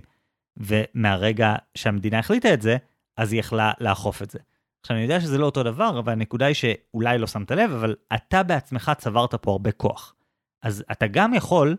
ומהרגע 0.57 1.55
שהמדינה 1.75 2.19
החליטה 2.19 2.53
את 2.53 2.61
זה, 2.61 2.77
אז 3.17 3.31
היא 3.31 3.39
יכלה 3.39 3.71
לאכוף 3.79 4.21
את 4.21 4.29
זה. 4.29 4.39
עכשיו, 4.81 4.97
אני 4.97 5.03
יודע 5.03 5.21
שזה 5.21 5.37
לא 5.37 5.45
אותו 5.45 5.63
דבר, 5.63 5.99
אבל 5.99 6.11
הנקודה 6.11 6.45
היא 6.45 6.55
שאולי 6.55 7.17
לא 7.17 7.27
שמת 7.27 7.51
לב, 7.51 7.71
אבל 7.71 7.95
אתה 8.15 8.43
בעצמך 8.43 8.91
צברת 8.97 9.35
פה 9.35 9.51
הרבה 9.51 9.71
כוח. 9.71 10.15
אז 10.63 10.83
אתה 10.91 11.07
גם 11.07 11.33
יכול, 11.33 11.75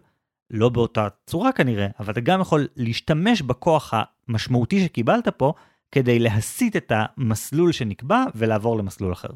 לא 0.51 0.69
באותה 0.69 1.09
צורה 1.27 1.53
כנראה, 1.53 1.87
אבל 2.01 2.13
אתה 2.13 2.21
גם 2.21 2.41
יכול 2.41 2.69
להשתמש 2.77 3.43
בכוח 3.43 3.95
המשמעותי 4.29 4.85
שקיבלת 4.85 5.29
פה, 5.29 5.53
כדי 5.93 6.19
להסיט 6.19 6.77
את 6.77 6.93
המסלול 6.95 7.73
שנקבע 7.73 8.25
ולעבור 8.35 8.79
למסלול 8.79 9.13
אחר. 9.13 9.29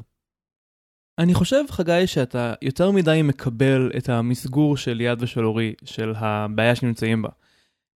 אני 1.19 1.33
חושב, 1.33 1.63
חגי, 1.69 2.07
שאתה 2.07 2.53
יותר 2.61 2.91
מדי 2.91 3.21
מקבל 3.23 3.91
את 3.97 4.09
המסגור 4.09 4.77
של 4.77 5.01
יד 5.01 5.21
ושל 5.21 5.45
אורי, 5.45 5.73
של 5.85 6.13
הבעיה 6.17 6.75
שנמצאים 6.75 7.21
בה. 7.21 7.29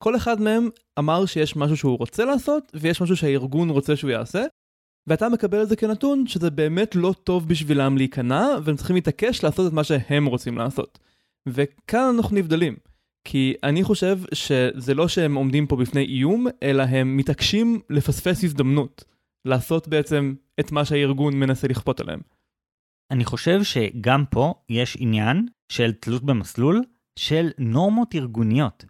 כל 0.03 0.15
אחד 0.15 0.41
מהם 0.41 0.69
אמר 0.99 1.25
שיש 1.25 1.55
משהו 1.55 1.77
שהוא 1.77 1.97
רוצה 1.97 2.25
לעשות, 2.25 2.71
ויש 2.73 3.01
משהו 3.01 3.15
שהארגון 3.15 3.69
רוצה 3.69 3.95
שהוא 3.95 4.11
יעשה, 4.11 4.43
ואתה 5.07 5.29
מקבל 5.29 5.63
את 5.63 5.69
זה 5.69 5.75
כנתון 5.75 6.27
שזה 6.27 6.49
באמת 6.49 6.95
לא 6.95 7.13
טוב 7.23 7.47
בשבילם 7.47 7.97
להיכנע, 7.97 8.45
והם 8.63 8.75
צריכים 8.75 8.95
להתעקש 8.95 9.43
לעשות 9.43 9.67
את 9.67 9.73
מה 9.73 9.83
שהם 9.83 10.25
רוצים 10.25 10.57
לעשות. 10.57 10.99
וכאן 11.47 12.15
אנחנו 12.17 12.35
נבדלים. 12.35 12.75
כי 13.23 13.53
אני 13.63 13.83
חושב 13.83 14.19
שזה 14.33 14.93
לא 14.93 15.07
שהם 15.07 15.35
עומדים 15.35 15.67
פה 15.67 15.75
בפני 15.75 16.01
איום, 16.01 16.47
אלא 16.63 16.83
הם 16.83 17.17
מתעקשים 17.17 17.79
לפספס 17.89 18.43
הזדמנות. 18.43 19.03
לעשות 19.45 19.87
בעצם 19.87 20.33
את 20.59 20.71
מה 20.71 20.85
שהארגון 20.85 21.39
מנסה 21.39 21.67
לכפות 21.67 21.99
עליהם. 21.99 22.19
אני 23.11 23.25
חושב 23.25 23.63
שגם 23.63 24.23
פה 24.29 24.53
יש 24.69 24.97
עניין 24.99 25.47
של 25.69 25.91
תלות 25.91 26.23
במסלול 26.23 26.81
של 27.15 27.49
נורמות 27.57 28.15
ארגוניות. 28.15 28.85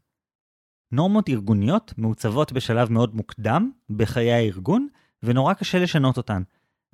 נורמות 0.92 1.30
ארגוניות 1.30 1.94
מעוצבות 1.98 2.52
בשלב 2.52 2.92
מאוד 2.92 3.16
מוקדם 3.16 3.72
בחיי 3.90 4.32
הארגון, 4.32 4.88
ונורא 5.24 5.54
קשה 5.54 5.80
לשנות 5.80 6.18
אותן. 6.18 6.42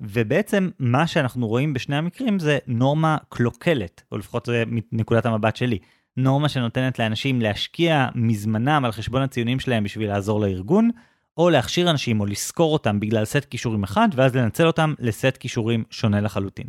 ובעצם 0.00 0.70
מה 0.78 1.06
שאנחנו 1.06 1.48
רואים 1.48 1.74
בשני 1.74 1.96
המקרים 1.96 2.38
זה 2.38 2.58
נורמה 2.66 3.16
קלוקלת, 3.28 4.02
או 4.12 4.18
לפחות 4.18 4.46
זה 4.46 4.64
מנקודת 4.92 5.26
המבט 5.26 5.56
שלי. 5.56 5.78
נורמה 6.16 6.48
שנותנת 6.48 6.98
לאנשים 6.98 7.40
להשקיע 7.40 8.08
מזמנם 8.14 8.84
על 8.84 8.92
חשבון 8.92 9.22
הציונים 9.22 9.60
שלהם 9.60 9.84
בשביל 9.84 10.08
לעזור 10.08 10.40
לארגון, 10.40 10.90
או 11.36 11.50
להכשיר 11.50 11.90
אנשים 11.90 12.20
או 12.20 12.26
לשכור 12.26 12.72
אותם 12.72 13.00
בגלל 13.00 13.24
סט 13.24 13.44
כישורים 13.44 13.82
אחד, 13.82 14.08
ואז 14.14 14.36
לנצל 14.36 14.66
אותם 14.66 14.94
לסט 14.98 15.36
כישורים 15.40 15.84
שונה 15.90 16.20
לחלוטין. 16.20 16.66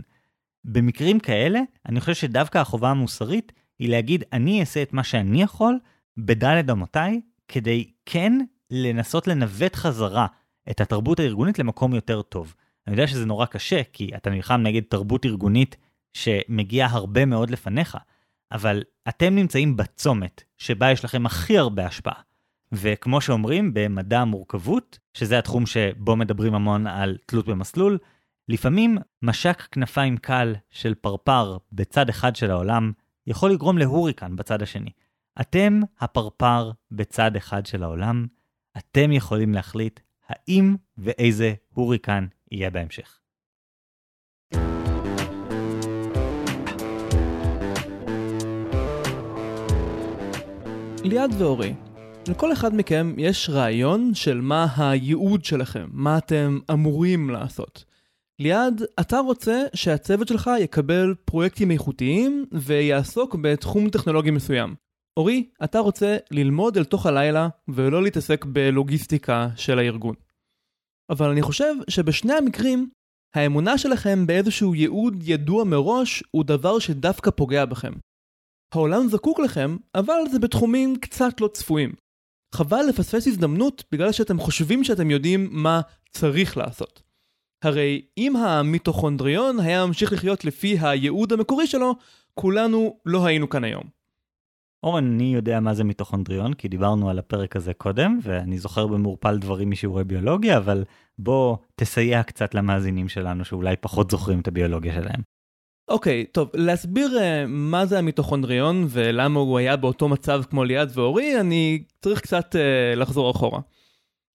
במקרים 0.65 1.19
כאלה, 1.19 1.59
אני 1.89 1.99
חושב 1.99 2.13
שדווקא 2.13 2.57
החובה 2.57 2.89
המוסרית 2.89 3.51
היא 3.79 3.89
להגיד, 3.89 4.23
אני 4.33 4.59
אעשה 4.59 4.81
את 4.81 4.93
מה 4.93 5.03
שאני 5.03 5.41
יכול, 5.41 5.79
בדלת 6.17 6.69
אמותיי, 6.69 7.21
כדי 7.47 7.91
כן 8.05 8.33
לנסות 8.71 9.27
לנווט 9.27 9.75
חזרה 9.75 10.27
את 10.69 10.81
התרבות 10.81 11.19
הארגונית 11.19 11.59
למקום 11.59 11.95
יותר 11.95 12.21
טוב. 12.21 12.53
אני 12.89 12.93
יודע 12.93 13.08
שזה 13.08 13.25
נורא 13.25 13.45
קשה, 13.45 13.82
כי 13.93 14.12
אתה 14.15 14.30
נלחם 14.30 14.62
נגד 14.63 14.82
תרבות 14.89 15.25
ארגונית 15.25 15.75
שמגיעה 16.13 16.89
הרבה 16.91 17.25
מאוד 17.25 17.49
לפניך, 17.49 17.97
אבל 18.52 18.84
אתם 19.10 19.36
נמצאים 19.36 19.78
בצומת 19.78 20.43
שבה 20.58 20.91
יש 20.91 21.06
לכם 21.06 21.25
הכי 21.25 21.58
הרבה 21.58 21.86
השפעה. 21.86 22.21
וכמו 22.71 23.21
שאומרים 23.21 23.73
במדע 23.73 24.19
המורכבות, 24.19 24.99
שזה 25.13 25.39
התחום 25.39 25.65
שבו 25.65 26.15
מדברים 26.15 26.56
המון 26.56 26.88
על 26.88 27.17
תלות 27.25 27.47
במסלול, 27.47 27.97
לפעמים 28.47 28.97
משק 29.21 29.67
כנפיים 29.71 30.17
קל 30.17 30.56
של 30.69 30.95
פרפר 30.95 31.58
בצד 31.71 32.10
אחד 32.10 32.36
של 32.36 32.52
העולם 32.52 32.91
יכול 33.28 33.52
לגרום 33.52 33.78
להוריקן 33.78 34.36
בצד 34.36 34.62
השני. 34.62 34.91
אתם 35.41 35.80
הפרפר 35.99 36.71
בצד 36.91 37.36
אחד 37.36 37.65
של 37.65 37.84
העולם, 37.84 38.28
אתם 38.78 39.12
יכולים 39.12 39.54
להחליט 39.54 39.99
האם 40.30 40.75
ואיזה 40.97 41.54
הוריקן 41.73 42.25
יהיה 42.51 42.69
בהמשך. 42.69 43.19
ליעד 51.03 51.41
ואורי, 51.41 51.73
לכל 52.27 52.53
אחד 52.53 52.75
מכם 52.75 53.13
יש 53.17 53.49
רעיון 53.49 54.13
של 54.13 54.41
מה 54.41 54.67
הייעוד 54.77 55.45
שלכם, 55.45 55.88
מה 55.91 56.17
אתם 56.17 56.59
אמורים 56.71 57.29
לעשות. 57.29 57.85
ליעד, 58.39 58.81
אתה 58.99 59.19
רוצה 59.19 59.63
שהצוות 59.73 60.27
שלך 60.27 60.49
יקבל 60.59 61.15
פרויקטים 61.25 61.71
איכותיים 61.71 62.45
ויעסוק 62.51 63.35
בתחום 63.35 63.89
טכנולוגי 63.89 64.31
מסוים. 64.31 64.75
אורי, 65.17 65.49
אתה 65.63 65.79
רוצה 65.79 66.17
ללמוד 66.31 66.77
אל 66.77 66.83
תוך 66.83 67.05
הלילה 67.05 67.47
ולא 67.67 68.03
להתעסק 68.03 68.45
בלוגיסטיקה 68.45 69.49
של 69.55 69.79
הארגון. 69.79 70.15
אבל 71.10 71.30
אני 71.30 71.41
חושב 71.41 71.74
שבשני 71.89 72.34
המקרים, 72.34 72.89
האמונה 73.36 73.78
שלכם 73.78 74.28
באיזשהו 74.28 74.76
ייעוד 74.76 75.15
ידוע 75.22 75.63
מראש 75.63 76.24
הוא 76.32 76.43
דבר 76.43 76.80
שדווקא 76.80 77.32
פוגע 77.32 77.65
בכם. 77.65 77.93
העולם 78.74 79.08
זקוק 79.10 79.39
לכם, 79.39 79.78
אבל 79.95 80.19
זה 80.32 80.39
בתחומים 80.39 80.95
קצת 80.95 81.41
לא 81.41 81.48
צפויים. 81.48 81.93
חבל 82.56 82.82
לפספס 82.89 83.28
הזדמנות 83.28 83.84
בגלל 83.91 84.12
שאתם 84.12 84.39
חושבים 84.39 84.84
שאתם 84.84 85.12
יודעים 85.12 85.50
מה 85.52 85.82
צריך 86.12 86.58
לעשות. 86.58 87.02
הרי 87.63 88.02
אם 88.17 88.36
המיטוכונדריון 88.36 89.60
היה 89.60 89.86
ממשיך 89.86 90.13
לחיות 90.13 90.45
לפי 90.45 90.78
הייעוד 90.82 91.34
המקורי 91.34 91.67
שלו, 91.67 91.95
כולנו 92.34 93.00
לא 93.06 93.26
היינו 93.26 93.50
כאן 93.50 93.63
היום. 93.63 93.98
אורן, 94.83 95.05
אני 95.05 95.33
יודע 95.33 95.59
מה 95.59 95.73
זה 95.73 95.83
מיטוכונדריון, 95.83 96.53
כי 96.53 96.67
דיברנו 96.67 97.09
על 97.09 97.19
הפרק 97.19 97.55
הזה 97.55 97.73
קודם, 97.73 98.19
ואני 98.23 98.57
זוכר 98.57 98.87
במעורפל 98.87 99.37
דברים 99.37 99.69
משיעורי 99.69 100.03
ביולוגיה, 100.03 100.57
אבל 100.57 100.83
בוא 101.17 101.57
תסייע 101.75 102.23
קצת 102.23 102.53
למאזינים 102.53 103.09
שלנו 103.09 103.45
שאולי 103.45 103.75
פחות 103.75 104.11
זוכרים 104.11 104.39
את 104.39 104.47
הביולוגיה 104.47 104.93
שלהם. 104.93 105.21
אוקיי, 105.87 106.25
okay, 106.27 106.31
טוב, 106.31 106.49
להסביר 106.53 107.09
uh, 107.17 107.47
מה 107.47 107.85
זה 107.85 107.99
המיטוכונדריון 107.99 108.85
ולמה 108.89 109.39
הוא 109.39 109.57
היה 109.57 109.75
באותו 109.75 110.07
מצב 110.07 110.41
כמו 110.49 110.63
ליעד 110.63 110.91
ואורי, 110.93 111.39
אני 111.39 111.83
צריך 112.01 112.21
קצת 112.21 112.55
uh, 112.55 112.99
לחזור 112.99 113.31
אחורה. 113.31 113.59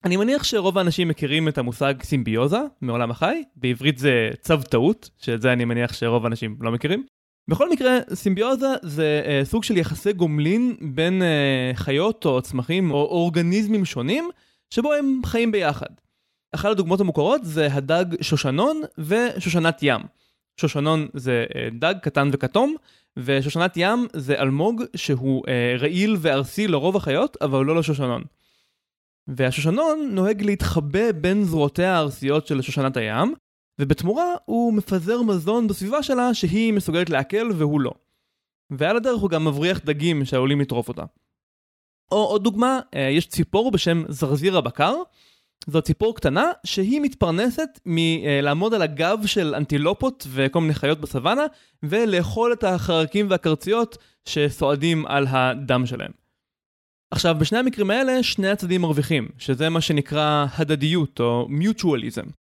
אני 0.04 0.16
מניח 0.16 0.44
שרוב 0.44 0.78
האנשים 0.78 1.08
מכירים 1.08 1.48
את 1.48 1.58
המושג 1.58 1.94
סימביוזה 2.02 2.58
מעולם 2.80 3.10
החי, 3.10 3.42
בעברית 3.56 3.98
זה 3.98 4.30
צו 4.40 4.56
טעות, 4.56 5.10
שאת 5.18 5.42
זה 5.42 5.52
אני 5.52 5.64
מניח 5.64 5.92
שרוב 5.92 6.24
האנשים 6.24 6.56
לא 6.60 6.72
מכירים. 6.72 7.06
בכל 7.48 7.70
מקרה, 7.70 7.98
סימביוזה 8.14 8.66
זה 8.82 9.22
uh, 9.24 9.46
סוג 9.46 9.64
של 9.64 9.76
יחסי 9.76 10.12
גומלין 10.12 10.76
בין 10.80 11.22
uh, 11.22 11.76
חיות 11.76 12.26
או 12.26 12.42
צמחים 12.42 12.90
או 12.90 12.96
אורגניזמים 12.96 13.84
שונים, 13.84 14.28
שבו 14.70 14.92
הם 14.92 15.20
חיים 15.26 15.52
ביחד. 15.52 15.86
אחת 16.54 16.70
הדוגמות 16.70 17.00
המוכרות 17.00 17.40
זה 17.44 17.68
הדג 17.72 18.04
שושנון 18.20 18.80
ושושנת 18.98 19.78
ים. 19.82 20.00
שושנון 20.60 21.08
זה 21.14 21.46
uh, 21.48 21.74
דג 21.78 21.94
קטן 22.02 22.30
וכתום, 22.32 22.74
ושושנת 23.16 23.72
ים 23.76 24.06
זה 24.12 24.40
אלמוג 24.40 24.82
שהוא 24.96 25.42
uh, 25.46 25.80
רעיל 25.80 26.16
וארסי 26.20 26.68
לרוב 26.68 26.96
החיות, 26.96 27.36
אבל 27.40 27.64
לא 27.64 27.76
לשושנון. 27.76 28.22
והשושנון 29.28 30.08
נוהג 30.12 30.42
להתחבא 30.42 31.12
בין 31.12 31.44
זרועותיה 31.44 31.96
הארסיות 31.96 32.46
של 32.46 32.62
שושנת 32.62 32.96
הים, 32.96 33.34
ובתמורה 33.78 34.34
הוא 34.44 34.74
מפזר 34.74 35.22
מזון 35.22 35.68
בסביבה 35.68 36.02
שלה 36.02 36.34
שהיא 36.34 36.72
מסוגלת 36.72 37.10
לעכל 37.10 37.50
והוא 37.56 37.80
לא. 37.80 37.92
ועל 38.70 38.96
הדרך 38.96 39.20
הוא 39.20 39.30
גם 39.30 39.44
מבריח 39.44 39.80
דגים 39.84 40.24
שעלולים 40.24 40.60
לטרוף 40.60 40.88
אותה. 40.88 41.04
או 42.12 42.24
עוד 42.24 42.44
דוגמה, 42.44 42.80
אה, 42.94 43.00
יש 43.00 43.28
ציפור 43.28 43.70
בשם 43.70 44.02
זרזיר 44.08 44.58
הבקר. 44.58 44.94
זו 45.66 45.82
ציפור 45.82 46.16
קטנה 46.16 46.52
שהיא 46.66 47.00
מתפרנסת 47.00 47.80
מלעמוד 47.86 48.74
על 48.74 48.82
הגב 48.82 49.18
של 49.26 49.54
אנטילופות 49.54 50.26
וכל 50.30 50.60
מיני 50.60 50.74
חיות 50.74 51.00
בסוואנה 51.00 51.42
ולאכול 51.82 52.52
את 52.52 52.64
החרקים 52.64 53.30
והקרציות 53.30 53.98
שסועדים 54.24 55.06
על 55.06 55.26
הדם 55.28 55.86
שלהם. 55.86 56.10
עכשיו, 57.10 57.36
בשני 57.38 57.58
המקרים 57.58 57.90
האלה 57.90 58.22
שני 58.22 58.48
הצדדים 58.48 58.80
מרוויחים, 58.80 59.28
שזה 59.38 59.68
מה 59.68 59.80
שנקרא 59.80 60.46
הדדיות 60.58 61.20
או 61.20 61.48
mutualism. 61.50 62.43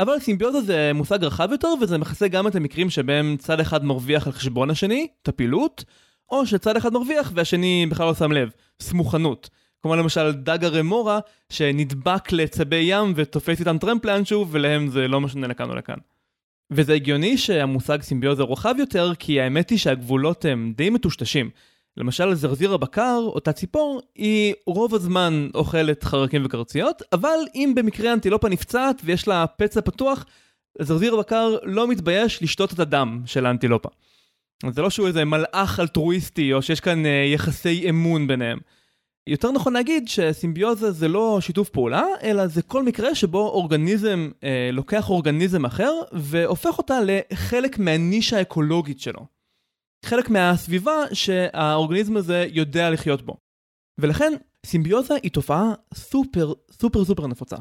אבל 0.00 0.18
סימביוזה 0.18 0.60
זה 0.60 0.90
מושג 0.94 1.24
רחב 1.24 1.48
יותר 1.52 1.68
וזה 1.80 1.98
מכסה 1.98 2.28
גם 2.28 2.46
את 2.46 2.54
המקרים 2.54 2.90
שבהם 2.90 3.36
צד 3.38 3.60
אחד 3.60 3.84
מרוויח 3.84 4.26
על 4.26 4.32
חשבון 4.32 4.70
השני, 4.70 5.06
טפילות, 5.22 5.84
או 6.30 6.46
שצד 6.46 6.76
אחד 6.76 6.92
מרוויח 6.92 7.32
והשני 7.34 7.86
בכלל 7.90 8.06
לא 8.06 8.14
שם 8.14 8.32
לב, 8.32 8.50
סמוכנות. 8.80 9.50
כמו 9.82 9.96
למשל 9.96 10.32
דג 10.32 10.64
הרמורה 10.64 11.20
שנדבק 11.48 12.32
לצבי 12.32 12.76
ים 12.76 13.12
ותופס 13.16 13.60
איתם 13.60 13.78
טרמפ 13.78 14.04
לאנשהו 14.04 14.48
ולהם 14.50 14.88
זה 14.88 15.08
לא 15.08 15.20
משנה 15.20 15.46
לכאן 15.46 15.70
או 15.70 15.74
לכאן. 15.74 15.98
וזה 16.70 16.94
הגיוני 16.94 17.38
שהמושג 17.38 18.02
סימביוזה 18.02 18.42
רוחב 18.42 18.74
יותר 18.78 19.12
כי 19.18 19.40
האמת 19.40 19.70
היא 19.70 19.78
שהגבולות 19.78 20.44
הם 20.44 20.72
די 20.76 20.90
מטושטשים. 20.90 21.50
למשל 22.00 22.34
זרזיר 22.34 22.74
הבקר, 22.74 23.20
אותה 23.26 23.52
ציפור, 23.52 24.02
היא 24.14 24.54
רוב 24.66 24.94
הזמן 24.94 25.48
אוכלת 25.54 26.04
חרקים 26.04 26.42
וקרציות, 26.44 27.02
אבל 27.12 27.38
אם 27.54 27.72
במקרה 27.76 28.12
אנטילופה 28.12 28.48
נפצעת 28.48 29.02
ויש 29.04 29.28
לה 29.28 29.46
פצע 29.46 29.80
פתוח, 29.80 30.26
זרזיר 30.78 31.14
הבקר 31.14 31.56
לא 31.62 31.88
מתבייש 31.88 32.42
לשתות 32.42 32.72
את 32.72 32.78
הדם 32.78 33.22
של 33.26 33.46
האנטילופה. 33.46 33.88
זה 34.70 34.82
לא 34.82 34.90
שהוא 34.90 35.06
איזה 35.06 35.24
מלאך 35.24 35.80
אלטרואיסטי 35.80 36.52
או 36.52 36.62
שיש 36.62 36.80
כאן 36.80 37.06
אה, 37.06 37.24
יחסי 37.34 37.90
אמון 37.90 38.26
ביניהם. 38.26 38.58
יותר 39.26 39.52
נכון 39.52 39.72
להגיד 39.72 40.08
שסימביוזה 40.08 40.90
זה 40.90 41.08
לא 41.08 41.38
שיתוף 41.40 41.68
פעולה, 41.68 42.04
אלא 42.22 42.46
זה 42.46 42.62
כל 42.62 42.82
מקרה 42.82 43.14
שבו 43.14 43.48
אורגניזם 43.48 44.30
אה, 44.44 44.70
לוקח 44.72 45.10
אורגניזם 45.10 45.64
אחר 45.64 45.92
והופך 46.12 46.78
אותה 46.78 46.98
לחלק 47.04 47.78
מהנישה 47.78 48.38
האקולוגית 48.38 49.00
שלו. 49.00 49.39
חלק 50.04 50.30
מהסביבה 50.30 50.92
שהאורגניזם 51.12 52.16
הזה 52.16 52.46
יודע 52.50 52.90
לחיות 52.90 53.22
בו. 53.22 53.36
ולכן 53.98 54.32
סימביוזה 54.66 55.14
היא 55.22 55.30
תופעה 55.30 55.72
סופר 55.94 56.52
סופר 56.70 57.04
סופר 57.04 57.26
נפוצה. 57.26 57.56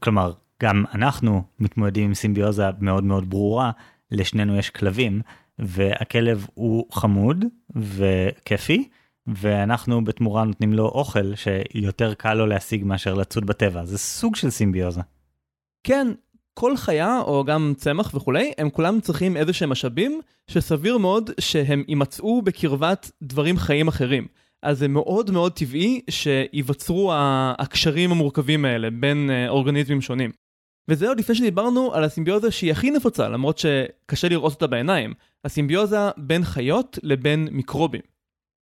כלומר, 0.00 0.32
גם 0.62 0.84
אנחנו 0.94 1.42
מתמודדים 1.58 2.04
עם 2.04 2.14
סימביוזה 2.14 2.64
מאוד 2.80 3.04
מאוד 3.04 3.30
ברורה, 3.30 3.70
לשנינו 4.10 4.56
יש 4.56 4.70
כלבים, 4.70 5.20
והכלב 5.58 6.46
הוא 6.54 6.86
חמוד 6.92 7.44
וכיפי, 7.76 8.88
ואנחנו 9.26 10.04
בתמורה 10.04 10.44
נותנים 10.44 10.72
לו 10.72 10.84
אוכל 10.84 11.34
שיותר 11.34 12.14
קל 12.14 12.34
לו 12.34 12.46
להשיג 12.46 12.84
מאשר 12.84 13.14
לצוד 13.14 13.46
בטבע, 13.46 13.84
זה 13.84 13.98
סוג 13.98 14.36
של 14.36 14.50
סימביוזה. 14.50 15.00
כן, 15.84 16.08
כל 16.60 16.76
חיה, 16.76 17.20
או 17.20 17.44
גם 17.44 17.72
צמח 17.76 18.14
וכולי, 18.14 18.52
הם 18.58 18.70
כולם 18.70 19.00
צריכים 19.00 19.36
איזה 19.36 19.52
שהם 19.52 19.70
משאבים, 19.70 20.20
שסביר 20.50 20.98
מאוד 20.98 21.30
שהם 21.40 21.84
יימצאו 21.88 22.42
בקרבת 22.42 23.10
דברים 23.22 23.56
חיים 23.56 23.88
אחרים. 23.88 24.26
אז 24.62 24.78
זה 24.78 24.88
מאוד 24.88 25.30
מאוד 25.30 25.52
טבעי 25.52 26.00
שייווצרו 26.10 27.12
הקשרים 27.58 28.10
המורכבים 28.10 28.64
האלה 28.64 28.90
בין 28.90 29.30
אה, 29.30 29.48
אורגניזמים 29.48 30.00
שונים. 30.00 30.30
וזה 30.88 31.08
עוד 31.08 31.18
לפני 31.18 31.34
שדיברנו 31.34 31.94
על 31.94 32.04
הסימביוזה 32.04 32.50
שהיא 32.50 32.72
הכי 32.72 32.90
נפוצה, 32.90 33.28
למרות 33.28 33.58
שקשה 33.58 34.28
לראות 34.28 34.52
אותה 34.52 34.66
בעיניים. 34.66 35.14
הסימביוזה 35.44 35.98
בין 36.16 36.44
חיות 36.44 36.98
לבין 37.02 37.48
מיקרובים. 37.50 38.02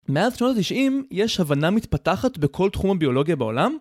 מאז 0.10 0.38
שנות 0.38 0.58
ה-90 0.58 0.92
יש 1.12 1.40
הבנה 1.40 1.72
מתפתחת 1.72 2.38
בכל 2.38 2.70
תחום 2.70 2.92
הביולוגיה 2.92 3.36
בעולם, 3.36 3.78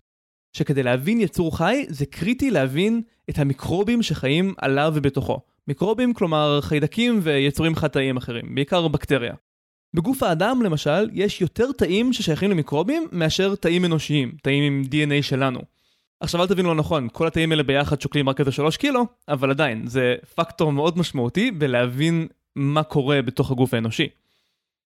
שכדי 0.53 0.83
להבין 0.83 1.21
יצור 1.21 1.57
חי 1.57 1.85
זה 1.89 2.07
קריטי 2.07 2.51
להבין 2.51 3.03
את 3.31 3.39
המיקרובים 3.39 4.03
שחיים 4.03 4.55
עליו 4.59 4.93
ובתוכו. 4.95 5.41
מיקרובים 5.69 6.15
כלומר 6.15 6.61
חיידקים 6.61 7.21
ויצורים 7.23 7.77
חטאיים 7.77 8.17
אחרים, 8.17 8.55
בעיקר 8.55 8.89
בקטריה. 8.89 9.35
בגוף 9.95 10.23
האדם 10.23 10.63
למשל 10.63 11.11
יש 11.13 11.41
יותר 11.41 11.73
תאים 11.73 12.13
ששייכים 12.13 12.51
למיקרובים 12.51 13.09
מאשר 13.13 13.55
תאים 13.55 13.85
אנושיים, 13.85 14.33
תאים 14.43 14.63
עם 14.63 14.83
DNA 14.85 15.23
שלנו. 15.23 15.61
עכשיו 16.21 16.43
אל 16.43 16.47
תבינו 16.47 16.69
לא 16.69 16.75
נכון, 16.75 17.09
כל 17.13 17.27
התאים 17.27 17.51
האלה 17.53 17.63
ביחד 17.63 18.01
שוקלים 18.01 18.29
רק 18.29 18.41
איזה 18.41 18.53
3 18.53 18.77
קילו, 18.77 19.07
אבל 19.29 19.51
עדיין, 19.51 19.87
זה 19.87 20.15
פקטור 20.35 20.73
מאוד 20.73 20.99
משמעותי 20.99 21.51
בלהבין 21.51 22.27
מה 22.57 22.83
קורה 22.83 23.23
בתוך 23.23 23.51
הגוף 23.51 23.75
האנושי. 23.75 24.09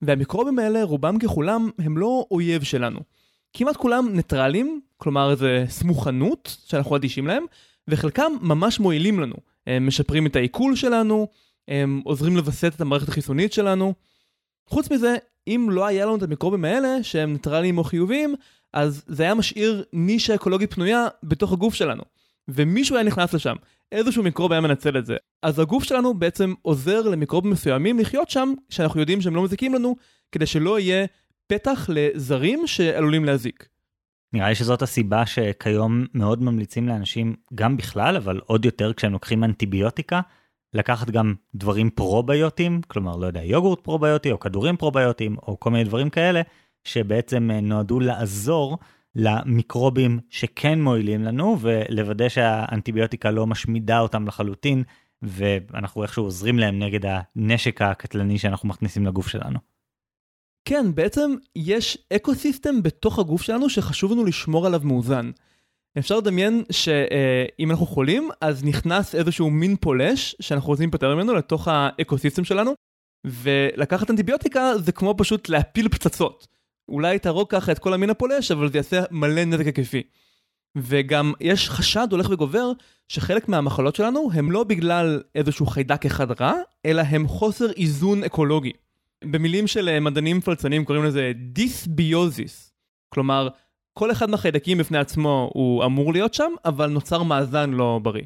והמיקרובים 0.02 0.58
האלה, 0.58 0.82
רובם 0.82 1.18
ככולם, 1.18 1.70
הם 1.78 1.98
לא 1.98 2.26
אויב 2.30 2.62
שלנו. 2.62 3.00
כמעט 3.52 3.76
כולם 3.76 4.08
ניטרלים, 4.12 4.80
כלומר 5.02 5.30
איזה 5.30 5.64
סמוכנות 5.68 6.56
שאנחנו 6.66 6.96
אדישים 6.96 7.26
להם, 7.26 7.44
וחלקם 7.88 8.32
ממש 8.40 8.80
מועילים 8.80 9.20
לנו. 9.20 9.34
הם 9.66 9.86
משפרים 9.86 10.26
את 10.26 10.36
העיכול 10.36 10.76
שלנו, 10.76 11.28
הם 11.68 12.02
עוזרים 12.04 12.36
לווסת 12.36 12.72
את 12.76 12.80
המערכת 12.80 13.08
החיסונית 13.08 13.52
שלנו. 13.52 13.94
חוץ 14.66 14.90
מזה, 14.90 15.16
אם 15.48 15.68
לא 15.70 15.86
היה 15.86 16.06
לנו 16.06 16.16
את 16.16 16.22
המיקרובים 16.22 16.64
האלה, 16.64 17.02
שהם 17.02 17.32
ניטרליים 17.32 17.78
או 17.78 17.84
חיוביים, 17.84 18.34
אז 18.72 19.04
זה 19.06 19.22
היה 19.22 19.34
משאיר 19.34 19.84
נישה 19.92 20.34
אקולוגית 20.34 20.74
פנויה 20.74 21.08
בתוך 21.22 21.52
הגוף 21.52 21.74
שלנו. 21.74 22.02
ומישהו 22.48 22.96
היה 22.96 23.04
נכנס 23.04 23.34
לשם, 23.34 23.56
איזשהו 23.92 24.22
מיקרוב 24.22 24.52
היה 24.52 24.60
מנצל 24.60 24.98
את 24.98 25.06
זה. 25.06 25.16
אז 25.42 25.58
הגוף 25.58 25.84
שלנו 25.84 26.14
בעצם 26.14 26.54
עוזר 26.62 27.08
למיקרובים 27.08 27.50
מסוימים 27.50 27.98
לחיות 27.98 28.30
שם, 28.30 28.54
שאנחנו 28.68 29.00
יודעים 29.00 29.20
שהם 29.20 29.36
לא 29.36 29.42
מזיקים 29.42 29.74
לנו, 29.74 29.96
כדי 30.32 30.46
שלא 30.46 30.80
יהיה 30.80 31.06
פתח 31.46 31.90
לזרים 31.92 32.66
שעלולים 32.66 33.24
להזיק. 33.24 33.71
נראה 34.32 34.48
לי 34.48 34.54
שזאת 34.54 34.82
הסיבה 34.82 35.26
שכיום 35.26 36.06
מאוד 36.14 36.42
ממליצים 36.42 36.88
לאנשים, 36.88 37.34
גם 37.54 37.76
בכלל, 37.76 38.16
אבל 38.16 38.40
עוד 38.46 38.64
יותר 38.64 38.92
כשהם 38.92 39.12
לוקחים 39.12 39.44
אנטיביוטיקה, 39.44 40.20
לקחת 40.74 41.10
גם 41.10 41.34
דברים 41.54 41.90
פרוביוטיים, 41.90 42.80
כלומר, 42.86 43.16
לא 43.16 43.26
יודע, 43.26 43.42
יוגורט 43.42 43.80
פרוביוטי 43.80 44.32
או 44.32 44.40
כדורים 44.40 44.76
פרוביוטיים 44.76 45.36
או 45.36 45.60
כל 45.60 45.70
מיני 45.70 45.84
דברים 45.84 46.10
כאלה, 46.10 46.42
שבעצם 46.84 47.50
אה, 47.50 47.60
נועדו 47.60 48.00
לעזור 48.00 48.78
למיקרובים 49.14 50.20
שכן 50.30 50.80
מועילים 50.80 51.22
לנו 51.22 51.56
ולוודא 51.60 52.28
שהאנטיביוטיקה 52.28 53.30
לא 53.30 53.46
משמידה 53.46 54.00
אותם 54.00 54.26
לחלוטין 54.26 54.82
ואנחנו 55.22 56.02
איכשהו 56.02 56.24
עוזרים 56.24 56.58
להם 56.58 56.78
נגד 56.78 57.00
הנשק 57.04 57.82
הקטלני 57.82 58.38
שאנחנו 58.38 58.68
מכניסים 58.68 59.06
לגוף 59.06 59.28
שלנו. 59.28 59.71
כן, 60.64 60.94
בעצם 60.94 61.34
יש 61.56 61.98
ecosystem 62.12 62.82
בתוך 62.82 63.18
הגוף 63.18 63.42
שלנו 63.42 63.70
שחשוב 63.70 64.12
לנו 64.12 64.24
לשמור 64.24 64.66
עליו 64.66 64.80
מאוזן. 64.84 65.30
אפשר 65.98 66.18
לדמיין 66.18 66.64
שאם 66.72 67.70
אנחנו 67.70 67.86
חולים, 67.86 68.28
אז 68.40 68.64
נכנס 68.64 69.14
איזשהו 69.14 69.50
מין 69.50 69.76
פולש 69.76 70.36
שאנחנו 70.40 70.68
רוצים 70.68 70.88
להיפטר 70.88 71.14
ממנו 71.14 71.34
לתוך 71.34 71.68
ה 71.68 72.18
ecosystem 72.18 72.44
שלנו, 72.44 72.74
ולקחת 73.26 74.10
אנטיביוטיקה 74.10 74.72
זה 74.78 74.92
כמו 74.92 75.14
פשוט 75.18 75.48
להפיל 75.48 75.88
פצצות. 75.88 76.46
אולי 76.88 77.18
תהרוג 77.18 77.50
ככה 77.50 77.72
את 77.72 77.78
כל 77.78 77.94
המין 77.94 78.10
הפולש, 78.10 78.50
אבל 78.50 78.72
זה 78.72 78.78
יעשה 78.78 79.02
מלא 79.10 79.44
נזק 79.44 79.66
היקפי. 79.66 80.02
וגם 80.76 81.32
יש 81.40 81.70
חשד 81.70 82.08
הולך 82.10 82.30
וגובר 82.30 82.72
שחלק 83.08 83.48
מהמחלות 83.48 83.96
שלנו 83.96 84.30
הם 84.34 84.50
לא 84.50 84.64
בגלל 84.64 85.22
איזשהו 85.34 85.66
חיידק 85.66 86.06
אחד 86.06 86.40
רע, 86.40 86.54
אלא 86.86 87.02
הם 87.02 87.28
חוסר 87.28 87.70
איזון 87.72 88.24
אקולוגי. 88.24 88.72
במילים 89.24 89.66
של 89.66 89.88
אה, 89.88 90.00
מדענים 90.00 90.40
פלצנים 90.40 90.84
קוראים 90.84 91.04
לזה 91.04 91.32
דיסביוזיס. 91.36 92.72
כלומר, 93.08 93.48
כל 93.92 94.10
אחד 94.10 94.30
מהחיידקים 94.30 94.78
בפני 94.78 94.98
עצמו 94.98 95.50
הוא 95.54 95.84
אמור 95.84 96.12
להיות 96.12 96.34
שם, 96.34 96.50
אבל 96.64 96.86
נוצר 96.86 97.22
מאזן 97.22 97.70
לא 97.70 98.00
בריא. 98.02 98.22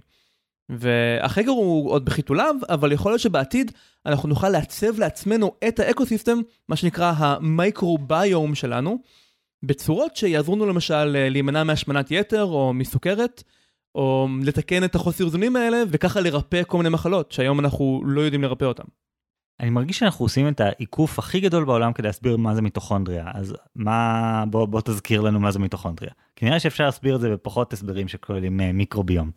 והחקר 0.69 1.51
הוא 1.51 1.91
עוד 1.91 2.05
בחיתוליו, 2.05 2.57
אבל 2.69 2.93
יכול 2.93 3.13
להיות 3.13 3.21
שבעתיד 3.21 3.73
אנחנו 4.07 4.29
נוכל 4.29 4.49
לעצב 4.49 4.99
לעצמנו 4.99 5.53
את 5.69 5.81
האקוסיסטם, 5.81 6.39
מה 6.69 6.77
שנקרא 6.77 7.13
המייקרוביום 7.17 8.55
שלנו, 8.55 8.99
בצורות 9.63 10.17
שיעזרו 10.17 10.57
לנו 10.57 10.67
למשל 10.67 11.17
אה, 11.17 11.29
להימנע 11.29 11.65
מהשמנת 11.65 12.11
יתר 12.11 12.45
או 12.45 12.73
מסוכרת, 12.75 13.43
או 13.95 14.29
לתקן 14.43 14.85
את 14.85 14.95
החוסר 14.95 15.25
איזונים 15.25 15.57
האלה, 15.57 15.83
וככה 15.91 16.21
לרפא 16.21 16.63
כל 16.67 16.77
מיני 16.77 16.89
מחלות 16.89 17.33
שהיום 17.33 17.61
אנחנו 17.61 18.03
לא 18.07 18.21
יודעים 18.21 18.43
לרפא 18.43 18.65
אותן. 18.65 18.85
אני 19.61 19.71
מרגיש 19.71 19.99
שאנחנו 19.99 20.25
עושים 20.25 20.49
את 20.49 20.61
העיקוף 20.61 21.19
הכי 21.19 21.41
גדול 21.41 21.65
בעולם 21.65 21.93
כדי 21.93 22.07
להסביר 22.07 22.37
מה 22.37 22.55
זה 22.55 22.63
מיטוכונדריה, 22.63 23.31
אז 23.35 23.55
מה, 23.75 24.45
בוא, 24.51 24.67
בוא 24.67 24.81
תזכיר 24.81 25.21
לנו 25.21 25.41
מה 25.41 25.51
זה 25.51 25.59
מיטוכונדריה. 25.59 26.11
כי 26.37 26.47
נראה 26.47 26.61
שאפשר 26.61 26.85
להסביר 26.85 27.17
את 27.17 27.21
זה 27.21 27.31
בפחות 27.31 27.73
הסברים 27.73 28.09
שכוללים 28.09 28.61
אה, 28.61 28.73
מיקרוביום. 28.73 29.31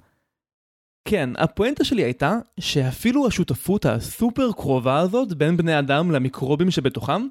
כן, 1.06 1.30
הפואנטה 1.38 1.84
שלי 1.84 2.04
הייתה 2.04 2.38
שאפילו 2.60 3.28
השותפות 3.28 3.86
הסופר 3.86 4.52
קרובה 4.52 5.00
הזאת 5.00 5.34
בין 5.34 5.58
בני 5.58 5.80
אדם 5.80 6.12
למיקרובים 6.12 6.72
שבתוכם, 6.72 7.28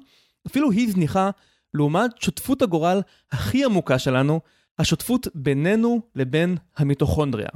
אפילו 0.47 0.71
היא 0.71 0.91
זניחה 0.91 1.29
לעומת 1.73 2.21
שותפות 2.21 2.61
הגורל 2.61 3.01
הכי 3.31 3.65
עמוקה 3.65 3.99
שלנו, 3.99 4.39
השותפות 4.79 5.27
בינינו 5.35 6.01
לבין 6.15 6.57
המיטוכונדריה. 6.77 7.49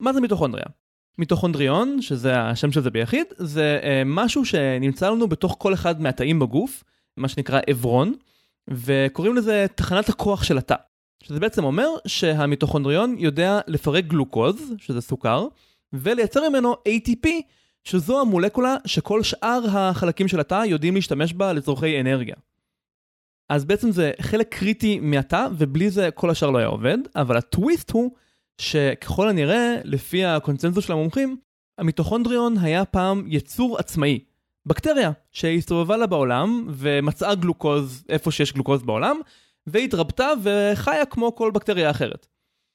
מה 0.00 0.12
זה 0.12 0.20
מיטוכונדריה? 0.20 0.66
מיטוכונדריון, 1.18 2.02
שזה 2.02 2.40
השם 2.40 2.72
של 2.72 2.82
זה 2.82 2.90
ביחיד, 2.90 3.26
זה 3.36 3.80
אה, 3.82 4.02
משהו 4.06 4.44
שנמצא 4.44 5.10
לנו 5.10 5.28
בתוך 5.28 5.56
כל 5.58 5.74
אחד 5.74 6.00
מהתאים 6.00 6.38
בגוף, 6.38 6.84
מה 7.16 7.28
שנקרא 7.28 7.60
עברון, 7.66 8.14
וקוראים 8.68 9.36
לזה 9.36 9.66
תחנת 9.74 10.08
הכוח 10.08 10.42
של 10.42 10.58
התא. 10.58 10.74
שזה 11.22 11.40
בעצם 11.40 11.64
אומר 11.64 11.88
שהמיטוכונדריון 12.06 13.14
יודע 13.18 13.60
לפרק 13.66 14.04
גלוקוז, 14.04 14.74
שזה 14.78 15.00
סוכר, 15.00 15.46
ולייצר 15.92 16.48
ממנו 16.48 16.74
ATP, 16.88 17.28
שזו 17.84 18.20
המולקולה 18.20 18.76
שכל 18.84 19.22
שאר 19.22 19.60
החלקים 19.68 20.28
של 20.28 20.40
התא 20.40 20.62
יודעים 20.66 20.94
להשתמש 20.94 21.32
בה 21.32 21.52
לצורכי 21.52 22.00
אנרגיה. 22.00 22.36
אז 23.48 23.64
בעצם 23.64 23.92
זה 23.92 24.12
חלק 24.20 24.54
קריטי 24.54 25.00
מהתא, 25.00 25.46
ובלי 25.58 25.90
זה 25.90 26.10
כל 26.10 26.30
השאר 26.30 26.50
לא 26.50 26.58
היה 26.58 26.66
עובד, 26.66 26.98
אבל 27.16 27.36
הטוויסט 27.36 27.90
הוא 27.90 28.10
שככל 28.58 29.28
הנראה, 29.28 29.76
לפי 29.84 30.24
הקונצנזוס 30.24 30.84
של 30.84 30.92
המומחים, 30.92 31.36
המיטוכונדריון 31.78 32.58
היה 32.58 32.84
פעם 32.84 33.24
יצור 33.28 33.78
עצמאי. 33.78 34.18
בקטריה 34.66 35.10
שהסתובבה 35.32 35.96
לה 35.96 36.06
בעולם 36.06 36.68
ומצאה 36.70 37.34
גלוקוז 37.34 38.04
איפה 38.08 38.30
שיש 38.30 38.52
גלוקוז 38.52 38.82
בעולם, 38.82 39.20
והתרבתה 39.66 40.28
וחיה 40.42 41.04
כמו 41.04 41.34
כל 41.34 41.50
בקטריה 41.50 41.90
אחרת. 41.90 42.26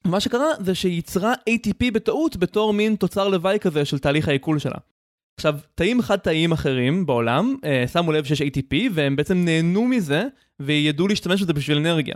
מה 0.04 0.20
שקרה 0.20 0.46
זה 0.60 0.74
שהיא 0.74 0.94
ייצרה 0.94 1.34
ATP 1.50 1.90
בטעות 1.92 2.36
בתור 2.36 2.72
מין 2.72 2.96
תוצר 2.96 3.28
לוואי 3.28 3.58
כזה 3.58 3.84
של 3.84 3.98
תהליך 3.98 4.28
העיכול 4.28 4.58
שלה. 4.58 4.78
עכשיו, 5.36 5.58
תאים 5.74 6.02
חד 6.02 6.16
תאיים 6.16 6.52
אחרים 6.52 7.06
בעולם 7.06 7.56
אה, 7.64 7.84
שמו 7.92 8.12
לב 8.12 8.24
שיש 8.24 8.42
ATP 8.42 8.74
והם 8.92 9.16
בעצם 9.16 9.44
נהנו 9.44 9.84
מזה 9.84 10.24
וידעו 10.60 11.08
להשתמש 11.08 11.42
בזה 11.42 11.52
בשביל 11.52 11.78
אנרגיה. 11.78 12.14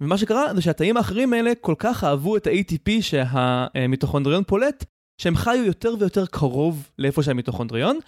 ומה 0.00 0.18
שקרה 0.18 0.54
זה 0.54 0.62
שהתאים 0.62 0.96
האחרים 0.96 1.32
האלה 1.32 1.52
כל 1.60 1.74
כך 1.78 2.04
אהבו 2.04 2.36
את 2.36 2.46
ה-ATP 2.46 2.90
שהמיטוכונדריון 3.00 4.44
פולט, 4.44 4.84
שהם 5.18 5.36
חיו 5.36 5.64
יותר 5.64 5.94
ויותר 5.98 6.26
קרוב 6.26 6.90
לאיפה 6.98 7.22
שהמיטוכונדריון, 7.22 7.98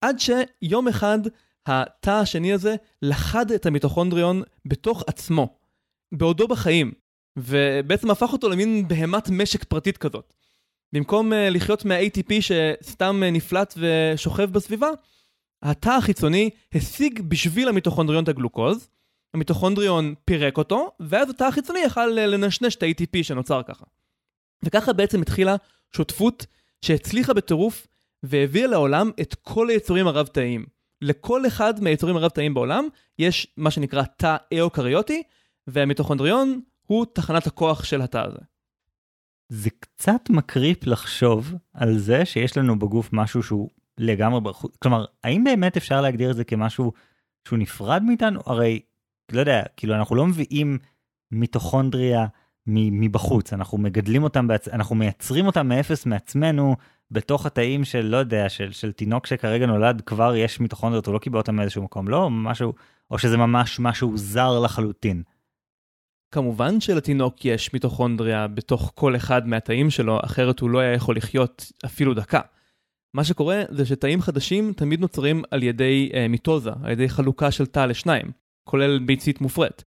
עד 0.00 0.16
שיום 0.18 0.88
אחד 0.88 1.18
התא 1.66 2.10
השני 2.10 2.52
הזה 2.52 2.76
לחד 3.02 3.50
את 3.50 3.66
המיטוכונדריון 3.66 4.42
בתוך 4.66 5.04
עצמו, 5.06 5.56
בעודו 6.12 6.48
בחיים, 6.48 6.92
ובעצם 7.38 8.10
הפך 8.10 8.32
אותו 8.32 8.48
למין 8.48 8.88
בהמת 8.88 9.28
משק 9.28 9.64
פרטית 9.64 9.98
כזאת. 9.98 10.34
במקום 10.92 11.32
uh, 11.32 11.36
לחיות 11.36 11.84
מה-ATP 11.84 12.32
שסתם 12.40 13.22
uh, 13.22 13.30
נפלט 13.30 13.74
ושוכב 13.76 14.52
בסביבה, 14.52 14.88
התא 15.62 15.90
החיצוני 15.90 16.50
השיג 16.74 17.20
בשביל 17.28 17.68
המיטוכונדריון 17.68 18.24
את 18.24 18.28
הגלוקוז, 18.28 18.88
המיטוכונדריון 19.34 20.14
פירק 20.24 20.58
אותו, 20.58 20.92
ואז 21.00 21.30
התא 21.30 21.44
החיצוני 21.44 21.80
יכל 21.80 22.06
לנשנש 22.06 22.76
את 22.76 22.82
ה-ATP 22.82 23.22
שנוצר 23.22 23.62
ככה. 23.62 23.84
וככה 24.64 24.92
בעצם 24.92 25.22
התחילה 25.22 25.56
שותפות 25.96 26.46
שהצליחה 26.82 27.34
בטירוף 27.34 27.86
והביאה 28.22 28.66
לעולם 28.66 29.10
את 29.20 29.34
כל 29.34 29.68
היצורים 29.68 30.06
הרב-תאיים. 30.06 30.66
לכל 31.02 31.46
אחד 31.46 31.80
מהיצורים 31.80 32.16
הרב-תאיים 32.16 32.54
בעולם 32.54 32.88
יש 33.18 33.46
מה 33.56 33.70
שנקרא 33.70 34.02
תא 34.02 34.36
אאוקריוטי, 34.58 35.22
והמיטוכונדריון 35.66 36.60
הוא 36.86 37.06
תחנת 37.12 37.46
הכוח 37.46 37.84
של 37.84 38.02
התא 38.02 38.18
הזה. 38.18 38.38
זה 39.48 39.70
קצת 39.70 40.30
מקריפ 40.30 40.86
לחשוב 40.86 41.54
על 41.74 41.98
זה 41.98 42.24
שיש 42.24 42.56
לנו 42.56 42.78
בגוף 42.78 43.08
משהו 43.12 43.42
שהוא 43.42 43.68
לגמרי 43.98 44.40
בחוץ. 44.40 44.76
כלומר, 44.76 45.04
האם 45.24 45.44
באמת 45.44 45.76
אפשר 45.76 46.00
להגדיר 46.00 46.30
את 46.30 46.36
זה 46.36 46.44
כמשהו 46.44 46.92
שהוא 47.48 47.58
נפרד 47.58 48.02
מאיתנו? 48.02 48.40
הרי, 48.46 48.80
לא 49.32 49.40
יודע, 49.40 49.62
כאילו 49.76 49.94
אנחנו 49.94 50.16
לא 50.16 50.26
מביאים 50.26 50.78
מיטוכונדריה 51.30 52.26
מבחוץ, 52.66 53.52
אנחנו 53.52 53.78
מגדלים 53.78 54.22
אותם, 54.22 54.48
בעצ... 54.48 54.68
אנחנו 54.68 54.96
מייצרים 54.96 55.46
אותם 55.46 55.68
מאפס 55.68 56.06
מעצמנו, 56.06 56.76
בתוך 57.12 57.46
התאים 57.46 57.84
של, 57.84 58.00
לא 58.06 58.16
יודע, 58.16 58.48
של, 58.48 58.72
של 58.72 58.92
תינוק 58.92 59.26
שכרגע 59.26 59.66
נולד, 59.66 60.02
כבר 60.06 60.36
יש 60.36 60.60
מיטוכונדריות, 60.60 61.06
הוא 61.06 61.14
לא 61.14 61.18
קיבל 61.18 61.38
אותם 61.38 61.56
מאיזשהו 61.56 61.82
מקום, 61.82 62.08
לא 62.08 62.30
משהו, 62.30 62.72
או 63.10 63.18
שזה 63.18 63.36
ממש 63.36 63.80
משהו 63.80 64.16
זר 64.16 64.60
לחלוטין. 64.60 65.22
כמובן 66.30 66.80
שלתינוק 66.80 67.44
יש 67.44 67.72
מיטוכונדריה 67.72 68.48
בתוך 68.48 68.92
כל 68.94 69.16
אחד 69.16 69.46
מהתאים 69.46 69.90
שלו, 69.90 70.20
אחרת 70.24 70.60
הוא 70.60 70.70
לא 70.70 70.78
היה 70.78 70.92
יכול 70.92 71.16
לחיות 71.16 71.72
אפילו 71.84 72.14
דקה. 72.14 72.40
מה 73.14 73.24
שקורה 73.24 73.62
זה 73.68 73.86
שתאים 73.86 74.20
חדשים 74.20 74.72
תמיד 74.72 75.00
נוצרים 75.00 75.42
על 75.50 75.62
ידי 75.62 76.10
אה, 76.14 76.28
מיטוזה, 76.28 76.70
על 76.82 76.90
ידי 76.90 77.08
חלוקה 77.08 77.50
של 77.50 77.66
תא 77.66 77.86
לשניים, 77.86 78.30
כולל 78.64 78.98
ביצית 78.98 79.40
מופרית. 79.40 79.84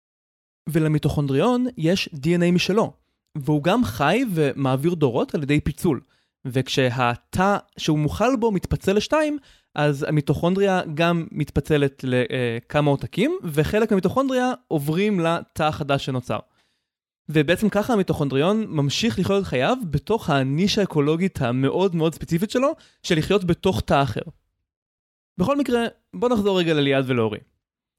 ולמיטוכונדריון 0.69 1.67
יש 1.77 2.09
DNA 2.15 2.53
משלו, 2.53 2.93
והוא 3.37 3.63
גם 3.63 3.85
חי 3.85 4.25
ומעביר 4.35 4.95
דורות 4.95 5.35
על 5.35 5.43
ידי 5.43 5.61
פיצול. 5.61 6.01
וכשהתא 6.45 7.57
שהוא 7.77 7.99
מוכל 7.99 8.37
בו 8.37 8.51
מתפצל 8.51 8.93
לשתיים, 8.93 9.39
אז 9.75 10.03
המיטוכונדריה 10.09 10.83
גם 10.95 11.27
מתפצלת 11.33 12.05
לכמה 12.05 12.91
עותקים, 12.91 13.39
וחלק 13.45 13.91
מהמיטוכונדריה 13.91 14.53
עוברים 14.69 15.21
לתא 15.21 15.63
החדש 15.63 16.05
שנוצר. 16.05 16.39
ובעצם 17.29 17.69
ככה 17.69 17.93
המיטוכונדריון 17.93 18.67
ממשיך 18.69 19.19
לחיות 19.19 19.43
את 19.43 19.47
חייו 19.47 19.77
בתוך 19.91 20.31
הנישה 20.31 20.81
האקולוגית 20.81 21.43
המאוד 21.43 21.95
מאוד 21.95 22.15
ספציפית 22.15 22.51
שלו, 22.51 22.73
של 23.03 23.19
לחיות 23.19 23.45
בתוך 23.45 23.81
תא 23.81 24.03
אחר. 24.03 24.21
בכל 25.39 25.59
מקרה, 25.59 25.85
בואו 26.15 26.33
נחזור 26.33 26.59
רגע 26.59 26.75
לליעד 26.75 27.05
ולאורי. 27.07 27.39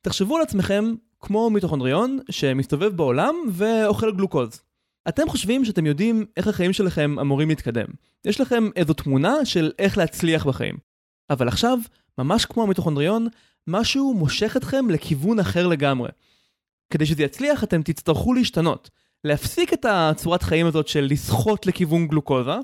תחשבו 0.02 0.36
על 0.36 0.42
עצמכם 0.42 0.94
כמו 1.20 1.50
מיטוכונדריון 1.50 2.20
שמסתובב 2.32 2.96
בעולם 2.96 3.36
ואוכל 3.52 4.12
גלוקוז. 4.12 4.62
אתם 5.08 5.30
חושבים 5.30 5.66
שאתם 5.66 5.86
יודעים 5.86 6.26
איך 6.38 6.48
החיים 6.48 6.74
שלכם 6.74 7.20
אמורים 7.20 7.50
להתקדם. 7.50 7.86
יש 8.26 8.42
לכם 8.42 8.70
איזו 8.76 8.94
תמונה 8.94 9.46
של 9.46 9.72
איך 9.80 9.98
להצליח 9.98 10.46
בחיים. 10.46 10.78
אבל 11.30 11.48
עכשיו, 11.48 11.78
ממש 12.18 12.46
כמו 12.46 12.64
המיטוכונדריון, 12.64 13.28
משהו 13.68 14.14
מושך 14.14 14.58
אתכם 14.58 14.90
לכיוון 14.90 15.40
אחר 15.40 15.68
לגמרי. 15.68 16.10
כדי 16.90 17.06
שזה 17.06 17.24
יצליח 17.24 17.64
אתם 17.64 17.84
תצטרכו 17.84 18.34
להשתנות. 18.34 18.90
להפסיק 19.24 19.74
את 19.74 19.86
הצורת 19.90 20.44
חיים 20.44 20.66
הזאת 20.66 20.88
של 20.88 21.08
לסחוט 21.12 21.66
לכיוון 21.66 22.08
גלוקוזה, 22.08 22.56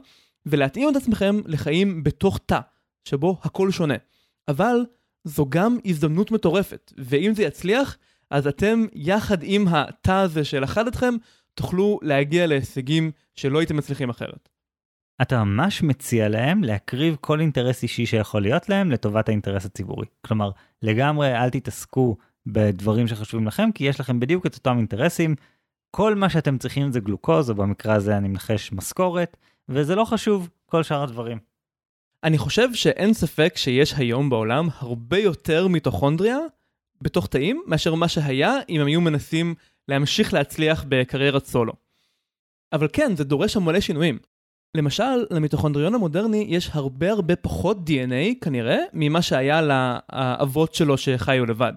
ולהתאים 0.45 0.89
את 0.89 0.95
עצמכם 0.95 1.41
לחיים 1.45 2.03
בתוך 2.03 2.39
תא, 2.45 2.59
שבו 3.05 3.38
הכל 3.43 3.71
שונה. 3.71 3.95
אבל 4.47 4.85
זו 5.28 5.45
גם 5.49 5.78
הזדמנות 5.86 6.32
מטורפת, 6.32 6.93
ואם 6.97 7.34
זה 7.34 7.43
יצליח, 7.43 7.97
אז 8.30 8.47
אתם 8.47 8.86
יחד 8.93 9.38
עם 9.41 9.67
התא 9.67 10.11
הזה 10.11 10.43
של 10.43 10.63
אחד 10.63 10.88
אתכם, 10.88 11.13
תוכלו 11.53 11.99
להגיע 12.01 12.47
להישגים 12.47 13.11
שלא 13.36 13.59
הייתם 13.59 13.78
מצליחים 13.78 14.09
אחרת. 14.09 14.49
אתה 15.21 15.43
ממש 15.43 15.84
מציע 15.84 16.30
להם 16.30 16.63
להקריב 16.63 17.17
כל 17.21 17.39
אינטרס 17.39 17.84
אישי 17.84 18.05
שיכול 18.05 18.41
להיות 18.41 18.69
להם 18.69 18.91
לטובת 18.91 19.30
האינטרס 19.30 19.65
הציבורי. 19.65 20.05
כלומר, 20.25 20.51
לגמרי 20.82 21.36
אל 21.36 21.49
תתעסקו 21.49 22.17
בדברים 22.45 23.07
שחשובים 23.07 23.47
לכם, 23.47 23.69
כי 23.75 23.84
יש 23.84 23.99
לכם 23.99 24.19
בדיוק 24.19 24.45
את 24.45 24.55
אותם 24.55 24.78
אינטרסים. 24.78 25.36
כל 25.91 26.15
מה 26.15 26.30
שאתם 26.30 26.57
צריכים 26.57 26.91
זה 26.91 26.99
גלוקוז, 26.99 27.49
או 27.49 27.55
במקרה 27.55 27.93
הזה 27.93 28.17
אני 28.17 28.28
מנחש 28.28 28.71
משכורת, 28.71 29.38
וזה 29.69 29.95
לא 29.95 30.05
חשוב, 30.05 30.49
כל 30.65 30.84
שאר 30.84 31.03
הדברים. 31.03 31.38
אני 32.28 32.38
חושב 32.38 32.73
שאין 32.73 33.13
ספק 33.13 33.53
שיש 33.57 33.93
היום 33.97 34.30
בעולם 34.30 34.67
הרבה 34.80 35.19
יותר 35.19 35.67
מיטוכונדריה 35.67 36.38
בתוך 37.01 37.28
תאים, 37.28 37.63
מאשר 37.67 37.95
מה 37.95 38.07
שהיה 38.07 38.55
אם 38.69 38.82
הם 38.82 38.88
היו 38.88 39.01
מנסים 39.01 39.55
להמשיך 39.88 40.34
להצליח 40.34 40.86
בקריירת 40.88 41.45
סולו. 41.45 41.73
אבל 42.73 42.88
כן, 42.93 43.15
זה 43.15 43.23
דורש 43.23 43.57
המון 43.57 43.82
שינויים. 43.82 44.19
למשל, 44.78 45.25
למיטוכונדריון 45.32 45.95
המודרני 45.95 46.45
יש 46.49 46.69
הרבה 46.73 47.11
הרבה 47.11 47.36
פחות 47.36 47.78
DNA, 47.78 48.39
כנראה, 48.41 48.80
ממה 48.93 49.21
שהיה 49.21 49.61
לאבות 49.61 50.73
שלו 50.73 50.97
שחיו 50.97 51.45
לבד. 51.45 51.73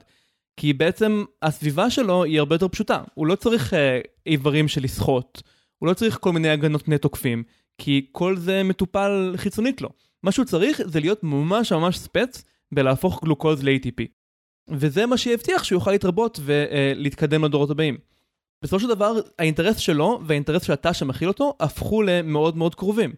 כי 0.57 0.73
בעצם 0.73 1.25
הסביבה 1.43 1.91
שלו 1.91 2.25
היא 2.25 2.39
הרבה 2.39 2.55
יותר 2.55 2.69
פשוטה. 2.69 3.03
הוא 3.15 3.27
לא 3.27 3.35
צריך 3.35 3.75
אה, 3.75 4.01
איברים 4.27 4.69
של 4.69 4.83
לסחוט, 4.83 5.43
הוא 5.79 5.89
לא 5.89 5.95
צריך 5.95 6.19
כל 6.21 6.33
מיני 6.33 6.49
הגנות 6.49 6.85
פני 6.85 6.99
תוקפים, 6.99 7.43
כי 7.79 8.07
כל 8.13 8.37
זה 8.37 8.63
מטופל 8.63 9.35
חיצונית 9.37 9.81
לו. 9.81 9.89
מה 10.23 10.33
שהוא 10.33 10.45
צריך 10.45 10.81
זה 10.85 11.01
להיות 11.01 11.25
ממש 11.25 11.73
ממש 11.73 11.99
ספץ 11.99 12.45
בלהפוך 12.73 13.25
גלוקוז 13.25 13.65
ל-ATP. 13.65 14.05
וזה 14.69 15.07
מה 15.07 15.17
שיבטיח 15.19 15.65
שהוא 15.65 15.77
יוכל 15.77 15.91
להתרבות 15.91 16.41
ולהתקדם 16.43 17.45
לדורות 17.45 17.71
הבאים. 17.71 17.99
בסופו 18.63 18.81
של 18.81 18.89
דבר, 18.89 19.15
האינטרס 19.39 19.77
שלו 19.77 20.21
והאינטרס 20.25 20.63
של 20.63 20.73
התא 20.73 20.93
שמכיל 20.93 21.29
אותו 21.29 21.57
הפכו 21.61 22.03
למאוד 22.03 22.57
מאוד 22.57 22.75
קרובים. 22.75 23.13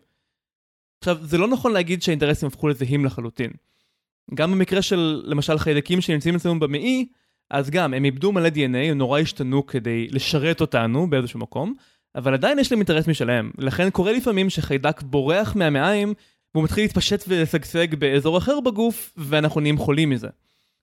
עכשיו, 1.00 1.18
זה 1.20 1.38
לא 1.38 1.48
נכון 1.48 1.72
להגיד 1.72 2.02
שהאינטרסים 2.02 2.46
הפכו 2.46 2.68
לזהים 2.68 3.04
לחלוטין. 3.04 3.50
גם 4.34 4.52
במקרה 4.52 4.82
של, 4.82 5.22
למשל, 5.24 5.58
חיידקים 5.58 6.00
שנמצאים 6.00 6.34
אצלנו 6.34 6.60
במעי, 6.60 7.06
אז 7.50 7.70
גם, 7.70 7.94
הם 7.94 8.04
איבדו 8.04 8.32
מלא 8.32 8.48
DNA, 8.48 8.76
הם 8.76 8.98
נורא 8.98 9.20
השתנו 9.20 9.66
כדי 9.66 10.08
לשרת 10.10 10.60
אותנו 10.60 11.10
באיזשהו 11.10 11.40
מקום, 11.40 11.74
אבל 12.14 12.34
עדיין 12.34 12.58
יש 12.58 12.72
להם 12.72 12.78
אינטרס 12.78 13.08
משלהם. 13.08 13.50
לכן 13.58 13.90
קורה 13.90 14.12
לפעמים 14.12 14.50
שחיידק 14.50 15.02
בורח 15.02 15.56
מהמעיים, 15.56 16.14
והוא 16.54 16.64
מתחיל 16.64 16.84
להתפשט 16.84 17.24
ולשגשג 17.28 17.94
באזור 17.94 18.38
אחר 18.38 18.60
בגוף, 18.60 19.12
ואנחנו 19.16 19.60
נהיים 19.60 19.78
חולים 19.78 20.10
מזה. 20.10 20.28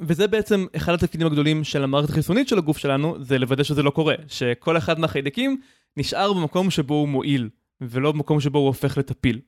וזה 0.02 0.28
בעצם 0.28 0.66
אחד 0.76 0.94
התפקידים 0.94 1.28
הגדולים 1.28 1.64
של 1.64 1.84
המערכת 1.84 2.10
החיסונית 2.10 2.48
של 2.48 2.58
הגוף 2.58 2.78
שלנו, 2.78 3.16
זה 3.24 3.38
לוודא 3.38 3.64
שזה 3.64 3.84
לא 3.84 3.90
קורה. 3.90 4.16
שכל 4.28 4.78
אחד 4.78 5.00
מהחיידקים 5.00 5.62
נשאר 5.98 6.34
במקום 6.34 6.72
שבו 6.72 6.94
הוא 6.94 7.08
מועיל, 7.08 7.50
ולא 7.82 8.12
במקום 8.12 8.40
שבו 8.40 8.58
הוא 8.58 8.68
הופך 8.68 8.98
לטפיל. 8.98 9.40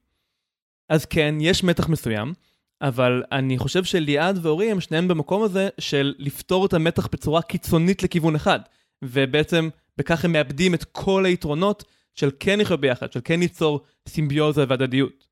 אז 0.89 1.05
כן, 1.05 1.35
יש 1.39 1.63
מתח 1.63 1.89
מסוים, 1.89 2.33
אבל 2.81 3.23
אני 3.31 3.57
חושב 3.57 3.83
שליעד 3.83 4.39
ואורי 4.45 4.71
הם 4.71 4.81
שניהם 4.81 5.07
במקום 5.07 5.43
הזה 5.43 5.69
של 5.79 6.13
לפתור 6.17 6.65
את 6.65 6.73
המתח 6.73 7.07
בצורה 7.07 7.41
קיצונית 7.41 8.03
לכיוון 8.03 8.35
אחד, 8.35 8.59
ובעצם 9.01 9.69
בכך 9.97 10.25
הם 10.25 10.31
מאבדים 10.31 10.73
את 10.73 10.83
כל 10.83 11.25
היתרונות 11.25 11.83
של 12.15 12.31
כן 12.39 12.59
לחיות 12.59 12.81
ביחד, 12.81 13.11
של 13.11 13.19
כן 13.23 13.39
ליצור 13.39 13.81
סימביוזה 14.07 14.65
והדדיות. 14.67 15.30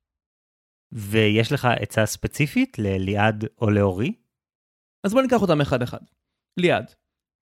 ויש 0.92 1.52
לך 1.52 1.68
עצה 1.80 2.06
ספציפית 2.06 2.80
לליעד 2.80 3.46
או 3.62 3.70
לאורי? 3.70 4.14
אז 5.04 5.14
בוא 5.14 5.22
ניקח 5.22 5.42
אותם 5.42 5.62
אחד 5.62 5.82
אחד. 5.82 6.00
ליעד, 6.58 6.92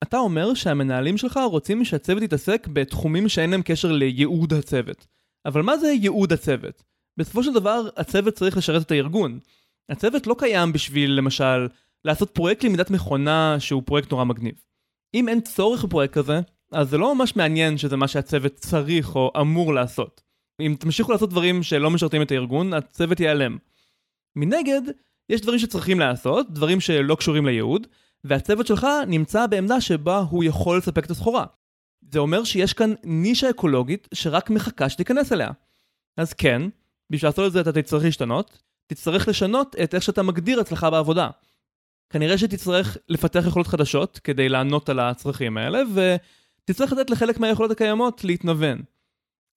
אתה 0.02 0.18
אומר 0.18 0.54
שהמנהלים 0.54 1.16
שלך 1.16 1.40
רוצים 1.50 1.84
שהצוות 1.84 2.22
יתעסק 2.22 2.66
בתחומים 2.72 3.28
שאין 3.28 3.50
להם 3.50 3.62
קשר 3.62 3.92
לייעוד 3.92 4.52
הצוות. 4.52 5.06
אבל 5.46 5.62
מה 5.62 5.78
זה 5.78 5.88
ייעוד 5.88 6.32
הצוות? 6.32 6.82
בסופו 7.16 7.42
של 7.42 7.52
דבר, 7.52 7.88
הצוות 7.96 8.34
צריך 8.34 8.56
לשרת 8.56 8.82
את 8.82 8.90
הארגון. 8.90 9.38
הצוות 9.88 10.26
לא 10.26 10.36
קיים 10.38 10.72
בשביל, 10.72 11.10
למשל, 11.10 11.68
לעשות 12.04 12.30
פרויקט 12.30 12.64
למידת 12.64 12.90
מכונה 12.90 13.56
שהוא 13.58 13.82
פרויקט 13.86 14.10
נורא 14.10 14.24
מגניב. 14.24 14.54
אם 15.14 15.28
אין 15.28 15.40
צורך 15.40 15.84
בפרויקט 15.84 16.14
כזה, 16.14 16.40
אז 16.72 16.90
זה 16.90 16.98
לא 16.98 17.14
ממש 17.14 17.36
מעניין 17.36 17.78
שזה 17.78 17.96
מה 17.96 18.08
שהצוות 18.08 18.54
צריך 18.54 19.16
או 19.16 19.32
אמור 19.40 19.74
לעשות. 19.74 20.22
אם 20.60 20.76
תמשיכו 20.78 21.12
לעשות 21.12 21.30
דברים 21.30 21.62
שלא 21.62 21.90
משרתים 21.90 22.22
את 22.22 22.30
הארגון, 22.30 22.74
הצוות 22.74 23.20
ייעלם. 23.20 23.58
מנגד, 24.36 24.80
יש 25.28 25.40
דברים 25.40 25.58
שצריכים 25.58 26.00
לעשות, 26.00 26.50
דברים 26.50 26.80
שלא 26.80 27.14
קשורים 27.14 27.46
לייעוד, 27.46 27.86
והצוות 28.24 28.66
שלך 28.66 28.86
נמצא 29.06 29.46
בעמדה 29.46 29.80
שבה 29.80 30.18
הוא 30.18 30.44
יכול 30.44 30.78
לספק 30.78 31.04
את 31.04 31.10
הסחורה. 31.10 31.44
זה 32.12 32.18
אומר 32.18 32.44
שיש 32.44 32.72
כאן 32.72 32.94
נישה 33.04 33.50
אקולוגית 33.50 34.08
שרק 34.14 34.50
מחכה 34.50 34.88
שתיכנס 34.88 35.32
אליה. 35.32 35.50
אז 36.16 36.32
כן, 36.32 36.62
בשביל 37.10 37.28
לעשות 37.28 37.46
את 37.46 37.52
זה 37.52 37.60
אתה 37.60 37.72
תצטרך 37.72 38.04
להשתנות, 38.04 38.62
תצטרך 38.86 39.28
לשנות 39.28 39.76
את 39.82 39.94
איך 39.94 40.02
שאתה 40.02 40.22
מגדיר 40.22 40.60
הצלחה 40.60 40.90
בעבודה. 40.90 41.30
כנראה 42.10 42.38
שתצטרך 42.38 42.96
לפתח 43.08 43.44
יכולות 43.46 43.66
חדשות 43.66 44.20
כדי 44.24 44.48
לענות 44.48 44.88
על 44.88 45.00
הצרכים 45.00 45.56
האלה, 45.56 45.82
ותצטרך 45.94 46.92
לתת 46.92 47.10
לחלק 47.10 47.40
מהיכולות 47.40 47.70
הקיימות 47.70 48.24
להתנוון. 48.24 48.82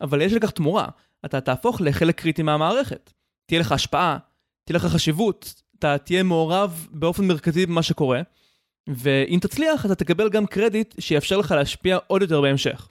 אבל 0.01 0.21
יש 0.21 0.33
לכך 0.33 0.51
תמורה, 0.51 0.87
אתה 1.25 1.41
תהפוך 1.41 1.81
לחלק 1.81 2.21
קריטי 2.21 2.43
מהמערכת. 2.43 3.13
תהיה 3.45 3.61
לך 3.61 3.71
השפעה, 3.71 4.17
תהיה 4.63 4.75
לך 4.75 4.85
חשיבות, 4.85 5.61
אתה 5.79 5.97
תהיה 5.97 6.23
מעורב 6.23 6.87
באופן 6.91 7.27
מרכזי 7.27 7.65
במה 7.65 7.83
שקורה, 7.83 8.21
ואם 8.87 9.39
תצליח 9.41 9.85
אתה 9.85 9.95
תקבל 9.95 10.29
גם 10.29 10.45
קרדיט 10.45 10.95
שיאפשר 10.99 11.37
לך 11.37 11.51
להשפיע 11.51 11.97
עוד 12.07 12.21
יותר 12.21 12.41
בהמשך. 12.41 12.89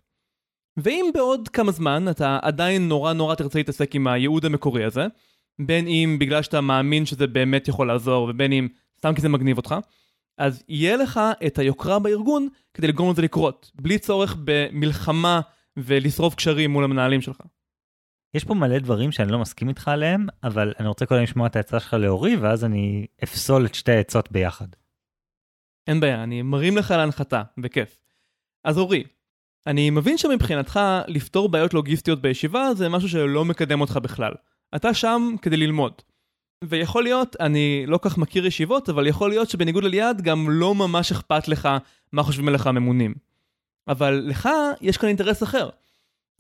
ואם 0.76 1.10
בעוד 1.14 1.48
כמה 1.48 1.72
זמן 1.72 2.08
אתה 2.10 2.38
עדיין 2.42 2.88
נורא 2.88 3.12
נורא 3.12 3.34
תרצה 3.34 3.58
להתעסק 3.58 3.94
עם 3.94 4.06
הייעוד 4.06 4.44
המקורי 4.44 4.84
הזה, 4.84 5.06
בין 5.58 5.86
אם 5.86 6.16
בגלל 6.20 6.42
שאתה 6.42 6.60
מאמין 6.60 7.06
שזה 7.06 7.26
באמת 7.26 7.68
יכול 7.68 7.86
לעזור, 7.88 8.28
ובין 8.30 8.52
אם 8.52 8.68
סתם 8.98 9.14
כי 9.14 9.20
זה 9.20 9.28
מגניב 9.28 9.56
אותך, 9.56 9.74
אז 10.38 10.62
יהיה 10.68 10.96
לך 10.96 11.20
את 11.46 11.58
היוקרה 11.58 11.98
בארגון 11.98 12.48
כדי 12.74 12.86
לגרום 12.86 13.10
לזה 13.10 13.22
לקרות, 13.22 13.70
בלי 13.74 13.98
צורך 13.98 14.36
במלחמה 14.44 15.40
ולשרוף 15.76 16.34
קשרים 16.34 16.70
מול 16.70 16.84
המנהלים 16.84 17.20
שלך. 17.20 17.40
יש 18.34 18.44
פה 18.44 18.54
מלא 18.54 18.78
דברים 18.78 19.12
שאני 19.12 19.32
לא 19.32 19.38
מסכים 19.38 19.68
איתך 19.68 19.88
עליהם, 19.88 20.26
אבל 20.42 20.72
אני 20.80 20.88
רוצה 20.88 21.06
קודם 21.06 21.22
לשמוע 21.22 21.46
את 21.46 21.56
העצה 21.56 21.80
שלך 21.80 21.94
לאורי, 21.94 22.36
ואז 22.36 22.64
אני 22.64 23.06
אפסול 23.24 23.66
את 23.66 23.74
שתי 23.74 23.92
העצות 23.92 24.32
ביחד. 24.32 24.66
אין 25.86 26.00
בעיה, 26.00 26.22
אני 26.22 26.42
מרים 26.42 26.76
לך 26.76 26.90
להנחתה, 26.90 27.42
בכיף. 27.58 27.96
אז 28.64 28.78
אורי, 28.78 29.04
אני 29.66 29.90
מבין 29.90 30.18
שמבחינתך 30.18 30.80
לפתור 31.08 31.48
בעיות 31.48 31.74
לוגיסטיות 31.74 32.22
בישיבה 32.22 32.74
זה 32.74 32.88
משהו 32.88 33.08
שלא 33.08 33.44
מקדם 33.44 33.80
אותך 33.80 33.96
בכלל. 33.96 34.32
אתה 34.76 34.94
שם 34.94 35.34
כדי 35.42 35.56
ללמוד. 35.56 35.92
ויכול 36.64 37.02
להיות, 37.02 37.36
אני 37.40 37.84
לא 37.86 37.98
כך 38.02 38.18
מכיר 38.18 38.46
ישיבות, 38.46 38.88
אבל 38.88 39.06
יכול 39.06 39.30
להיות 39.30 39.50
שבניגוד 39.50 39.84
לליעד 39.84 40.22
גם 40.22 40.50
לא 40.50 40.74
ממש 40.74 41.12
אכפת 41.12 41.48
לך 41.48 41.68
מה 42.12 42.22
חושבים 42.22 42.48
עליך 42.48 42.66
הממונים. 42.66 43.14
אבל 43.90 44.22
לך 44.26 44.48
יש 44.80 44.96
כאן 44.96 45.08
אינטרס 45.08 45.42
אחר. 45.42 45.68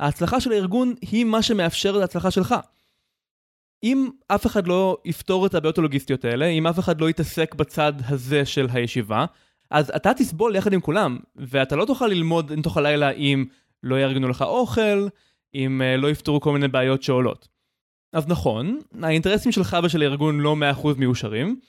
ההצלחה 0.00 0.40
של 0.40 0.52
הארגון 0.52 0.94
היא 1.02 1.24
מה 1.24 1.42
שמאפשר 1.42 1.96
את 1.96 2.00
ההצלחה 2.00 2.30
שלך. 2.30 2.54
אם 3.82 4.08
אף 4.28 4.46
אחד 4.46 4.66
לא 4.66 4.96
יפתור 5.04 5.46
את 5.46 5.54
הבעיות 5.54 5.78
הלוגיסטיות 5.78 6.24
האלה, 6.24 6.46
אם 6.46 6.66
אף 6.66 6.78
אחד 6.78 7.00
לא 7.00 7.10
יתעסק 7.10 7.54
בצד 7.54 7.92
הזה 8.08 8.44
של 8.44 8.66
הישיבה, 8.72 9.24
אז 9.70 9.90
אתה 9.96 10.14
תסבול 10.14 10.56
יחד 10.56 10.72
עם 10.72 10.80
כולם, 10.80 11.18
ואתה 11.36 11.76
לא 11.76 11.84
תוכל 11.84 12.06
ללמוד 12.06 12.52
לתוך 12.52 12.76
הלילה 12.76 13.10
אם 13.10 13.44
לא 13.82 14.00
יארגנו 14.00 14.28
לך 14.28 14.42
אוכל, 14.42 15.08
אם 15.54 15.82
אה, 15.82 15.96
לא 15.96 16.10
יפתרו 16.10 16.40
כל 16.40 16.52
מיני 16.52 16.68
בעיות 16.68 17.02
שעולות. 17.02 17.48
אז 18.12 18.28
נכון, 18.28 18.80
האינטרסים 19.02 19.52
שלך 19.52 19.76
ושל 19.84 20.02
הארגון 20.02 20.40
לא 20.40 20.56
100% 20.82 20.86
מיושרים, 20.98 21.60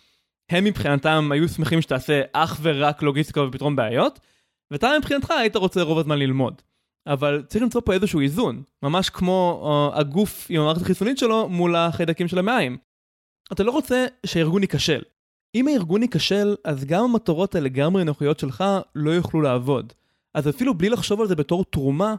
הם 0.49 0.63
מבחינתם 0.63 1.29
היו 1.31 1.49
שמחים 1.49 1.81
שתעשה 1.81 2.21
אך 2.33 2.59
ורק 2.61 3.01
לוגיסטיקה 3.01 3.41
ופתרון 3.41 3.75
בעיות, 3.75 4.19
ואתה 4.71 4.91
מבחינתך 4.99 5.31
היית 5.31 5.55
רוצה 5.55 5.81
רוב 5.81 5.99
הזמן 5.99 6.19
ללמוד. 6.19 6.61
אבל 7.07 7.43
צריך 7.47 7.63
למצוא 7.63 7.81
פה 7.85 7.93
איזשהו 7.93 8.21
איזון, 8.21 8.63
ממש 8.83 9.09
כמו 9.09 9.61
uh, 9.93 9.99
הגוף 9.99 10.47
עם 10.49 10.61
המערכת 10.61 10.81
החיסונית 10.81 11.17
שלו 11.17 11.49
מול 11.49 11.75
החיידקים 11.75 12.27
של 12.27 12.39
המעיים. 12.39 12.77
אתה 13.51 13.63
לא 13.63 13.71
רוצה 13.71 14.05
שהארגון 14.25 14.61
ייכשל. 14.61 15.01
אם 15.55 15.67
הארגון 15.67 16.01
ייכשל, 16.01 16.55
אז 16.63 16.85
גם 16.85 17.03
המטרות 17.03 17.55
הלגמרי 17.55 18.03
נוחיות 18.03 18.39
שלך 18.39 18.63
לא 18.95 19.11
יוכלו 19.11 19.41
לעבוד. 19.41 19.93
אז 20.33 20.49
אפילו 20.49 20.73
בלי 20.73 20.89
לחשוב 20.89 21.21
על 21.21 21.27
זה 21.27 21.35
בתור 21.35 21.65
תרומה, 21.65 22.15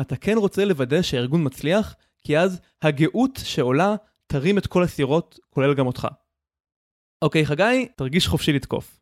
אתה 0.00 0.16
כן 0.16 0.38
רוצה 0.38 0.64
לוודא 0.64 1.02
שהארגון 1.02 1.46
מצליח, 1.46 1.94
כי 2.20 2.38
אז 2.38 2.60
הגאות 2.82 3.40
שעולה 3.44 3.96
תרים 4.26 4.58
את 4.58 4.66
כל 4.66 4.82
הסירות, 4.82 5.38
כולל 5.50 5.74
גם 5.74 5.86
אותך. 5.86 6.08
אוקיי, 7.22 7.46
חגי, 7.46 7.88
תרגיש 7.96 8.28
חופשי 8.28 8.52
לתקוף. 8.52 9.00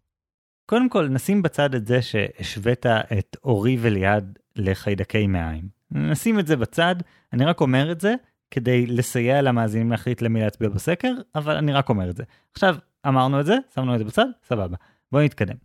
קודם 0.67 0.89
כל, 0.89 1.09
נשים 1.09 1.43
בצד 1.43 1.75
את 1.75 1.87
זה 1.87 2.03
שהשווית 2.03 2.87
את 2.87 3.37
אורי 3.45 3.77
וליעד 3.81 4.39
לחיידקי 4.57 5.27
מעיים. 5.27 5.69
נשים 5.91 6.39
את 6.39 6.47
זה 6.47 6.57
בצד, 6.57 6.97
אני 7.33 7.45
רק 7.45 7.61
אומר 7.61 7.93
את 7.93 8.01
זה 8.01 8.15
כדי 8.51 8.87
לסייע 8.87 9.43
למאזינים 9.43 9.91
להחליט 9.91 10.23
למי 10.23 10.41
להצביע 10.41 10.69
בסקר, 10.69 11.13
אבל 11.35 11.57
אני 11.57 11.73
רק 11.73 11.89
אומר 11.89 12.11
את 12.11 12.17
זה. 12.17 12.23
עכשיו, 12.53 12.77
אמרנו 13.07 13.41
את 13.41 13.47
זה, 13.47 13.57
שמנו 13.75 13.95
את 13.95 13.99
זה 13.99 14.05
בצד, 14.05 14.27
סבבה. 14.45 14.77
בואו 15.13 15.25
נתקדם. 15.25 15.57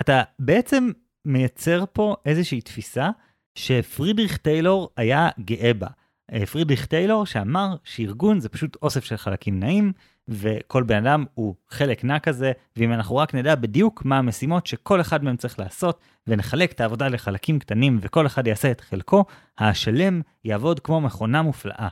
אתה 0.00 0.22
בעצם 0.38 0.90
מייצר 1.24 1.84
פה 1.92 2.16
איזושהי 2.24 2.60
תפיסה 2.60 3.10
שפרידריך 3.54 4.36
טיילור 4.36 4.90
היה 4.96 5.28
גאה 5.40 5.74
בה. 5.74 5.86
אה, 6.32 6.46
פרידריך 6.46 6.86
טיילור 6.86 7.26
שאמר 7.26 7.76
שארגון 7.84 8.40
זה 8.40 8.48
פשוט 8.48 8.76
אוסף 8.82 9.04
של 9.04 9.16
חלקים 9.16 9.60
נעים, 9.60 9.92
וכל 10.28 10.82
בן 10.82 11.06
אדם 11.06 11.24
הוא 11.34 11.54
חלק 11.68 12.04
נע 12.04 12.18
כזה, 12.18 12.52
ואם 12.76 12.92
אנחנו 12.92 13.16
רק 13.16 13.34
נדע 13.34 13.54
בדיוק 13.54 14.04
מה 14.04 14.18
המשימות 14.18 14.66
שכל 14.66 15.00
אחד 15.00 15.24
מהם 15.24 15.36
צריך 15.36 15.58
לעשות, 15.58 16.00
ונחלק 16.26 16.72
את 16.72 16.80
העבודה 16.80 17.08
לחלקים 17.08 17.58
קטנים 17.58 17.98
וכל 18.00 18.26
אחד 18.26 18.46
יעשה 18.46 18.70
את 18.70 18.80
חלקו, 18.80 19.24
השלם 19.58 20.20
יעבוד 20.44 20.80
כמו 20.80 21.00
מכונה 21.00 21.42
מופלאה. 21.42 21.88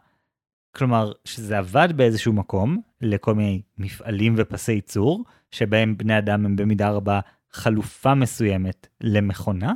כלומר, 0.76 1.12
שזה 1.24 1.58
עבד 1.58 1.88
באיזשהו 1.96 2.32
מקום 2.32 2.80
לכל 3.00 3.34
מיני 3.34 3.62
מפעלים 3.78 4.34
ופסי 4.36 4.72
ייצור, 4.72 5.24
שבהם 5.50 5.96
בני 5.96 6.18
אדם 6.18 6.44
הם 6.44 6.56
במידה 6.56 6.90
רבה 6.90 7.20
חלופה 7.52 8.14
מסוימת 8.14 8.86
למכונה, 9.00 9.72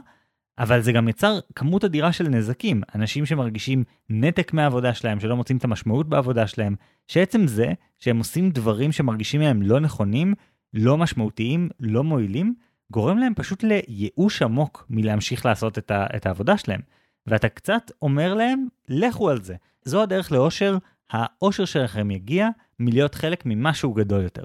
אבל 0.60 0.80
זה 0.80 0.92
גם 0.92 1.08
יצר 1.08 1.38
כמות 1.54 1.84
אדירה 1.84 2.12
של 2.12 2.28
נזקים, 2.28 2.82
אנשים 2.94 3.26
שמרגישים 3.26 3.84
נתק 4.08 4.52
מהעבודה 4.52 4.94
שלהם, 4.94 5.20
שלא 5.20 5.36
מוצאים 5.36 5.58
את 5.58 5.64
המשמעות 5.64 6.08
בעבודה 6.08 6.46
שלהם, 6.46 6.74
שעצם 7.08 7.46
זה 7.46 7.72
שהם 7.98 8.18
עושים 8.18 8.50
דברים 8.50 8.92
שמרגישים 8.92 9.40
מהם 9.40 9.62
לא 9.62 9.80
נכונים, 9.80 10.34
לא 10.74 10.96
משמעותיים, 10.96 11.68
לא 11.80 12.04
מועילים, 12.04 12.54
גורם 12.92 13.18
להם 13.18 13.34
פשוט 13.34 13.62
לייאוש 13.62 14.42
עמוק 14.42 14.86
מלהמשיך 14.90 15.46
לעשות 15.46 15.78
את, 15.78 15.90
ה- 15.90 16.06
את 16.16 16.26
העבודה 16.26 16.56
שלהם. 16.56 16.80
ואתה 17.26 17.48
קצת 17.48 17.90
אומר 18.02 18.34
להם, 18.34 18.66
לכו 18.88 19.30
על 19.30 19.42
זה. 19.42 19.56
זו 19.84 20.02
הדרך 20.02 20.32
לאושר, 20.32 20.78
האושר 21.10 21.64
שלכם 21.64 22.10
יגיע 22.10 22.48
מלהיות 22.78 23.14
חלק 23.14 23.42
ממשהו 23.46 23.94
גדול 23.94 24.22
יותר. 24.22 24.44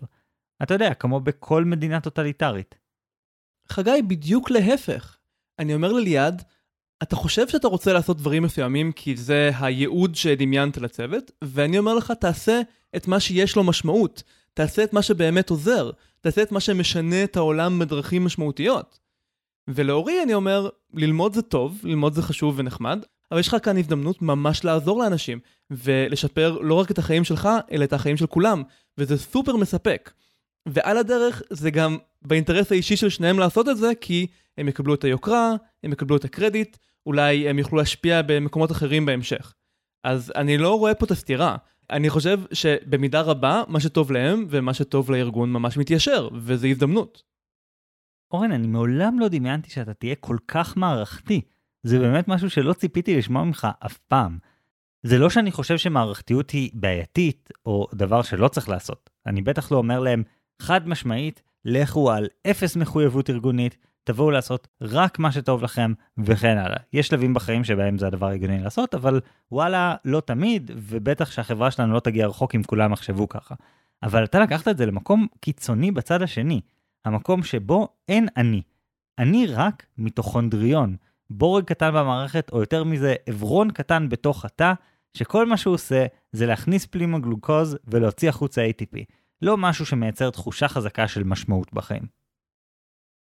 אתה 0.63 0.74
יודע, 0.74 0.93
כמו 0.93 1.20
בכל 1.20 1.63
מדינה 1.63 2.01
טוטליטרית. 2.01 2.76
חגי, 3.70 4.01
בדיוק 4.07 4.51
להפך. 4.51 5.18
אני 5.60 5.74
אומר 5.74 5.91
לליעד, 5.91 6.43
אתה 7.03 7.16
חושב 7.16 7.47
שאתה 7.47 7.68
רוצה 7.68 7.93
לעשות 7.93 8.18
דברים 8.18 8.43
מסוימים 8.43 8.91
כי 8.91 9.16
זה 9.16 9.51
הייעוד 9.60 10.16
שדמיינת 10.16 10.78
לצוות, 10.78 11.32
ואני 11.41 11.78
אומר 11.78 11.95
לך, 11.95 12.12
תעשה 12.12 12.62
את 12.95 13.08
מה 13.08 13.20
שיש 13.20 13.56
לו 13.56 13.64
משמעות. 13.64 14.24
תעשה 14.53 14.84
את 14.84 14.93
מה 14.93 15.01
שבאמת 15.01 15.49
עוזר. 15.49 15.91
תעשה 16.22 16.41
את 16.41 16.51
מה 16.51 16.60
שמשנה 16.60 17.24
את 17.24 17.38
העולם 17.38 17.80
בדרכים 17.80 18.26
משמעותיות. 18.26 18.99
ולאורי 19.68 20.24
אני 20.24 20.34
אומר, 20.34 20.70
ללמוד 20.93 21.34
זה 21.34 21.41
טוב, 21.41 21.82
ללמוד 21.84 22.14
זה 22.14 22.22
חשוב 22.22 22.56
ונחמד, 22.58 23.06
אבל 23.32 23.39
יש 23.39 23.47
לך 23.47 23.56
כאן 23.64 23.78
הזדמנות 23.78 24.22
ממש 24.22 24.64
לעזור 24.64 25.03
לאנשים, 25.03 25.39
ולשפר 25.72 26.58
לא 26.62 26.74
רק 26.74 26.91
את 26.91 26.97
החיים 26.97 27.24
שלך, 27.24 27.49
אלא 27.72 27.84
את 27.84 27.93
החיים 27.93 28.18
של 28.18 28.28
כולם, 28.28 28.64
וזה 28.97 29.18
סופר 29.18 29.56
מספק. 29.56 30.12
ועל 30.66 30.97
הדרך 30.97 31.41
זה 31.49 31.72
גם 31.72 31.97
באינטרס 32.22 32.72
האישי 32.72 32.95
של 32.95 33.10
שניהם 33.10 33.39
לעשות 33.39 33.70
את 33.70 33.78
זה, 33.78 33.91
כי 34.01 34.28
הם 34.58 34.68
יקבלו 34.68 34.93
את 34.93 35.03
היוקרה, 35.03 35.56
הם 35.84 35.91
יקבלו 35.91 36.18
את 36.18 36.26
הקרדיט, 36.26 36.78
אולי 37.06 37.49
הם 37.49 37.60
יוכלו 37.60 37.78
להשפיע 37.78 38.22
במקומות 38.22 38.72
אחרים 38.72 39.06
בהמשך. 39.06 39.53
אז 40.03 40.32
אני 40.36 40.58
לא 40.58 40.80
רואה 40.80 40.95
פה 40.95 41.06
את 41.06 41.12
הסתירה. 41.12 41.58
אני 41.89 42.10
חושב 42.10 42.39
שבמידה 42.53 43.22
רבה, 43.22 43.64
מה 43.68 43.80
שטוב 43.80 44.12
להם 44.12 44.45
ומה 44.49 44.74
שטוב 44.74 45.12
לארגון 45.12 45.53
ממש 45.53 45.78
מתיישר, 45.78 46.30
וזו 46.34 46.68
הזדמנות. 46.68 47.24
אורן, 48.32 48.51
אני 48.51 48.68
מעולם 48.68 49.20
לא 49.20 49.28
דמיינתי 49.28 49.70
שאתה 49.70 49.93
תהיה 49.93 50.16
כל 50.16 50.38
כך 50.47 50.78
מערכתי. 50.78 51.41
זה 51.84 51.99
באמת 51.99 52.28
משהו 52.28 52.49
שלא 52.49 52.74
ציפיתי 52.74 53.18
לשמוע 53.18 53.43
ממך 53.43 53.68
אף 53.86 53.97
פעם. 53.97 54.38
זה 55.03 55.18
לא 55.18 55.30
שאני 55.30 55.51
חושב 55.51 55.78
שמערכתיות 55.78 56.49
היא 56.51 56.72
בעייתית, 56.74 57.49
או 57.66 57.88
דבר 57.93 58.22
שלא 58.22 58.47
צריך 58.47 58.70
לעשות. 58.70 59.10
אני 59.26 59.41
בטח 59.41 59.72
לא 59.72 59.78
אומר 59.78 59.99
להם, 59.99 60.24
חד 60.62 60.88
משמעית, 60.88 61.41
לכו 61.66 62.12
על 62.12 62.28
אפס 62.47 62.76
מחויבות 62.76 63.30
ארגונית, 63.30 63.78
תבואו 64.06 64.32
לעשות 64.32 64.68
רק 64.82 65.20
מה 65.20 65.32
שטוב 65.32 65.64
לכם, 65.64 65.93
וכן 66.18 66.58
הלאה. 66.58 66.78
יש 66.93 67.08
שלבים 67.08 67.34
בחיים 67.34 67.64
שבהם 67.64 67.97
זה 67.97 68.08
הדבר 68.08 68.28
הגיוני 68.28 68.60
לעשות, 68.60 68.95
אבל 68.95 69.22
וואלה, 69.51 69.95
לא 70.06 70.20
תמיד, 70.20 70.72
ובטח 70.76 71.32
שהחברה 71.32 71.72
שלנו 71.72 71.93
לא 71.93 71.99
תגיע 71.99 72.28
רחוק 72.28 72.56
אם 72.56 72.64
כולם 72.64 72.93
יחשבו 72.93 73.30
ככה. 73.30 73.56
אבל 74.03 74.24
אתה 74.24 74.39
לקחת 74.39 74.68
את 74.68 74.78
זה 74.78 74.86
למקום 74.86 75.28
קיצוני 75.39 75.91
בצד 75.91 76.22
השני, 76.22 76.62
המקום 77.06 77.43
שבו 77.43 77.88
אין 78.08 78.28
אני. 78.38 78.62
אני 79.20 79.47
רק 79.47 79.86
מיטוכונדריון, 79.97 80.95
בורג 81.30 81.64
קטן 81.64 81.89
במערכת, 81.89 82.49
או 82.51 82.60
יותר 82.60 82.84
מזה, 82.84 83.16
עברון 83.26 83.72
קטן 83.72 84.10
בתוך 84.10 84.45
התא, 84.45 84.74
שכל 85.14 85.45
מה 85.45 85.58
שהוא 85.58 85.74
עושה 85.74 86.06
זה 86.32 86.45
להכניס 86.45 86.86
פלימה 86.86 87.20
גלוקוז 87.20 87.78
ולהוציא 87.88 88.30
החוצה 88.30 88.68
ATP. 88.70 88.97
לא 89.41 89.58
משהו 89.58 89.86
שמייצר 89.86 90.30
תחושה 90.30 90.68
חזקה 90.68 91.08
של 91.08 91.24
משמעות 91.24 91.74
בחיים. 91.74 92.25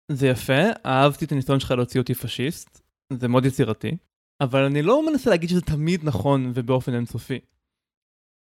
זה 0.09 0.29
יפה, 0.29 0.63
אהבתי 0.87 1.25
את 1.25 1.33
הניסיון 1.33 1.61
שלך 1.61 1.71
להוציא 1.71 2.01
אותי 2.01 2.15
פשיסט, 2.15 2.81
זה 3.13 3.29
מאוד 3.29 3.47
יצירתי, 3.47 3.97
אבל 4.41 4.63
אני 4.63 4.83
לא 4.83 5.11
מנסה 5.11 5.31
להגיד 5.31 5.49
שזה 5.49 5.61
תמיד 5.61 6.01
נכון 6.05 6.53
ובאופן 6.55 6.95
אינסופי. 6.95 7.39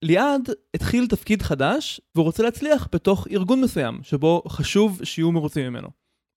ליעד 0.02 0.48
התחיל 0.74 1.06
תפקיד 1.06 1.42
חדש 1.42 2.00
והוא 2.14 2.24
רוצה 2.24 2.42
להצליח 2.42 2.88
בתוך 2.92 3.26
ארגון 3.30 3.60
מסוים 3.60 4.02
שבו 4.02 4.42
חשוב 4.48 5.04
שיהיו 5.04 5.32
מרוצים 5.32 5.66
ממנו. 5.66 5.88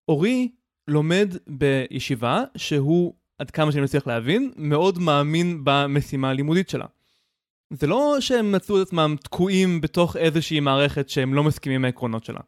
אורי 0.07 0.51
לומד 0.87 1.33
בישיבה 1.47 2.43
שהוא, 2.57 3.13
עד 3.39 3.51
כמה 3.51 3.71
שאני 3.71 3.83
מצליח 3.83 4.07
להבין, 4.07 4.51
מאוד 4.55 4.99
מאמין 4.99 5.61
במשימה 5.63 6.29
הלימודית 6.29 6.69
שלה. 6.69 6.85
זה 7.73 7.87
לא 7.87 8.17
שהם 8.19 8.51
מצאו 8.51 8.81
את 8.81 8.87
עצמם 8.87 9.15
תקועים 9.23 9.81
בתוך 9.81 10.17
איזושהי 10.17 10.59
מערכת 10.59 11.09
שהם 11.09 11.33
לא 11.33 11.43
מסכימים 11.43 11.81
עם 11.81 11.85
העקרונות 11.85 12.23
שלה. 12.23 12.39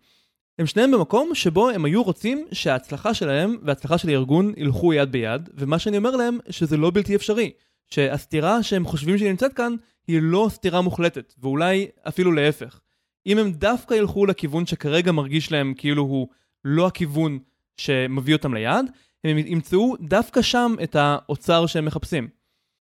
הם 0.59 0.65
שניהם 0.65 0.91
במקום 0.91 1.35
שבו 1.35 1.69
הם 1.69 1.85
היו 1.85 2.03
רוצים 2.03 2.45
שההצלחה 2.51 3.13
שלהם 3.13 3.57
וההצלחה 3.63 3.97
של 3.97 4.09
הארגון 4.09 4.53
ילכו 4.57 4.93
יד 4.93 5.11
ביד, 5.11 5.49
ומה 5.53 5.79
שאני 5.79 5.97
אומר 5.97 6.15
להם 6.15 6.37
שזה 6.49 6.77
לא 6.77 6.91
בלתי 6.93 7.15
אפשרי. 7.15 7.51
שהסתירה 7.87 8.63
שהם 8.63 8.85
חושבים 8.85 9.17
שהיא 9.17 9.29
נמצאת 9.29 9.53
כאן 9.53 9.75
היא 10.07 10.19
לא 10.21 10.47
סתירה 10.49 10.81
מוחלטת, 10.81 11.33
ואולי 11.41 11.87
אפילו 12.07 12.31
להפך. 12.31 12.79
אם 13.25 13.37
הם 13.37 13.51
דווקא 13.51 13.93
ילכו 13.93 14.25
לכיוון 14.25 14.65
שכרגע 14.65 15.11
מרגיש 15.11 15.51
להם 15.51 15.73
כאילו 15.77 16.03
הוא 16.03 16.27
לא 16.65 16.87
הכיוון 16.87 17.39
שמביא 17.77 18.35
אותם 18.35 18.53
ליעד, 18.53 18.85
הם 19.23 19.37
ימצאו 19.37 19.95
דווקא 20.01 20.41
שם 20.41 20.75
את 20.83 20.95
האוצר 20.95 21.65
שהם 21.65 21.85
מחפשים. 21.85 22.27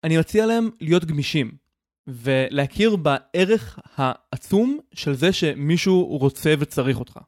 אני 0.03 0.17
מציע 0.17 0.45
להם 0.45 0.69
להיות 0.81 1.05
גמישים. 1.05 1.51
ולהכיר 2.07 2.95
בערך 2.95 3.79
העצום 3.95 4.79
של 4.93 5.13
זה 5.13 5.33
שמישהו 5.33 6.17
רוצה 6.17 6.53
וצריך 6.59 6.99
אותך. 6.99 7.19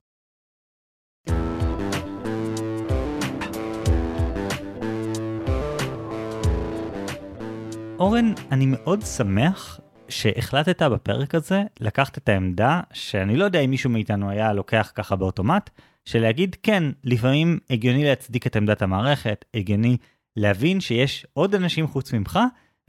אורן, 7.99 8.33
אני 8.51 8.65
מאוד 8.65 9.01
שמח 9.01 9.79
שהחלטת 10.09 10.81
בפרק 10.81 11.35
הזה 11.35 11.63
לקחת 11.79 12.17
את 12.17 12.29
העמדה 12.29 12.81
שאני 12.93 13.35
לא 13.35 13.45
יודע 13.45 13.59
אם 13.59 13.69
מישהו 13.69 13.89
מאיתנו 13.89 14.29
היה 14.29 14.53
לוקח 14.53 14.91
ככה 14.95 15.15
באוטומט, 15.15 15.69
של 16.05 16.21
להגיד 16.21 16.55
כן, 16.63 16.83
לפעמים 17.03 17.59
הגיוני 17.69 18.03
להצדיק 18.03 18.47
את 18.47 18.55
עמדת 18.55 18.81
המערכת, 18.81 19.45
הגיוני 19.53 19.97
להבין 20.35 20.79
שיש 20.81 21.25
עוד 21.33 21.55
אנשים 21.55 21.87
חוץ 21.87 22.13
ממך, 22.13 22.39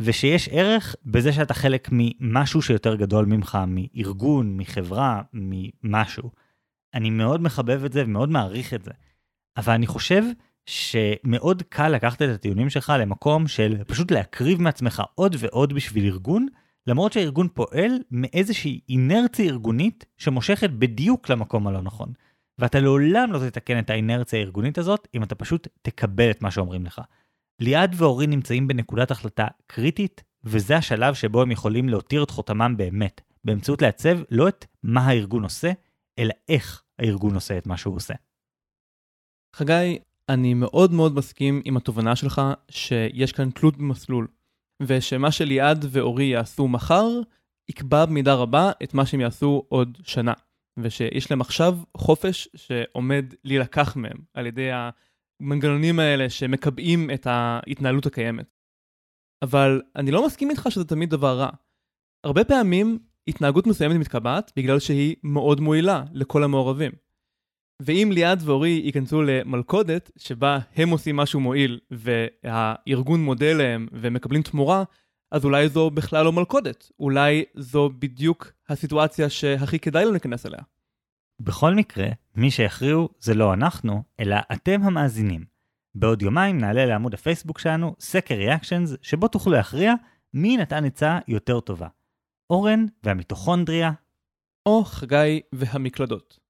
ושיש 0.00 0.48
ערך 0.52 0.96
בזה 1.04 1.32
שאתה 1.32 1.54
חלק 1.54 1.88
ממשהו 1.92 2.62
שיותר 2.62 2.94
גדול 2.94 3.26
ממך, 3.26 3.58
מארגון, 3.66 4.56
מחברה, 4.56 5.22
ממשהו. 5.32 6.30
אני 6.94 7.10
מאוד 7.10 7.40
מחבב 7.40 7.84
את 7.84 7.92
זה 7.92 8.02
ומאוד 8.04 8.28
מעריך 8.28 8.74
את 8.74 8.84
זה. 8.84 8.90
אבל 9.56 9.72
אני 9.72 9.86
חושב 9.86 10.22
שמאוד 10.68 11.62
קל 11.68 11.88
לקחת 11.88 12.22
את 12.22 12.28
הטיעונים 12.28 12.70
שלך 12.70 12.92
למקום 13.00 13.48
של 13.48 13.84
פשוט 13.86 14.10
להקריב 14.10 14.62
מעצמך 14.62 15.02
עוד 15.14 15.36
ועוד 15.38 15.72
בשביל 15.72 16.04
ארגון, 16.04 16.46
למרות 16.86 17.12
שהארגון 17.12 17.48
פועל 17.54 17.90
מאיזושהי 18.10 18.80
אינרציה 18.88 19.44
ארגונית 19.44 20.04
שמושכת 20.16 20.70
בדיוק 20.70 21.28
למקום 21.28 21.66
הלא 21.66 21.82
נכון. 21.82 22.12
ואתה 22.58 22.80
לעולם 22.80 23.32
לא 23.32 23.38
תתקן 23.38 23.78
את 23.78 23.90
האינרציה 23.90 24.38
הארגונית 24.38 24.78
הזאת 24.78 25.08
אם 25.14 25.22
אתה 25.22 25.34
פשוט 25.34 25.68
תקבל 25.82 26.30
את 26.30 26.42
מה 26.42 26.50
שאומרים 26.50 26.86
לך. 26.86 27.00
ליעד 27.60 27.94
ואורי 27.98 28.26
נמצאים 28.26 28.68
בנקודת 28.68 29.10
החלטה 29.10 29.46
קריטית, 29.66 30.22
וזה 30.44 30.76
השלב 30.76 31.14
שבו 31.14 31.42
הם 31.42 31.50
יכולים 31.50 31.88
להותיר 31.88 32.22
את 32.22 32.30
חותמם 32.30 32.74
באמת, 32.76 33.20
באמצעות 33.44 33.82
לעצב 33.82 34.18
לא 34.30 34.48
את 34.48 34.64
מה 34.82 35.06
הארגון 35.06 35.42
עושה, 35.42 35.72
אלא 36.18 36.34
איך 36.48 36.82
הארגון 36.98 37.34
עושה 37.34 37.58
את 37.58 37.66
מה 37.66 37.76
שהוא 37.76 37.96
עושה. 37.96 38.14
חגי, 39.56 39.98
אני 40.28 40.54
מאוד 40.54 40.92
מאוד 40.92 41.14
מסכים 41.14 41.62
עם 41.64 41.76
התובנה 41.76 42.16
שלך 42.16 42.42
שיש 42.70 43.32
כאן 43.32 43.50
תלות 43.50 43.76
במסלול, 43.76 44.28
ושמה 44.82 45.32
שליעד 45.32 45.84
ואורי 45.90 46.24
יעשו 46.24 46.68
מחר, 46.68 47.06
יקבע 47.68 48.06
במידה 48.06 48.34
רבה 48.34 48.70
את 48.82 48.94
מה 48.94 49.06
שהם 49.06 49.20
יעשו 49.20 49.62
עוד 49.68 49.98
שנה, 50.02 50.32
ושיש 50.78 51.30
להם 51.30 51.40
עכשיו 51.40 51.78
חופש 51.96 52.48
שעומד 52.56 53.34
להילקח 53.44 53.96
מהם 53.96 54.18
על 54.34 54.46
ידי 54.46 54.70
המנגנונים 55.40 55.98
האלה 55.98 56.30
שמקבעים 56.30 57.10
את 57.10 57.26
ההתנהלות 57.26 58.06
הקיימת. 58.06 58.54
אבל 59.42 59.82
אני 59.96 60.10
לא 60.10 60.26
מסכים 60.26 60.50
איתך 60.50 60.66
שזה 60.70 60.84
תמיד 60.84 61.10
דבר 61.10 61.38
רע. 61.38 61.50
הרבה 62.24 62.44
פעמים 62.44 62.98
התנהגות 63.28 63.66
מסוימת 63.66 63.96
מתקבעת 63.96 64.52
בגלל 64.56 64.78
שהיא 64.78 65.16
מאוד 65.22 65.60
מועילה 65.60 66.04
לכל 66.12 66.44
המעורבים. 66.44 66.92
ואם 67.82 68.10
ליעד 68.14 68.42
ואורי 68.44 68.80
ייכנסו 68.84 69.22
למלכודת 69.22 70.10
שבה 70.16 70.58
הם 70.76 70.88
עושים 70.88 71.16
משהו 71.16 71.40
מועיל 71.40 71.80
והארגון 71.90 73.24
מודה 73.24 73.52
להם 73.52 73.88
ומקבלים 73.92 74.42
תמורה, 74.42 74.84
אז 75.30 75.44
אולי 75.44 75.68
זו 75.68 75.90
בכלל 75.90 76.24
לא 76.24 76.32
מלכודת. 76.32 76.90
אולי 77.00 77.44
זו 77.54 77.90
בדיוק 77.98 78.52
הסיטואציה 78.68 79.30
שהכי 79.30 79.78
כדאי 79.78 80.02
לנו 80.02 80.12
להיכנס 80.12 80.46
אליה. 80.46 80.60
בכל 81.40 81.74
מקרה, 81.74 82.08
מי 82.34 82.50
שיכריעו 82.50 83.08
זה 83.20 83.34
לא 83.34 83.52
אנחנו, 83.52 84.02
אלא 84.20 84.36
אתם 84.52 84.82
המאזינים. 84.82 85.44
בעוד 85.94 86.22
יומיים 86.22 86.58
נעלה 86.58 86.86
לעמוד 86.86 87.14
הפייסבוק 87.14 87.58
שלנו 87.58 87.94
סקר 88.00 88.34
ריאקשנס, 88.34 88.96
שבו 89.02 89.28
תוכלו 89.28 89.52
להכריע 89.52 89.94
מי 90.34 90.56
נתן 90.56 90.84
עצה 90.84 91.18
יותר 91.28 91.60
טובה. 91.60 91.88
אורן 92.50 92.86
והמיטוכונדריה, 93.02 93.92
או 94.66 94.84
חגי 94.84 95.40
והמקלדות. 95.52 96.47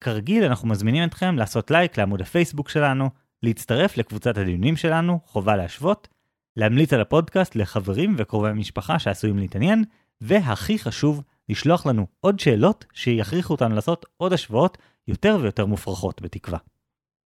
כרגיל 0.00 0.44
אנחנו 0.44 0.68
מזמינים 0.68 1.04
אתכם 1.04 1.36
לעשות 1.36 1.70
לייק 1.70 1.98
לעמוד 1.98 2.20
הפייסבוק 2.20 2.68
שלנו, 2.68 3.10
להצטרף 3.42 3.96
לקבוצת 3.96 4.38
הדיונים 4.38 4.76
שלנו, 4.76 5.20
חובה 5.24 5.56
להשוות, 5.56 6.08
להמליץ 6.56 6.92
על 6.92 7.00
הפודקאסט 7.00 7.56
לחברים 7.56 8.14
וקרובי 8.18 8.52
משפחה 8.52 8.98
שעשויים 8.98 9.38
להתעניין, 9.38 9.84
והכי 10.20 10.78
חשוב, 10.78 11.22
לשלוח 11.48 11.86
לנו 11.86 12.06
עוד 12.20 12.40
שאלות 12.40 12.84
שיכריחו 12.92 13.54
אותנו 13.54 13.74
לעשות 13.74 14.06
עוד 14.16 14.32
השוואות 14.32 14.78
יותר 15.08 15.38
ויותר 15.40 15.66
מופרכות 15.66 16.22
בתקווה. 16.22 16.58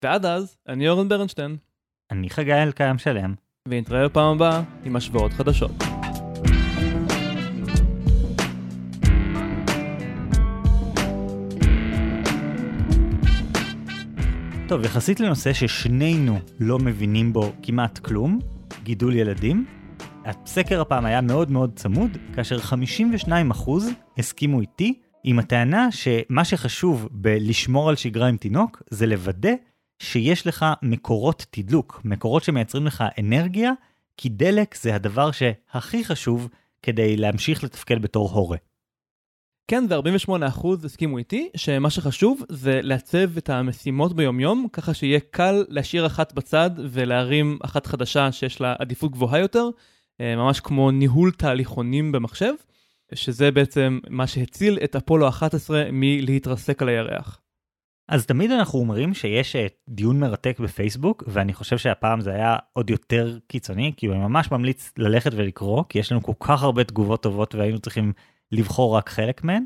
ועד 0.05 0.27
אז, 0.27 0.57
אני 0.69 0.89
אורן 0.89 1.09
ברנשטיין, 1.09 1.57
אני 2.11 2.31
חגי 2.31 2.55
אלקיים 2.55 2.99
שלם, 2.99 3.35
ונתראה 3.69 4.09
בפעם 4.09 4.37
הבאה 4.37 4.63
עם 4.85 4.97
השוואות 4.97 5.33
חדשות. 5.33 6.04
טוב, 14.69 14.85
יחסית 14.85 15.21
לנושא 15.21 15.53
ששנינו 15.53 16.39
לא 16.61 16.79
מבינים 16.79 17.33
בו 17.33 17.53
כמעט 17.63 17.99
כלום, 17.99 18.39
גידול 18.83 19.17
ילדים, 19.17 19.67
הסקר 20.25 20.81
הפעם 20.81 21.05
היה 21.05 21.21
מאוד 21.21 21.51
מאוד 21.51 21.73
צמוד, 21.77 22.11
כאשר 22.35 22.59
52% 23.29 23.71
הסכימו 24.19 24.61
איתי 24.61 25.01
עם 25.25 25.39
הטענה 25.39 25.89
שמה 25.93 26.45
שחשוב 26.45 27.09
בלשמור 27.11 27.89
על 27.89 27.97
שגרה 27.97 28.27
עם 28.27 28.37
תינוק 28.37 28.83
זה 28.91 29.07
לוודא 29.07 29.53
שיש 29.99 30.47
לך 30.47 30.67
מקורות 30.83 31.47
תדלוק, 31.51 32.01
מקורות 32.05 32.45
שמייצרים 32.45 32.87
לך 32.87 33.05
אנרגיה, 33.21 33.73
כי 34.17 34.29
דלק 34.29 34.75
זה 34.75 34.95
הדבר 34.95 35.31
שהכי 35.31 36.05
חשוב 36.05 36.49
כדי 36.83 37.17
להמשיך 37.17 37.65
לתפקד 37.65 38.03
בתור 38.03 38.31
הורה. 38.31 38.59
כן, 39.69 39.85
ו-48% 39.89 40.67
הסכימו 40.85 41.19
איתי 41.19 41.49
שמה 41.57 41.91
שחשוב 41.91 42.43
זה 42.49 42.81
לעצב 42.83 43.37
את 43.37 43.51
המשימות 43.51 44.17
ביומיום, 44.17 44.67
ככה 44.73 44.95
שיהיה 44.95 45.21
קל 45.21 45.65
להשאיר 45.69 46.07
אחת 46.07 46.33
בצד 46.33 46.71
ולהרים 46.77 47.59
אחת 47.63 47.87
חדשה 47.87 48.33
שיש 48.33 48.61
לה 48.61 48.75
עדיפות 48.79 49.13
גבוהה 49.13 49.39
יותר, 49.39 49.69
אה, 50.21 50.37
ממש 50.37 50.61
כמו 50.61 50.91
ניהול 50.91 51.31
תהליכונים 51.31 52.13
במחשב, 52.13 52.53
שזה 53.15 53.51
בעצם 53.51 53.99
מה 54.11 54.27
שהציל 54.27 54.79
את 54.85 54.97
אפולו 54.97 55.29
11 55.29 55.85
מלהתרסק 55.93 56.83
על 56.83 56.89
הירח. 56.89 57.41
אז 58.09 58.27
תמיד 58.27 58.51
אנחנו 58.51 58.79
אומרים 58.79 59.15
שיש 59.15 59.57
אה, 59.57 59.67
דיון 59.89 60.21
מרתק 60.21 60.61
בפייסבוק, 60.61 61.25
ואני 61.27 61.53
חושב 61.53 61.79
שהפעם 61.79 62.21
זה 62.21 62.31
היה 62.31 62.57
עוד 62.73 62.91
יותר 62.91 63.39
קיצוני, 63.47 63.93
כי 63.97 64.09
אני 64.09 64.19
ממש 64.19 64.51
ממליץ 64.51 64.93
ללכת 64.99 65.31
ולקרוא, 65.35 65.85
כי 65.89 65.99
יש 65.99 66.13
לנו 66.13 66.23
כל 66.23 66.33
כך 66.41 66.63
הרבה 66.63 66.85
תגובות 66.85 67.23
טובות 67.23 67.55
והיינו 67.55 67.79
צריכים 67.79 68.13
לבחור 68.55 68.97
רק 68.97 69.09
חלק 69.09 69.45
מהן. 69.45 69.65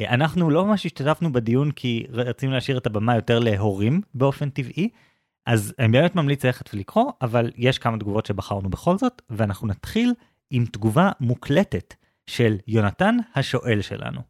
אה, 0.00 0.14
אנחנו 0.14 0.50
לא 0.50 0.66
ממש 0.66 0.86
השתתפנו 0.86 1.32
בדיון 1.32 1.70
כי 1.70 2.06
רצינו 2.10 2.52
להשאיר 2.52 2.78
את 2.78 2.86
הבמה 2.86 3.14
יותר 3.14 3.38
להורים 3.38 4.00
באופן 4.14 4.50
טבעי, 4.50 4.88
אז 5.46 5.74
אני 5.78 5.88
באמת 5.88 6.16
ממליץ 6.16 6.44
ללכת 6.44 6.74
ולקרוא, 6.74 7.12
אבל 7.22 7.50
יש 7.56 7.78
כמה 7.78 7.98
תגובות 7.98 8.26
שבחרנו 8.26 8.70
בכל 8.70 8.98
זאת, 8.98 9.22
ואנחנו 9.30 9.68
נתחיל 9.68 10.14
עם 10.50 10.66
תגובה 10.66 11.10
מוקלטת 11.20 11.94
של 12.26 12.56
יונתן 12.66 13.16
השואל 13.34 13.82
שלנו. 13.82 14.20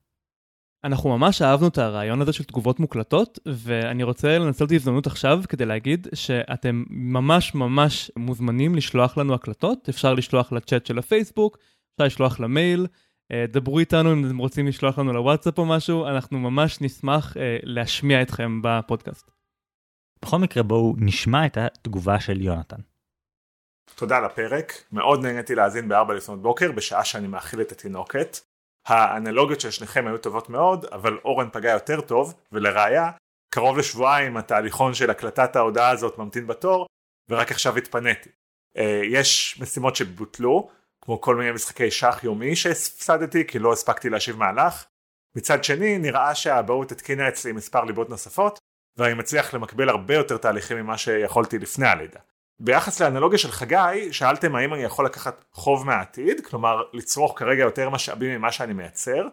אנחנו 0.85 1.19
ממש 1.19 1.43
אהבנו 1.43 1.69
את 1.69 1.79
הרעיון 1.79 2.23
הזה 2.23 2.33
של 2.33 2.45
תגובות 2.45 2.81
מוקלטות, 2.81 3.39
ואני 3.47 4.03
רוצה 4.03 4.39
לנצל 4.39 4.65
את 4.65 4.71
ההזדמנות 4.71 5.07
עכשיו 5.07 5.43
כדי 5.49 5.67
להגיד 5.67 6.09
שאתם 6.15 6.85
ממש 6.91 7.55
ממש 7.55 8.11
מוזמנים 8.17 8.75
לשלוח 8.75 9.19
לנו 9.19 9.35
הקלטות, 9.35 9.89
אפשר 9.89 10.15
לשלוח 10.15 10.53
לצ'אט 10.53 10.87
של 10.87 10.99
הפייסבוק, 10.99 11.59
אפשר 11.95 12.05
לשלוח 12.05 12.41
למייל, 12.41 12.87
דברו 13.49 13.79
איתנו 13.79 14.13
אם 14.13 14.27
אתם 14.27 14.39
רוצים 14.39 14.67
לשלוח 14.67 14.99
לנו 14.99 15.13
לוואטסאפ 15.13 15.59
או 15.59 15.67
משהו, 15.67 16.07
אנחנו 16.07 16.39
ממש 16.39 16.81
נשמח 16.81 17.37
אה, 17.37 17.57
להשמיע 17.63 18.23
אתכם 18.23 18.61
בפודקאסט. 18.63 19.31
בכל 20.25 20.37
מקרה 20.39 20.63
בואו 20.63 20.95
נשמע 20.99 21.47
את 21.47 21.57
התגובה 21.57 22.21
של 22.21 22.41
יונתן. 22.41 22.81
תודה 23.95 24.17
על 24.17 24.25
הפרק, 24.25 24.73
מאוד 24.93 25.23
נהניתי 25.23 25.55
להאזין 25.55 25.89
בארבע 25.89 26.15
לפנות 26.15 26.43
בוקר 26.43 26.73
בשעה 26.73 27.05
שאני 27.05 27.29
מאכיל 27.29 27.61
את 27.61 27.73
התינוקת. 27.73 28.37
האנלוגיות 28.87 29.61
של 29.61 29.71
שניכם 29.71 30.07
היו 30.07 30.19
טובות 30.19 30.51
מאוד, 30.51 30.85
אבל 30.85 31.19
אורן 31.25 31.49
פגע 31.53 31.71
יותר 31.71 32.01
טוב, 32.01 32.35
ולראיה, 32.53 33.11
קרוב 33.55 33.79
לשבועיים 33.79 34.37
התהליכון 34.37 34.95
של 34.95 35.11
הקלטת 35.11 35.57
ההודעה 35.57 35.91
הזאת 35.91 36.19
ממתין 36.19 36.47
בתור, 36.47 36.87
ורק 37.29 37.51
עכשיו 37.51 37.77
התפניתי. 37.77 38.29
אה, 38.77 39.01
יש 39.05 39.61
משימות 39.63 39.97
שבוטלו, 39.97 40.71
כמו 41.11 41.21
כל 41.21 41.37
מיני 41.37 41.53
משחקי 41.53 41.91
שח 41.91 42.21
יומי 42.23 42.57
שהפסדתי 42.57 43.47
כי 43.47 43.59
לא 43.59 43.73
הספקתי 43.73 44.11
להשיב 44.11 44.37
מהלך. 44.37 44.85
מצד 45.37 45.65
שני 45.65 45.99
נראה 45.99 46.35
שהאבהות 46.35 46.93
התקינה 46.93 47.29
אצלי 47.29 47.53
מספר 47.53 47.85
ליבות 47.85 48.11
נוספות 48.11 48.59
ואני 48.97 49.15
מצליח 49.15 49.55
למקבל 49.55 49.89
הרבה 49.89 50.15
יותר 50.15 50.37
תהליכים 50.37 50.77
ממה 50.77 50.99
שיכולתי 50.99 51.59
לפני 51.59 51.87
הלידה. 51.87 52.21
ביחס 52.61 53.01
לאנלוגיה 53.01 53.39
של 53.39 53.51
חגי, 53.51 54.13
שאלתם 54.13 54.55
האם 54.55 54.75
אני 54.75 54.83
יכול 54.83 55.05
לקחת 55.05 55.45
חוב 55.53 55.87
מהעתיד, 55.87 56.47
כלומר 56.47 56.83
לצרוך 56.93 57.39
כרגע 57.39 57.63
יותר 57.63 57.91
משאבים 57.91 58.39
ממה 58.39 58.53
שאני 58.53 58.73
מייצר. 58.73 59.29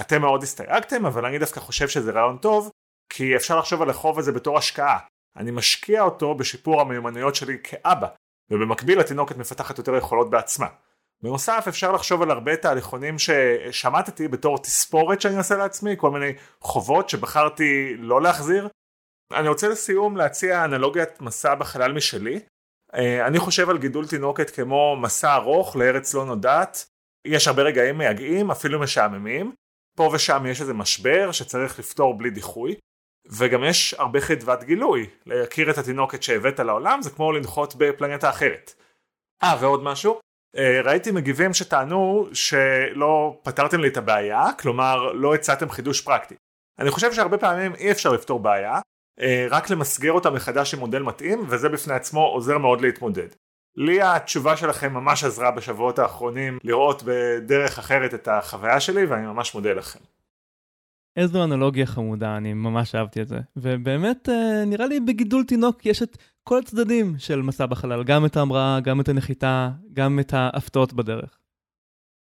אתם 0.00 0.20
מאוד 0.20 0.42
הסתייגתם, 0.42 1.06
אבל 1.06 1.26
אני 1.26 1.38
דווקא 1.38 1.60
חושב 1.60 1.88
שזה 1.88 2.10
רעיון 2.10 2.38
טוב, 2.38 2.70
כי 3.12 3.36
אפשר 3.36 3.58
לחשוב 3.58 3.82
על 3.82 3.90
החוב 3.90 4.18
הזה 4.18 4.32
בתור 4.32 4.58
השקעה. 4.58 4.98
אני 5.36 5.50
משקיע 5.50 6.02
אותו 6.02 6.34
בשיפור 6.34 6.80
המיומנויות 6.80 7.34
שלי 7.34 7.58
כאבא, 7.64 8.08
ובמקביל 8.50 9.00
התינוקת 9.00 9.36
מפתחת 9.36 9.78
יותר 9.78 9.96
יכולות 9.96 10.30
בעצמה. 10.30 10.66
בנוסף 11.22 11.64
אפשר 11.68 11.92
לחשוב 11.92 12.22
על 12.22 12.30
הרבה 12.30 12.56
תהליכונים 12.56 13.16
ששמטתי 13.18 14.28
בתור 14.28 14.58
תספורת 14.58 15.20
שאני 15.20 15.36
עושה 15.36 15.56
לעצמי, 15.56 15.94
כל 15.96 16.10
מיני 16.10 16.32
חובות 16.60 17.08
שבחרתי 17.08 17.94
לא 17.98 18.22
להחזיר. 18.22 18.68
אני 19.32 19.48
רוצה 19.48 19.68
לסיום 19.68 20.16
להציע 20.16 20.64
אנלוגיית 20.64 21.20
מסע 21.20 21.54
בחלל 21.54 21.92
משלי. 21.92 22.40
אה, 22.94 23.26
אני 23.26 23.38
חושב 23.38 23.70
על 23.70 23.78
גידול 23.78 24.08
תינוקת 24.08 24.50
כמו 24.50 24.96
מסע 25.00 25.34
ארוך 25.34 25.76
לארץ 25.76 26.14
לא 26.14 26.24
נודעת. 26.24 26.86
יש 27.24 27.48
הרבה 27.48 27.62
רגעים 27.62 27.98
מייגעים, 27.98 28.50
אפילו 28.50 28.80
משעממים. 28.80 29.52
פה 29.96 30.10
ושם 30.12 30.46
יש 30.46 30.60
איזה 30.60 30.74
משבר 30.74 31.32
שצריך 31.32 31.78
לפתור 31.78 32.18
בלי 32.18 32.30
דיחוי. 32.30 32.74
וגם 33.30 33.64
יש 33.64 33.94
הרבה 33.94 34.20
חדוות 34.20 34.64
גילוי. 34.64 35.10
להכיר 35.26 35.70
את 35.70 35.78
התינוקת 35.78 36.22
שהבאת 36.22 36.60
לעולם 36.60 37.02
זה 37.02 37.10
כמו 37.10 37.32
לנחות 37.32 37.74
בפלנטה 37.74 38.30
אחרת. 38.30 38.74
אה, 39.42 39.56
ועוד 39.60 39.82
משהו. 39.82 40.20
אה, 40.56 40.80
ראיתי 40.84 41.10
מגיבים 41.10 41.54
שטענו 41.54 42.28
שלא 42.32 43.40
פתרתם 43.42 43.80
לי 43.80 43.88
את 43.88 43.96
הבעיה, 43.96 44.44
כלומר 44.60 45.12
לא 45.12 45.34
הצעתם 45.34 45.70
חידוש 45.70 46.00
פרקטי. 46.00 46.34
אני 46.78 46.90
חושב 46.90 47.12
שהרבה 47.12 47.38
פעמים 47.38 47.74
אי 47.74 47.90
אפשר 47.90 48.12
לפתור 48.12 48.40
בעיה, 48.40 48.80
אה, 49.20 49.46
רק 49.50 49.70
למסגר 49.70 50.12
אותה 50.12 50.30
מחדש 50.30 50.74
עם 50.74 50.80
מודל 50.80 51.02
מתאים, 51.02 51.44
וזה 51.48 51.68
בפני 51.68 51.94
עצמו 51.94 52.20
עוזר 52.20 52.58
מאוד 52.58 52.80
להתמודד. 52.80 53.28
לי 53.76 54.02
התשובה 54.02 54.56
שלכם 54.56 54.94
ממש 54.94 55.24
עזרה 55.24 55.50
בשבועות 55.50 55.98
האחרונים 55.98 56.58
לראות 56.64 57.02
בדרך 57.06 57.78
אחרת 57.78 58.14
את 58.14 58.28
החוויה 58.28 58.80
שלי, 58.80 59.06
ואני 59.06 59.26
ממש 59.26 59.54
מודה 59.54 59.72
לכם. 59.72 59.98
איזו 61.16 61.44
אנלוגיה 61.44 61.86
חמודה, 61.86 62.36
אני 62.36 62.54
ממש 62.54 62.94
אהבתי 62.94 63.22
את 63.22 63.28
זה. 63.28 63.38
ובאמת, 63.56 64.28
אה, 64.28 64.64
נראה 64.66 64.86
לי 64.86 65.00
בגידול 65.00 65.44
תינוק 65.44 65.86
יש 65.86 66.02
את 66.02 66.16
כל 66.48 66.58
הצדדים 66.58 67.14
של 67.18 67.42
מסע 67.42 67.66
בחלל, 67.66 68.04
גם 68.04 68.26
את 68.26 68.36
ההמראה, 68.36 68.80
גם 68.80 69.00
את 69.00 69.08
הנחיתה, 69.08 69.70
גם 69.92 70.20
את 70.20 70.34
ההפתעות 70.34 70.92
בדרך. 70.92 71.38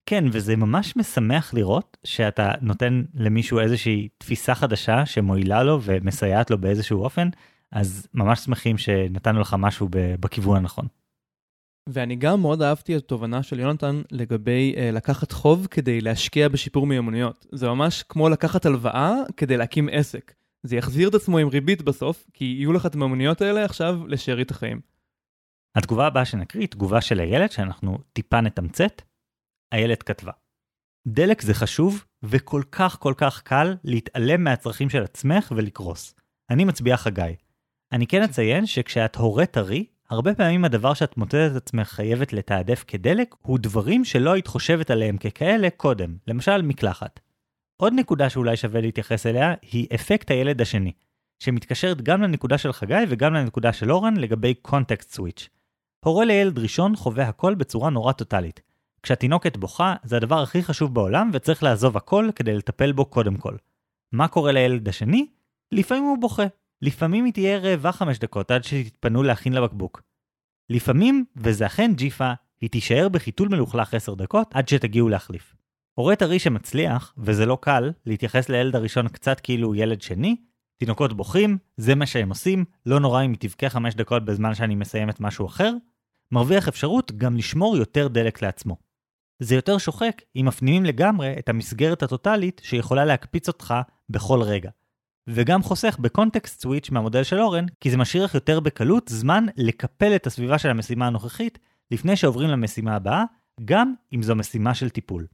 כן, 0.05 0.23
וזה 0.31 0.55
ממש 0.55 0.97
משמח 0.97 1.53
לראות 1.53 1.97
שאתה 2.03 2.51
נותן 2.61 3.03
למישהו 3.13 3.59
איזושהי 3.59 4.07
תפיסה 4.17 4.55
חדשה 4.55 5.05
שמועילה 5.05 5.63
לו 5.63 5.79
ומסייעת 5.81 6.51
לו 6.51 6.57
באיזשהו 6.57 7.03
אופן, 7.03 7.29
אז 7.71 8.07
ממש 8.13 8.39
שמחים 8.39 8.77
שנתנו 8.77 9.39
לך 9.39 9.55
משהו 9.59 9.89
בכיוון 9.91 10.57
הנכון. 10.57 10.87
ואני 11.89 12.15
גם 12.15 12.41
מאוד 12.41 12.61
אהבתי 12.61 12.97
את 12.97 13.03
התובנה 13.03 13.43
של 13.43 13.59
יונתן 13.59 14.01
לגבי 14.11 14.73
אה, 14.77 14.91
לקחת 14.91 15.31
חוב 15.31 15.67
כדי 15.71 16.01
להשקיע 16.01 16.49
בשיפור 16.49 16.87
מיומנויות. 16.87 17.45
זה 17.51 17.67
ממש 17.67 18.03
כמו 18.03 18.29
לקחת 18.29 18.65
הלוואה 18.65 19.13
כדי 19.37 19.57
להקים 19.57 19.89
עסק. 19.91 20.33
זה 20.65 20.75
יחזיר 20.75 21.09
את 21.09 21.15
עצמו 21.15 21.37
עם 21.37 21.47
ריבית 21.47 21.81
בסוף, 21.81 22.27
כי 22.33 22.45
יהיו 22.45 22.73
לך 22.73 22.85
את 22.85 22.95
המיומנויות 22.95 23.41
האלה 23.41 23.65
עכשיו 23.65 24.07
לשארית 24.07 24.51
החיים. 24.51 24.81
התגובה 25.75 26.07
הבאה 26.07 26.25
שנקריא 26.25 26.63
היא 26.63 26.69
תגובה 26.69 27.01
של 27.01 27.19
איילת 27.19 27.51
שאנחנו 27.51 27.97
טיפה 28.13 28.41
נתמצת. 28.41 29.01
איילת 29.73 30.03
כתבה: 30.03 30.31
דלק 31.07 31.41
זה 31.41 31.53
חשוב 31.53 32.05
וכל 32.23 32.61
כך 32.71 32.97
כל 32.99 33.13
כך 33.17 33.41
קל 33.41 33.75
להתעלם 33.83 34.43
מהצרכים 34.43 34.89
של 34.89 35.03
עצמך 35.03 35.53
ולקרוס. 35.55 36.15
אני 36.49 36.65
מצביע 36.65 36.97
חגי. 36.97 37.35
אני 37.91 38.07
כן 38.07 38.23
אציין 38.23 38.65
שכשאת 38.65 39.15
הורה 39.15 39.45
טרי, 39.45 39.85
הרבה 40.09 40.35
פעמים 40.35 40.65
הדבר 40.65 40.93
שאת 40.93 41.17
מוצאת 41.17 41.51
את 41.51 41.55
עצמך 41.55 41.87
חייבת 41.87 42.33
לתעדף 42.33 42.83
כדלק, 42.87 43.35
הוא 43.41 43.59
דברים 43.59 44.05
שלא 44.05 44.33
היית 44.33 44.47
חושבת 44.47 44.91
עליהם 44.91 45.17
ככאלה 45.17 45.69
קודם, 45.69 46.17
למשל 46.27 46.61
מקלחת. 46.61 47.19
עוד 47.77 47.93
נקודה 47.93 48.29
שאולי 48.29 48.57
שווה 48.57 48.81
להתייחס 48.81 49.25
אליה, 49.25 49.53
היא 49.61 49.87
אפקט 49.95 50.31
הילד 50.31 50.61
השני, 50.61 50.91
שמתקשרת 51.39 52.01
גם 52.01 52.21
לנקודה 52.21 52.57
של 52.57 52.73
חגי 52.73 53.03
וגם 53.09 53.33
לנקודה 53.33 53.73
של 53.73 53.91
אורן 53.91 54.17
לגבי 54.17 54.53
קונטקסט 54.53 55.11
סוויץ'. 55.11 55.49
הורה 56.05 56.25
לילד 56.25 56.59
ראשון 56.59 56.95
חווה 56.95 57.27
הכל 57.27 57.55
בצורה 57.55 57.89
נורא 57.89 58.13
טוטאלית. 58.13 58.61
כשהתינוקת 59.03 59.57
בוכה, 59.57 59.95
זה 60.03 60.17
הדבר 60.17 60.41
הכי 60.41 60.63
חשוב 60.63 60.93
בעולם 60.93 61.29
וצריך 61.33 61.63
לעזוב 61.63 61.97
הכל 61.97 62.29
כדי 62.35 62.53
לטפל 62.53 62.91
בו 62.91 63.05
קודם 63.05 63.37
כל. 63.37 63.55
מה 64.11 64.27
קורה 64.27 64.51
לילד 64.51 64.87
השני? 64.87 65.27
לפעמים 65.71 66.03
הוא 66.03 66.17
בוכה, 66.21 66.45
לפעמים 66.81 67.25
היא 67.25 67.33
תהיה 67.33 67.57
רעבה 67.57 67.91
חמש 67.91 68.19
דקות 68.19 68.51
עד 68.51 68.63
שתתפנו 68.63 69.23
להכין 69.23 69.53
לה 69.53 69.61
בקבוק. 69.61 70.01
לפעמים, 70.69 71.25
וזה 71.35 71.65
אכן 71.65 71.91
ג'יפה, 71.95 72.33
היא 72.61 72.69
תישאר 72.69 73.09
בחיתול 73.09 73.47
מלוכלך 73.47 73.93
עשר 73.93 74.13
דקות 74.13 74.51
עד 74.53 74.67
שתגיעו 74.67 75.09
להחליף. 75.09 75.55
הורה 75.95 76.15
טרי 76.15 76.39
שמצליח, 76.39 77.13
וזה 77.17 77.45
לא 77.45 77.57
קל, 77.61 77.91
להתייחס 78.05 78.49
לילד 78.49 78.75
הראשון 78.75 79.07
קצת 79.07 79.39
כאילו 79.39 79.67
הוא 79.67 79.75
ילד 79.75 80.01
שני, 80.01 80.35
תינוקות 80.77 81.13
בוכים, 81.13 81.57
זה 81.77 81.95
מה 81.95 82.05
שהם 82.05 82.29
עושים, 82.29 82.65
לא 82.85 82.99
נורא 82.99 83.25
אם 83.25 83.31
היא 83.31 83.39
תבכה 83.39 83.69
חמש 83.69 83.95
דקות 83.95 84.25
בזמן 84.25 84.55
שאני 84.55 84.75
מסיימת 84.75 85.19
משהו 85.19 85.45
אחר, 85.45 85.71
מרוויח 86.31 86.67
אפשרות 86.67 87.11
גם 87.11 87.37
לשמור 87.37 87.77
יותר 87.77 88.07
דלק 88.07 88.41
לעצמו. 88.41 88.77
זה 89.39 89.55
יותר 89.55 89.77
שוחק 89.77 90.21
אם 90.35 90.45
מפנימים 90.45 90.85
לגמרי 90.85 91.35
את 91.39 91.49
המסגרת 91.49 92.03
הטוטלית 92.03 92.61
שיכולה 92.63 93.05
להקפיץ 93.05 93.47
אותך 93.47 93.73
בכל 94.09 94.41
רגע. 94.41 94.69
וגם 95.27 95.63
חוסך 95.63 95.97
בקונטקסט 95.99 96.61
סוויץ' 96.61 96.89
מהמודל 96.89 97.23
של 97.23 97.39
אורן, 97.39 97.65
כי 97.79 97.91
זה 97.91 97.97
משאיר 97.97 98.23
לך 98.23 98.35
יותר 98.35 98.59
בקלות 98.59 99.07
זמן 99.07 99.45
לקפל 99.57 100.15
את 100.15 100.27
הסביבה 100.27 100.57
של 100.57 100.69
המשימה 100.69 101.07
הנוכחית 101.07 101.59
לפני 101.91 102.15
שעוברים 102.15 102.49
למשימה 102.49 102.95
הבאה, 102.95 103.23
גם 103.65 103.93
אם 104.13 104.23
זו 104.23 104.35
משימה 104.35 104.73
של 104.73 104.89
טיפול. 104.89 105.27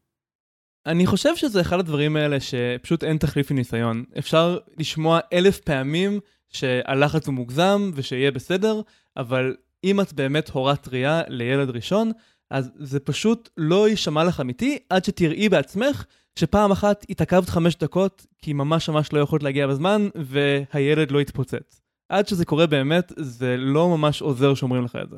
אני 0.86 1.05
חושב 1.05 1.36
שזה 1.36 1.61
אחד 1.61 1.79
הדברים 1.79 2.15
האלה 2.15 2.38
שפשוט 2.39 3.03
אין 3.03 3.17
תחליף 3.17 3.51
לניסיון. 3.51 4.03
אפשר 4.17 4.57
לשמוע 4.77 5.19
אלף 5.34 5.59
פעמים 5.59 6.19
שהלחץ 6.49 7.27
הוא 7.27 7.34
מוגזם 7.34 7.91
ושיהיה 7.95 8.32
בסדר, 8.32 8.82
אבל 9.17 9.55
אם 9.84 10.01
את 10.01 10.13
באמת 10.13 10.49
הורה 10.49 10.75
טריה 10.75 11.21
לילד 11.27 11.69
ראשון, 11.69 12.11
אז 12.49 12.71
זה 12.79 12.99
פשוט 12.99 13.49
לא 13.57 13.89
יישמע 13.89 14.23
לך 14.23 14.39
אמיתי 14.39 14.77
עד 14.89 15.05
שתראי 15.05 15.49
בעצמך 15.49 16.05
שפעם 16.39 16.71
אחת 16.71 17.05
התעכבת 17.09 17.49
חמש 17.49 17.75
דקות 17.75 18.25
כי 18.41 18.53
ממש 18.53 18.89
ממש 18.89 19.13
לא 19.13 19.19
יכולת 19.19 19.43
להגיע 19.43 19.67
בזמן 19.67 20.07
והילד 20.15 21.11
לא 21.11 21.19
התפוצץ. 21.19 21.82
עד 22.09 22.27
שזה 22.27 22.45
קורה 22.45 22.67
באמת, 22.67 23.11
זה 23.17 23.55
לא 23.57 23.89
ממש 23.89 24.21
עוזר 24.21 24.53
שאומרים 24.53 24.84
לך 24.84 24.97
את 25.03 25.09
זה. 25.09 25.17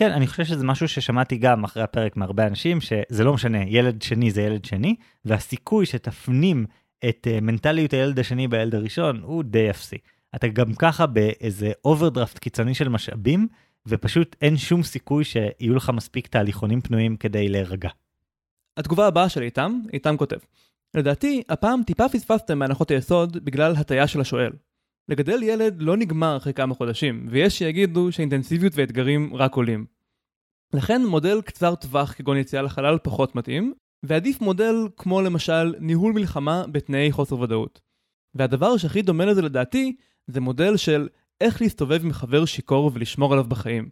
כן, 0.00 0.12
אני 0.12 0.26
חושב 0.26 0.44
שזה 0.44 0.64
משהו 0.64 0.88
ששמעתי 0.88 1.36
גם 1.36 1.64
אחרי 1.64 1.82
הפרק 1.82 2.16
מהרבה 2.16 2.46
אנשים, 2.46 2.80
שזה 2.80 3.24
לא 3.24 3.34
משנה, 3.34 3.58
ילד 3.66 4.02
שני 4.02 4.30
זה 4.30 4.42
ילד 4.42 4.64
שני, 4.64 4.96
והסיכוי 5.24 5.86
שתפנים 5.86 6.66
את 7.08 7.26
uh, 7.26 7.40
מנטליות 7.40 7.92
הילד 7.92 8.18
השני 8.18 8.48
בילד 8.48 8.74
הראשון 8.74 9.20
הוא 9.22 9.42
די 9.42 9.70
אפסי. 9.70 9.96
אתה 10.34 10.48
גם 10.48 10.74
ככה 10.74 11.06
באיזה 11.06 11.72
אוברדרפט 11.84 12.38
קיצוני 12.38 12.74
של 12.74 12.88
משאבים, 12.88 13.48
ופשוט 13.86 14.36
אין 14.42 14.56
שום 14.56 14.82
סיכוי 14.82 15.24
שיהיו 15.24 15.74
לך 15.74 15.90
מספיק 15.90 16.26
תהליכונים 16.26 16.80
פנויים 16.80 17.16
כדי 17.16 17.48
להירגע. 17.48 17.90
התגובה 18.76 19.06
הבאה 19.06 19.28
של 19.28 19.42
איתם, 19.42 19.80
איתם 19.92 20.16
כותב, 20.16 20.38
לדעתי, 20.94 21.42
הפעם 21.48 21.82
טיפה 21.82 22.08
פספסתם 22.08 22.58
מהנחות 22.58 22.90
היסוד 22.90 23.44
בגלל 23.44 23.76
הטיה 23.76 24.06
של 24.06 24.20
השואל. 24.20 24.50
לגדל 25.08 25.42
ילד 25.42 25.82
לא 25.82 25.96
נגמר 25.96 26.36
אחרי 26.36 26.52
כמה 26.52 26.74
חודשים, 26.74 27.26
ויש 27.30 27.58
שיגידו 27.58 28.12
שאינטנסיביות 28.12 28.72
ואתגרים 28.76 29.36
רק 29.36 29.54
עולים. 29.54 29.86
לכן 30.74 31.04
מודל 31.06 31.40
קצר 31.42 31.74
טווח 31.74 32.12
כגון 32.12 32.36
יציאה 32.36 32.62
לחלל 32.62 32.98
פחות 33.02 33.34
מתאים, 33.34 33.74
ועדיף 34.02 34.40
מודל 34.40 34.74
כמו 34.96 35.22
למשל 35.22 35.74
ניהול 35.78 36.12
מלחמה 36.12 36.64
בתנאי 36.72 37.12
חוסר 37.12 37.40
ודאות. 37.40 37.80
והדבר 38.34 38.76
שהכי 38.76 39.02
דומה 39.02 39.24
לזה 39.24 39.42
לדעתי, 39.42 39.96
זה 40.26 40.40
מודל 40.40 40.76
של 40.76 41.08
איך 41.40 41.62
להסתובב 41.62 42.04
עם 42.04 42.12
חבר 42.12 42.44
שיכור 42.44 42.90
ולשמור 42.94 43.32
עליו 43.32 43.44
בחיים. 43.44 43.88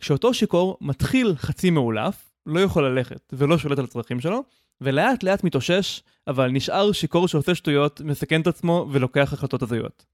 כשאותו 0.00 0.34
שיכור 0.34 0.78
מתחיל 0.80 1.34
חצי 1.36 1.70
מאולף, 1.70 2.32
לא 2.46 2.60
יכול 2.60 2.88
ללכת 2.88 3.32
ולא 3.32 3.58
שולט 3.58 3.78
על 3.78 3.84
הצרכים 3.84 4.20
שלו, 4.20 4.44
ולאט 4.80 5.22
לאט 5.22 5.44
מתאושש, 5.44 6.02
אבל 6.26 6.50
נשאר 6.50 6.92
שיכור 6.92 7.28
שעושה 7.28 7.54
שטויות, 7.54 8.00
מסכן 8.00 8.40
את 8.40 8.46
עצמו 8.46 8.88
ולוקח 8.92 9.32
החלטות 9.32 9.62
הזויות. 9.62 10.06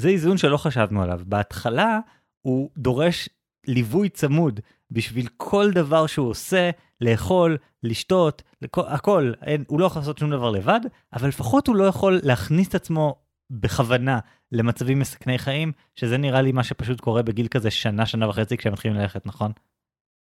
זה 0.00 0.08
איזון 0.08 0.36
שלא 0.36 0.56
חשבנו 0.56 1.02
עליו. 1.02 1.20
בהתחלה 1.26 1.98
הוא 2.40 2.70
דורש 2.78 3.28
ליווי 3.66 4.08
צמוד 4.08 4.60
בשביל 4.90 5.26
כל 5.36 5.70
דבר 5.74 6.06
שהוא 6.06 6.28
עושה, 6.28 6.70
לאכול, 7.00 7.56
לשתות, 7.82 8.42
לכל, 8.62 8.82
הכל. 8.86 9.32
אין, 9.42 9.64
הוא 9.68 9.80
לא 9.80 9.86
יכול 9.86 10.00
לעשות 10.00 10.18
שום 10.18 10.30
דבר 10.30 10.50
לבד, 10.50 10.80
אבל 11.12 11.28
לפחות 11.28 11.66
הוא 11.66 11.76
לא 11.76 11.84
יכול 11.84 12.20
להכניס 12.22 12.68
את 12.68 12.74
עצמו 12.74 13.14
בכוונה 13.50 14.18
למצבים 14.52 14.98
מסכני 14.98 15.38
חיים, 15.38 15.72
שזה 15.94 16.18
נראה 16.18 16.42
לי 16.42 16.52
מה 16.52 16.64
שפשוט 16.64 17.00
קורה 17.00 17.22
בגיל 17.22 17.48
כזה 17.48 17.70
שנה, 17.70 18.06
שנה 18.06 18.28
וחצי 18.28 18.56
כשהם 18.56 18.72
מתחילים 18.72 18.96
ללכת, 18.96 19.26
נכון? 19.26 19.52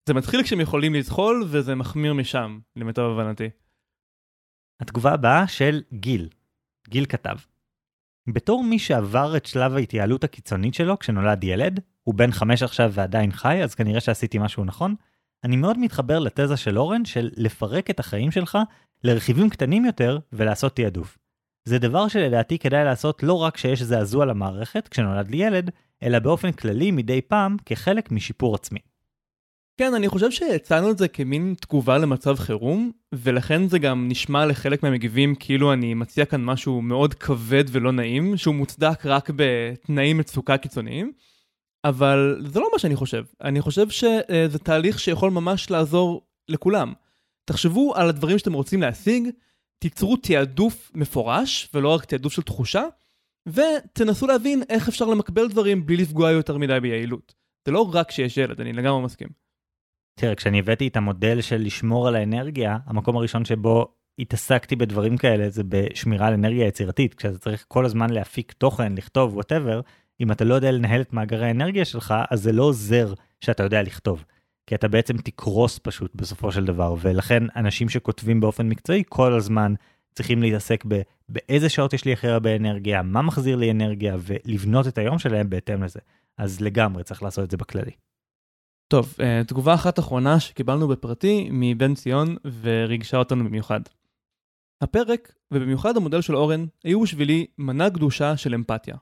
זה 0.09 0.15
מתחיל 0.15 0.43
כשהם 0.43 0.61
יכולים 0.61 0.95
לזחול 0.95 1.45
וזה 1.47 1.75
מחמיר 1.75 2.15
משם, 2.15 2.59
למיטב 2.77 3.03
הבנתי. 3.03 3.51
התגובה 4.81 5.13
הבאה 5.13 5.49
של 5.49 5.83
גיל. 5.93 6.29
גיל 6.89 7.05
כתב: 7.07 7.37
בתור 8.29 8.65
מי 8.65 8.79
שעבר 8.79 9.37
את 9.37 9.47
שלב 9.47 9.77
ההתייעלות 9.77 10.25
הקיצונית 10.25 10.75
שלו 10.75 10.99
כשנולד 10.99 11.45
ילד, 11.45 11.81
הוא 12.03 12.15
בן 12.15 12.31
חמש 12.31 12.63
עכשיו 12.63 12.93
ועדיין 12.93 13.33
חי, 13.33 13.63
אז 13.63 13.75
כנראה 13.75 14.01
שעשיתי 14.01 14.39
משהו 14.39 14.65
נכון, 14.65 14.95
אני 15.45 15.57
מאוד 15.57 15.79
מתחבר 15.79 16.19
לתזה 16.19 16.57
של 16.57 16.79
אורן 16.79 17.05
של 17.05 17.31
לפרק 17.37 17.91
את 17.91 18.01
החיים 18.01 18.31
שלך 18.31 18.59
לרכיבים 19.05 19.51
קטנים 19.51 19.85
יותר 19.85 20.19
ולעשות 20.33 20.77
תעדוף. 20.77 21.19
זה 21.65 21.79
דבר 21.79 22.09
שלדעתי 22.09 22.59
כדאי 22.59 22.85
לעשות 22.85 23.23
לא 23.23 23.35
רק 23.35 23.55
כשיש 23.55 23.83
זעזוע 23.83 24.27
למערכת 24.27 24.89
כשנולד 24.89 25.31
לי 25.31 25.37
ילד, 25.37 25.71
אלא 26.03 26.19
באופן 26.19 26.53
כללי 26.53 26.91
מדי 26.91 27.21
פעם 27.23 27.57
כחלק 27.67 28.13
משיפור 28.13 28.55
עצמי. 28.55 28.81
כן, 29.81 29.95
אני 29.95 30.09
חושב 30.09 30.31
שהצענו 30.31 30.91
את 30.91 30.99
זה 30.99 31.09
כמין 31.09 31.55
תגובה 31.61 31.99
למצב 31.99 32.37
חירום, 32.37 32.91
ולכן 33.13 33.69
זה 33.69 33.79
גם 33.79 34.09
נשמע 34.09 34.47
לחלק 34.47 34.83
מהמגיבים 34.83 35.35
כאילו 35.35 35.73
אני 35.73 35.95
מציע 35.95 36.25
כאן 36.25 36.45
משהו 36.45 36.83
מאוד 36.83 37.15
כבד 37.15 37.65
ולא 37.71 37.93
נעים, 37.93 38.37
שהוא 38.37 38.55
מוצדק 38.55 39.07
רק 39.07 39.31
בתנאים 39.37 40.19
מצוקה 40.19 40.57
קיצוניים. 40.57 41.13
אבל 41.85 42.47
זה 42.47 42.61
לא 42.61 42.69
מה 42.73 42.79
שאני 42.79 42.97
חושב. 42.97 43.25
אני 43.41 43.61
חושב 43.61 43.89
שזה 43.89 44.59
תהליך 44.59 44.99
שיכול 44.99 45.31
ממש 45.31 45.71
לעזור 45.71 46.27
לכולם. 46.49 46.93
תחשבו 47.45 47.95
על 47.97 48.09
הדברים 48.09 48.39
שאתם 48.39 48.53
רוצים 48.53 48.83
להשיג, 48.83 49.29
תיצרו 49.79 50.17
תעדוף 50.17 50.91
מפורש, 50.95 51.69
ולא 51.75 51.89
רק 51.89 52.05
תעדוף 52.05 52.33
של 52.33 52.43
תחושה, 52.43 52.85
ותנסו 53.47 54.27
להבין 54.27 54.63
איך 54.69 54.89
אפשר 54.89 55.05
למקבל 55.05 55.49
דברים 55.49 55.87
בלי 55.87 55.97
לפגוע 55.97 56.31
יותר 56.31 56.59
מדי 56.59 56.81
ביעילות. 56.81 57.35
זה 57.67 57.73
לא 57.73 57.91
רק 57.93 58.11
שיש 58.11 58.37
ילד, 58.37 58.61
אני 58.61 58.73
לגמרי 58.73 59.05
מסכים. 59.05 59.50
תראה, 60.21 60.35
כשאני 60.35 60.59
הבאתי 60.59 60.89
את 60.89 60.97
המודל 60.97 61.41
של 61.41 61.57
לשמור 61.57 62.09
על 62.09 62.17
האנרגיה, 62.17 62.79
המקום 62.87 63.17
הראשון 63.17 63.45
שבו 63.45 63.95
התעסקתי 64.19 64.77
בדברים 64.77 65.17
כאלה 65.17 65.51
זה 65.51 65.63
בשמירה 65.69 66.27
על 66.27 66.35
אנרגיה 66.35 66.67
יצירתית, 66.67 67.15
כשאתה 67.15 67.39
צריך 67.39 67.65
כל 67.69 67.85
הזמן 67.85 68.11
להפיק 68.11 68.53
תוכן, 68.53 68.95
לכתוב, 68.95 69.35
וואטאבר, 69.35 69.81
אם 70.21 70.33
אתה 70.33 70.45
לא 70.45 70.55
יודע 70.55 70.71
לנהל 70.71 71.01
את 71.01 71.13
מאגרי 71.13 71.47
האנרגיה 71.47 71.85
שלך, 71.85 72.15
אז 72.31 72.43
זה 72.43 72.53
לא 72.53 72.63
עוזר 72.63 73.15
שאתה 73.41 73.63
יודע 73.63 73.83
לכתוב. 73.83 74.25
כי 74.67 74.75
אתה 74.75 74.89
בעצם 74.89 75.17
תקרוס 75.17 75.81
פשוט 75.83 76.15
בסופו 76.15 76.53
של 76.53 76.65
דבר, 76.65 76.95
ולכן 77.01 77.43
אנשים 77.57 77.89
שכותבים 77.89 78.41
באופן 78.41 78.69
מקצועי 78.69 79.03
כל 79.09 79.35
הזמן 79.35 79.75
צריכים 80.15 80.43
להתעסק 80.43 80.85
ב- 80.89 81.03
באיזה 81.29 81.69
שעות 81.69 81.93
יש 81.93 82.05
לי 82.05 82.13
הכי 82.13 82.29
הרבה 82.29 82.57
אנרגיה, 82.57 83.03
מה 83.03 83.23
מחזיר 83.23 83.57
לי 83.57 83.71
אנרגיה, 83.71 84.17
ולבנות 84.19 84.87
את 84.87 84.99
היום 84.99 85.19
שלהם 85.19 85.51
בהתאם 85.51 85.83
לזה. 85.83 86.01
אז 86.39 86.61
לגמרי 86.61 87.05
צריך 87.05 87.23
לעשות 87.23 87.45
את 87.45 87.51
זה 87.51 87.57
בכללי. 87.57 88.10
טוב, 88.91 89.15
אה, 89.21 89.43
תגובה 89.47 89.75
אחת 89.75 89.99
אחרונה 89.99 90.41
שקיבלנו 90.41 90.89
בפרטי 90.89 91.49
מבן 91.53 91.95
ציון 91.95 92.37
וריגשה 92.61 93.17
אותנו 93.17 93.45
במיוחד. 93.45 93.81
הפרק, 94.83 95.35
ובמיוחד 95.53 95.97
המודל 95.97 96.21
של 96.21 96.37
אורן, 96.37 96.65
היו 96.85 97.01
בשבילי 97.01 97.47
מנה 97.59 97.91
קדושה 97.91 98.37
של 98.37 98.55
אמפתיה. 98.55 98.97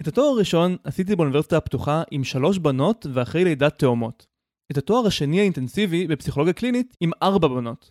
את 0.00 0.08
התואר 0.08 0.26
הראשון 0.26 0.76
עשיתי 0.84 1.16
באוניברסיטה 1.16 1.56
הפתוחה 1.56 2.02
עם 2.10 2.24
שלוש 2.24 2.58
בנות 2.58 3.06
ואחרי 3.12 3.44
לידת 3.44 3.78
תאומות. 3.78 4.26
את 4.72 4.78
התואר 4.78 5.06
השני 5.06 5.40
האינטנסיבי 5.40 6.06
בפסיכולוגיה 6.06 6.52
קלינית 6.52 6.96
עם 7.00 7.10
ארבע 7.22 7.48
בנות. 7.48 7.90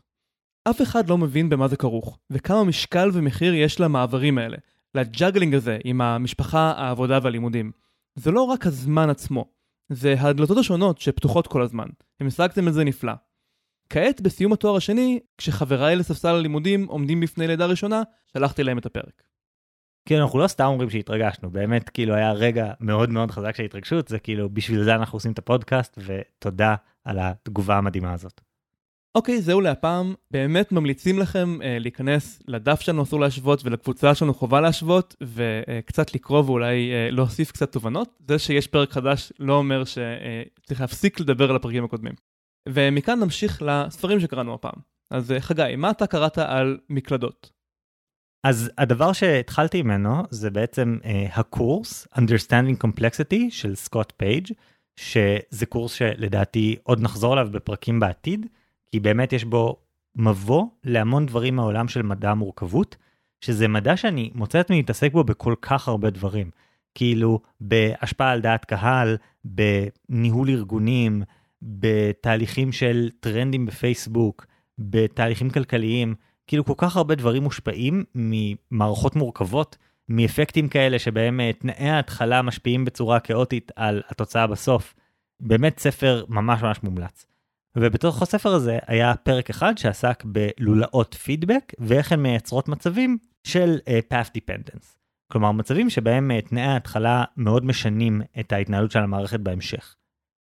אף 0.69 0.81
אחד 0.81 1.09
לא 1.09 1.17
מבין 1.17 1.49
במה 1.49 1.67
זה 1.67 1.77
כרוך, 1.77 2.19
וכמה 2.29 2.63
משקל 2.63 3.09
ומחיר 3.13 3.53
יש 3.53 3.79
למעברים 3.79 4.37
האלה, 4.37 4.57
ל 4.95 5.02
juggling 5.02 5.55
הזה 5.55 5.77
עם 5.83 6.01
המשפחה, 6.01 6.71
העבודה 6.77 7.19
והלימודים. 7.23 7.71
זה 8.15 8.31
לא 8.31 8.41
רק 8.41 8.65
הזמן 8.65 9.09
עצמו, 9.09 9.45
זה 9.89 10.15
הדלתות 10.19 10.57
השונות 10.57 10.97
שפתוחות 10.97 11.47
כל 11.47 11.61
הזמן. 11.61 11.87
המשגתם 12.19 12.67
את 12.67 12.73
זה 12.73 12.83
נפלא. 12.83 13.13
כעת, 13.89 14.21
בסיום 14.21 14.53
התואר 14.53 14.75
השני, 14.75 15.19
כשחבריי 15.37 15.95
לספסל 15.95 16.35
הלימודים 16.35 16.85
עומדים 16.85 17.19
בפני 17.19 17.47
לידה 17.47 17.65
ראשונה, 17.65 18.01
שלחתי 18.33 18.63
להם 18.63 18.77
את 18.77 18.85
הפרק. 18.85 19.23
כן, 20.05 20.19
אנחנו 20.19 20.39
לא 20.39 20.47
סתם 20.47 20.65
אומרים 20.65 20.89
שהתרגשנו, 20.89 21.51
באמת 21.51 21.89
כאילו 21.89 22.15
היה 22.15 22.31
רגע 22.31 22.73
מאוד 22.79 23.09
מאוד 23.09 23.31
חזק 23.31 23.55
של 23.55 23.63
התרגשות, 23.63 24.07
זה 24.07 24.19
כאילו 24.19 24.49
בשביל 24.49 24.83
זה 24.83 24.95
אנחנו 24.95 25.15
עושים 25.15 25.31
את 25.31 25.39
הפודקאסט, 25.39 25.99
ותודה 26.05 26.75
על 27.03 27.19
התגובה 27.19 27.77
המדהימה 27.77 28.13
הזאת. 28.13 28.41
אוקיי, 29.15 29.41
זהו 29.41 29.61
להפעם. 29.61 30.13
באמת 30.31 30.71
ממליצים 30.71 31.19
לכם 31.19 31.61
אה, 31.61 31.79
להיכנס 31.79 32.41
לדף 32.47 32.81
שלנו 32.81 33.03
אסור 33.03 33.19
להשוות 33.19 33.65
ולקבוצה 33.65 34.15
שלנו 34.15 34.33
חובה 34.33 34.61
להשוות, 34.61 35.15
וקצת 35.21 36.09
אה, 36.09 36.13
לקרוא 36.15 36.43
ואולי 36.45 36.91
אה, 36.91 37.11
להוסיף 37.11 37.51
קצת 37.51 37.71
תובנות. 37.71 38.09
זה 38.27 38.39
שיש 38.39 38.67
פרק 38.67 38.91
חדש 38.91 39.33
לא 39.39 39.53
אומר 39.53 39.83
שצריך 39.83 40.81
אה, 40.81 40.83
להפסיק 40.83 41.19
לדבר 41.19 41.49
על 41.49 41.55
הפרקים 41.55 41.85
הקודמים. 41.85 42.13
ומכאן 42.69 43.19
נמשיך 43.19 43.61
לספרים 43.65 44.19
שקראנו 44.19 44.53
הפעם. 44.53 44.79
אז 45.11 45.31
אה, 45.31 45.41
חגי, 45.41 45.75
מה 45.77 45.91
אתה 45.91 46.07
קראת 46.07 46.37
על 46.37 46.77
מקלדות? 46.89 47.51
אז 48.45 48.71
הדבר 48.77 49.13
שהתחלתי 49.13 49.81
ממנו 49.81 50.23
זה 50.29 50.49
בעצם 50.49 50.97
uh, 51.01 51.05
הקורס 51.39 52.07
Understanding 52.15 52.85
Complexity 52.85 53.41
של 53.49 53.75
סקוט 53.75 54.13
פייג', 54.17 54.47
שזה 54.99 55.65
קורס 55.69 55.93
שלדעתי 55.93 56.75
עוד 56.83 57.01
נחזור 57.01 57.33
אליו 57.33 57.47
בפרקים 57.51 57.99
בעתיד, 57.99 58.45
כי 58.93 58.99
באמת 58.99 59.33
יש 59.33 59.43
בו 59.43 59.77
מבוא 60.15 60.65
להמון 60.83 61.25
דברים 61.25 61.55
מהעולם 61.55 61.87
של 61.87 62.01
מדע 62.01 62.31
המורכבות, 62.31 62.95
שזה 63.41 63.67
מדע 63.67 63.97
שאני 63.97 64.31
מוצא 64.35 64.59
את 64.59 64.65
עצמי 64.65 64.77
להתעסק 64.77 65.11
בו 65.11 65.23
בכל 65.23 65.55
כך 65.61 65.87
הרבה 65.87 66.09
דברים. 66.09 66.49
כאילו 66.95 67.39
בהשפעה 67.61 68.31
על 68.31 68.41
דעת 68.41 68.65
קהל, 68.65 69.17
בניהול 69.45 70.49
ארגונים, 70.49 71.23
בתהליכים 71.61 72.71
של 72.71 73.09
טרנדים 73.19 73.65
בפייסבוק, 73.65 74.45
בתהליכים 74.79 75.49
כלכליים. 75.49 76.15
כאילו 76.47 76.65
כל 76.65 76.73
כך 76.77 76.97
הרבה 76.97 77.15
דברים 77.15 77.43
מושפעים 77.43 78.03
ממערכות 78.15 79.15
מורכבות, 79.15 79.77
מאפקטים 80.09 80.67
כאלה 80.67 80.99
שבהם 80.99 81.39
אה, 81.39 81.51
תנאי 81.53 81.89
ההתחלה 81.89 82.41
משפיעים 82.41 82.85
בצורה 82.85 83.19
כאוטית 83.19 83.71
על 83.75 84.01
התוצאה 84.09 84.47
בסוף. 84.47 84.93
באמת 85.39 85.79
ספר 85.79 86.25
ממש 86.29 86.61
ממש 86.61 86.83
מומלץ. 86.83 87.32
ובתוך 87.77 88.21
הספר 88.21 88.53
הזה 88.53 88.79
היה 88.87 89.15
פרק 89.15 89.49
אחד 89.49 89.77
שעסק 89.77 90.23
בלולאות 90.25 91.13
פידבק 91.13 91.73
ואיך 91.79 92.11
הן 92.11 92.19
מייצרות 92.19 92.67
מצבים 92.67 93.17
של 93.43 93.77
uh, 93.79 94.13
path 94.13 94.29
dependence. 94.37 94.85
כלומר 95.31 95.51
מצבים 95.51 95.89
שבהם 95.89 96.31
uh, 96.31 96.49
תנאי 96.49 96.61
ההתחלה 96.61 97.23
מאוד 97.37 97.65
משנים 97.65 98.21
את 98.39 98.51
ההתנהלות 98.51 98.91
של 98.91 98.99
המערכת 98.99 99.39
בהמשך. 99.39 99.95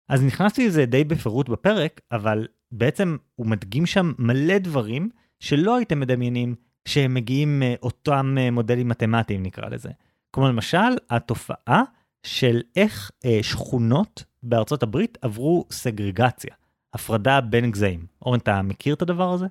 אז 0.10 0.24
נכנסתי 0.24 0.68
לזה 0.68 0.86
די 0.86 1.04
בפירוט 1.04 1.50
בפרק, 1.50 2.02
אבל 2.12 2.48
בעצם 2.72 3.18
הוא 3.36 3.48
מדגים 3.48 3.86
שם 3.86 4.14
מלא 4.20 4.58
דברים 4.58 5.10
שלא 5.40 5.78
הייתם 5.78 6.00
מדמיינים 6.00 6.56
שהם 6.88 7.14
מגיעים 7.14 7.60
מאותם 7.60 8.36
אה, 8.40 8.52
מודלים 8.52 8.90
מתמטיים 8.90 9.44
נקרא 9.44 9.70
לזה. 9.70 9.90
כמו 10.34 10.48
למשל 10.48 10.78
התופעה 11.10 11.84
של 12.26 12.62
איך 12.76 13.12
אה, 13.26 13.40
שכונות 13.42 14.24
בארצות 14.44 14.84
הברית 14.84 15.18
עברו 15.22 15.66
סגרגציה, 15.72 16.56
הפרדה 16.94 17.42
בין 17.42 17.72
גזעים. 17.72 18.06
אורן, 18.22 18.40
אתה 18.40 18.62
מכיר 18.62 18.94
את 18.94 19.02
הדבר 19.02 19.34
הזה? 19.34 19.46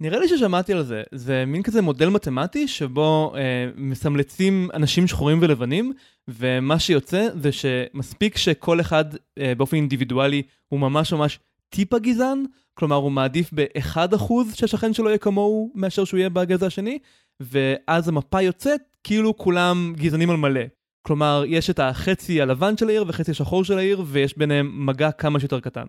נראה 0.00 0.18
לי 0.18 0.28
ששמעתי 0.28 0.72
על 0.72 0.82
זה, 0.82 1.02
זה 1.12 1.44
מין 1.46 1.62
כזה 1.62 1.82
מודל 1.82 2.08
מתמטי 2.08 2.68
שבו 2.68 3.32
אה, 3.36 3.70
מסמלצים 3.76 4.68
אנשים 4.74 5.06
שחורים 5.06 5.38
ולבנים, 5.42 5.92
ומה 6.28 6.78
שיוצא 6.78 7.28
זה 7.34 7.52
שמספיק 7.52 8.36
שכל 8.36 8.80
אחד 8.80 9.04
אה, 9.38 9.52
באופן 9.56 9.76
אינדיבידואלי 9.76 10.42
הוא 10.68 10.80
ממש 10.80 11.12
ממש 11.12 11.38
טיפה 11.68 11.98
גזען, 11.98 12.44
כלומר 12.74 12.96
הוא 12.96 13.12
מעדיף 13.12 13.50
ב-1% 13.54 14.32
שהשכן 14.54 14.94
שלו 14.94 15.08
יהיה 15.08 15.18
כמוהו 15.18 15.72
מאשר 15.74 16.04
שהוא 16.04 16.18
יהיה 16.18 16.30
בגזע 16.30 16.66
השני, 16.66 16.98
ואז 17.40 18.08
המפה 18.08 18.42
יוצאת 18.42 18.80
כאילו 19.04 19.36
כולם 19.36 19.92
גזענים 19.96 20.30
על 20.30 20.36
מלא. 20.36 20.60
כלומר, 21.02 21.42
יש 21.46 21.70
את 21.70 21.78
החצי 21.78 22.40
הלבן 22.40 22.76
של 22.76 22.88
העיר 22.88 23.04
וחצי 23.08 23.30
השחור 23.30 23.64
של 23.64 23.78
העיר, 23.78 24.02
ויש 24.06 24.38
ביניהם 24.38 24.86
מגע 24.86 25.12
כמה 25.12 25.40
שיותר 25.40 25.60
קטן. 25.60 25.84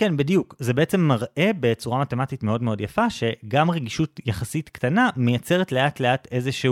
כן, 0.00 0.16
בדיוק. 0.16 0.54
זה 0.58 0.72
בעצם 0.72 1.00
מראה 1.00 1.50
בצורה 1.60 2.00
מתמטית 2.00 2.42
מאוד 2.42 2.62
מאוד 2.62 2.80
יפה, 2.80 3.10
שגם 3.10 3.70
רגישות 3.70 4.20
יחסית 4.26 4.68
קטנה 4.68 5.10
מייצרת 5.16 5.72
לאט 5.72 6.00
לאט 6.00 6.28
איזושהי 6.30 6.70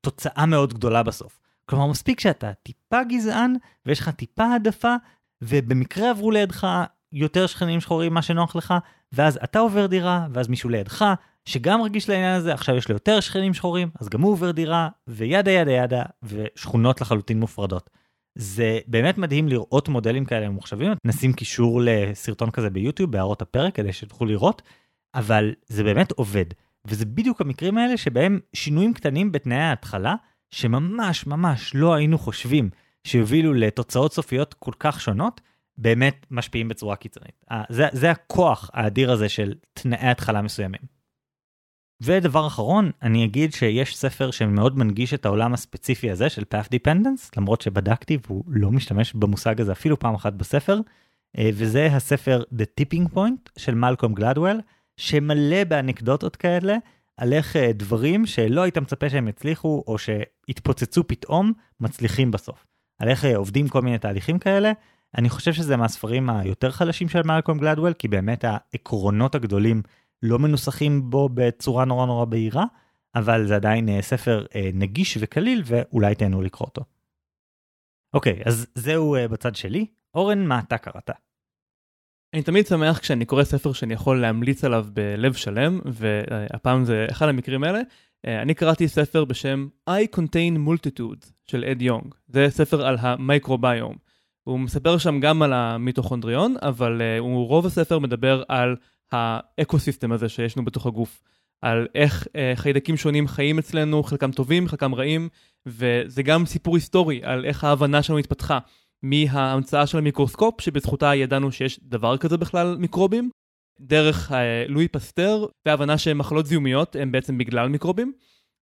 תוצאה 0.00 0.46
מאוד 0.46 0.74
גדולה 0.74 1.02
בסוף. 1.02 1.40
כלומר, 1.66 1.86
מספיק 1.86 2.20
שאתה 2.20 2.52
טיפה 2.62 3.04
גזען, 3.04 3.54
ויש 3.86 4.00
לך 4.00 4.08
טיפה 4.08 4.44
העדפה, 4.44 4.94
ובמקרה 5.42 6.10
עברו 6.10 6.30
לידך 6.30 6.66
יותר 7.12 7.46
שכנים 7.46 7.80
שחורים 7.80 8.14
מה 8.14 8.22
שנוח 8.22 8.56
לך, 8.56 8.74
ואז 9.12 9.38
אתה 9.44 9.58
עובר 9.58 9.86
דירה, 9.86 10.26
ואז 10.32 10.48
מישהו 10.48 10.70
לידך, 10.70 11.04
שגם 11.44 11.82
רגיש 11.82 12.08
לעניין 12.08 12.34
הזה, 12.34 12.54
עכשיו 12.54 12.76
יש 12.76 12.88
לו 12.88 12.94
יותר 12.94 13.20
שכנים 13.20 13.54
שחורים, 13.54 13.90
אז 14.00 14.08
גם 14.08 14.20
הוא 14.20 14.32
עובר 14.32 14.50
דירה, 14.50 14.88
וידה 15.08 15.50
ידה 15.50 15.72
ידה, 15.72 16.02
ושכונות 16.22 17.00
לחלוטין 17.00 17.40
מופרדות. 17.40 17.90
זה 18.34 18.78
באמת 18.86 19.18
מדהים 19.18 19.48
לראות 19.48 19.88
מודלים 19.88 20.24
כאלה 20.24 20.48
ממוחשבים, 20.48 20.92
נשים 21.04 21.32
קישור 21.32 21.80
לסרטון 21.84 22.50
כזה 22.50 22.70
ביוטיוב, 22.70 23.12
בהערות 23.12 23.42
הפרק, 23.42 23.74
כדי 23.74 23.92
שתוכלו 23.92 24.26
לראות, 24.26 24.62
אבל 25.14 25.54
זה 25.66 25.84
באמת 25.84 26.12
עובד. 26.12 26.44
וזה 26.84 27.04
בדיוק 27.04 27.40
המקרים 27.40 27.78
האלה 27.78 27.96
שבהם 27.96 28.40
שינויים 28.52 28.94
קטנים 28.94 29.32
בתנאי 29.32 29.56
ההתחלה, 29.56 30.14
שממש 30.50 31.26
ממש 31.26 31.74
לא 31.74 31.94
היינו 31.94 32.18
חושבים 32.18 32.70
שיובילו 33.04 33.54
לתוצאות 33.54 34.12
סופיות 34.12 34.54
כל 34.54 34.72
כך 34.78 35.00
שונות, 35.00 35.40
באמת 35.78 36.26
משפיעים 36.30 36.68
בצורה 36.68 36.96
קיצונית. 36.96 37.44
זה, 37.68 37.86
זה 37.92 38.10
הכוח 38.10 38.70
האדיר 38.72 39.12
הזה 39.12 39.28
של 39.28 39.54
תנאי 39.74 40.08
התחלה 40.08 40.42
מסוימים. 40.42 40.99
ודבר 42.02 42.46
אחרון, 42.46 42.90
אני 43.02 43.24
אגיד 43.24 43.52
שיש 43.52 43.96
ספר 43.96 44.30
שמאוד 44.30 44.78
מנגיש 44.78 45.14
את 45.14 45.26
העולם 45.26 45.54
הספציפי 45.54 46.10
הזה 46.10 46.28
של 46.28 46.42
path 46.54 46.66
dependence, 46.74 47.30
למרות 47.36 47.60
שבדקתי 47.60 48.18
והוא 48.26 48.44
לא 48.48 48.70
משתמש 48.70 49.14
במושג 49.14 49.60
הזה 49.60 49.72
אפילו 49.72 49.98
פעם 49.98 50.14
אחת 50.14 50.32
בספר, 50.32 50.80
אה, 51.38 51.50
וזה 51.54 51.86
הספר 51.86 52.42
The 52.54 52.82
Tipping 52.82 53.14
Point 53.14 53.50
של 53.58 53.74
מלקום 53.74 54.14
גלדוול, 54.14 54.60
שמלא 54.96 55.64
באנקדוטות 55.64 56.36
כאלה 56.36 56.76
על 57.16 57.32
איך 57.32 57.56
אה, 57.56 57.72
דברים 57.72 58.26
שלא 58.26 58.62
היית 58.62 58.78
מצפה 58.78 59.10
שהם 59.10 59.28
יצליחו 59.28 59.84
או 59.86 59.98
שהתפוצצו 59.98 61.06
פתאום, 61.06 61.52
מצליחים 61.80 62.30
בסוף. 62.30 62.66
על 62.98 63.08
איך 63.08 63.24
אה, 63.24 63.36
עובדים 63.36 63.68
כל 63.68 63.82
מיני 63.82 63.98
תהליכים 63.98 64.38
כאלה, 64.38 64.72
אני 65.18 65.28
חושב 65.28 65.52
שזה 65.52 65.76
מהספרים 65.76 66.30
היותר 66.30 66.70
חלשים 66.70 67.08
של 67.08 67.22
מלקום 67.24 67.58
גלדוול, 67.58 67.92
כי 67.92 68.08
באמת 68.08 68.44
העקרונות 68.44 69.34
הגדולים 69.34 69.82
לא 70.22 70.38
מנוסחים 70.38 71.10
בו 71.10 71.28
בצורה 71.28 71.84
נורא 71.84 72.06
נורא 72.06 72.24
בהירה, 72.24 72.64
אבל 73.14 73.46
זה 73.46 73.56
עדיין 73.56 73.88
אה, 73.88 74.02
ספר 74.02 74.46
אה, 74.54 74.70
נגיש 74.74 75.18
וקליל 75.20 75.62
ואולי 75.64 76.14
תהנו 76.14 76.42
לקרוא 76.42 76.68
אותו. 76.68 76.82
אוקיי, 78.14 78.42
אז 78.44 78.66
זהו 78.74 79.14
אה, 79.14 79.28
בצד 79.28 79.54
שלי. 79.54 79.86
אורן, 80.14 80.46
מה 80.46 80.58
אתה 80.58 80.78
קראת? 80.78 81.10
אני 82.34 82.42
תמיד 82.42 82.66
שמח 82.66 82.98
כשאני 82.98 83.24
קורא 83.24 83.44
ספר 83.44 83.72
שאני 83.72 83.94
יכול 83.94 84.20
להמליץ 84.20 84.64
עליו 84.64 84.86
בלב 84.92 85.32
שלם, 85.32 85.80
והפעם 85.84 86.84
זה 86.84 87.06
אחד 87.10 87.28
המקרים 87.28 87.64
האלה. 87.64 87.80
אני 88.26 88.54
קראתי 88.54 88.88
ספר 88.88 89.24
בשם 89.24 89.68
I 89.90 90.16
Contain 90.16 90.68
Multitudes 90.68 91.32
של 91.46 91.64
אד 91.64 91.82
יונג. 91.82 92.14
זה 92.28 92.46
ספר 92.48 92.86
על 92.86 92.96
המייקרוביום. 93.00 93.96
הוא 94.44 94.60
מספר 94.60 94.98
שם 94.98 95.20
גם 95.20 95.42
על 95.42 95.52
המיטוכונדריון, 95.52 96.54
אבל 96.62 97.02
הוא 97.18 97.48
רוב 97.48 97.66
הספר 97.66 97.98
מדבר 97.98 98.42
על 98.48 98.76
האקוסיסטם 99.12 100.12
הזה 100.12 100.28
שיש 100.28 100.56
לנו 100.56 100.64
בתוך 100.64 100.86
הגוף. 100.86 101.22
על 101.62 101.86
איך 101.94 102.28
אה, 102.36 102.52
חיידקים 102.54 102.96
שונים 102.96 103.28
חיים 103.28 103.58
אצלנו, 103.58 104.02
חלקם 104.02 104.32
טובים, 104.32 104.68
חלקם 104.68 104.94
רעים, 104.94 105.28
וזה 105.66 106.22
גם 106.22 106.46
סיפור 106.46 106.76
היסטורי 106.76 107.20
על 107.24 107.44
איך 107.44 107.64
ההבנה 107.64 108.02
שלנו 108.02 108.18
התפתחה 108.18 108.58
מההמצאה 109.02 109.86
של 109.86 109.98
המיקרוסקופ, 109.98 110.60
שבזכותה 110.60 111.14
ידענו 111.14 111.52
שיש 111.52 111.80
דבר 111.82 112.16
כזה 112.16 112.36
בכלל 112.36 112.76
מיקרובים, 112.78 113.30
דרך 113.80 114.32
אה, 114.32 114.64
לואי 114.68 114.88
פסטר, 114.88 115.46
וההבנה 115.66 115.98
שמחלות 115.98 116.46
זיהומיות 116.46 116.96
הן 116.96 117.12
בעצם 117.12 117.38
בגלל 117.38 117.68
מיקרובים. 117.68 118.12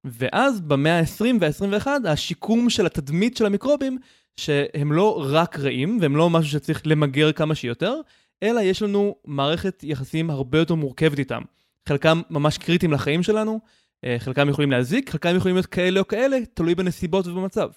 ואז 0.05 0.61
במאה 0.61 0.99
ה-20 0.99 1.25
וה-21 1.41 1.87
השיקום 2.09 2.71
של 2.71 2.87
התדמית 2.87 3.37
של 3.37 3.47
המיקרובים, 3.47 3.99
שהם 4.37 4.93
לא 4.93 5.23
רק 5.31 5.59
רעים 5.59 5.99
והם 6.01 6.17
לא 6.17 6.31
משהו 6.31 6.51
שצריך 6.51 6.83
למגר 6.85 7.33
כמה 7.33 7.55
שיותר, 7.55 8.01
אלא 8.43 8.61
יש 8.61 8.83
לנו 8.83 9.15
מערכת 9.25 9.85
יחסים 9.85 10.31
הרבה 10.31 10.59
יותר 10.59 10.75
מורכבת 10.75 11.19
איתם. 11.19 11.43
חלקם 11.89 12.21
ממש 12.31 12.59
קריטיים 12.59 12.93
לחיים 12.93 13.23
שלנו, 13.23 13.61
אה, 14.05 14.17
חלקם 14.19 14.49
יכולים 14.49 14.71
להזיק, 14.71 15.11
חלקם 15.11 15.37
יכולים 15.37 15.57
להיות 15.57 15.67
כאלה 15.67 16.01
או 16.01 16.09
כאלה, 16.09 16.39
תלוי 16.55 16.75
בנסיבות 16.75 17.27
ובמצב. 17.27 17.71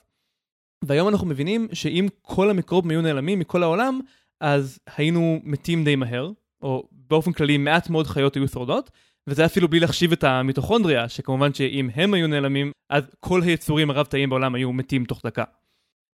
והיום 0.86 1.08
אנחנו 1.08 1.28
מבינים 1.28 1.68
שאם 1.74 2.08
כל 2.22 2.50
המיקרובים 2.50 2.92
היו 2.92 3.02
נעלמים 3.02 3.40
מכל 3.40 3.64
העולם, 3.64 4.00
אז 4.42 4.80
היינו 4.98 5.40
מתים 5.44 5.84
די 5.84 5.96
מהר, 5.96 6.32
או 6.62 6.88
באופן 6.92 7.32
כללי 7.32 7.58
מעט 7.58 7.90
מאוד 7.90 8.08
חיות 8.08 8.36
היו 8.36 8.48
שורדות, 8.48 8.92
וזה 9.28 9.46
אפילו 9.46 9.68
בלי 9.68 9.80
להחשיב 9.80 10.12
את 10.12 10.24
המיטוכונדריה, 10.24 11.10
שכמובן 11.10 11.54
שאם 11.54 11.90
הם 11.96 12.14
היו 12.14 12.28
נעלמים, 12.28 12.72
אז 12.90 13.04
כל 13.20 13.42
היצורים 13.44 13.90
הרב-תאיים 13.90 14.30
בעולם 14.30 14.56
היו 14.56 14.74
מתים 14.74 15.06
תוך 15.06 15.22
דקה. 15.26 15.44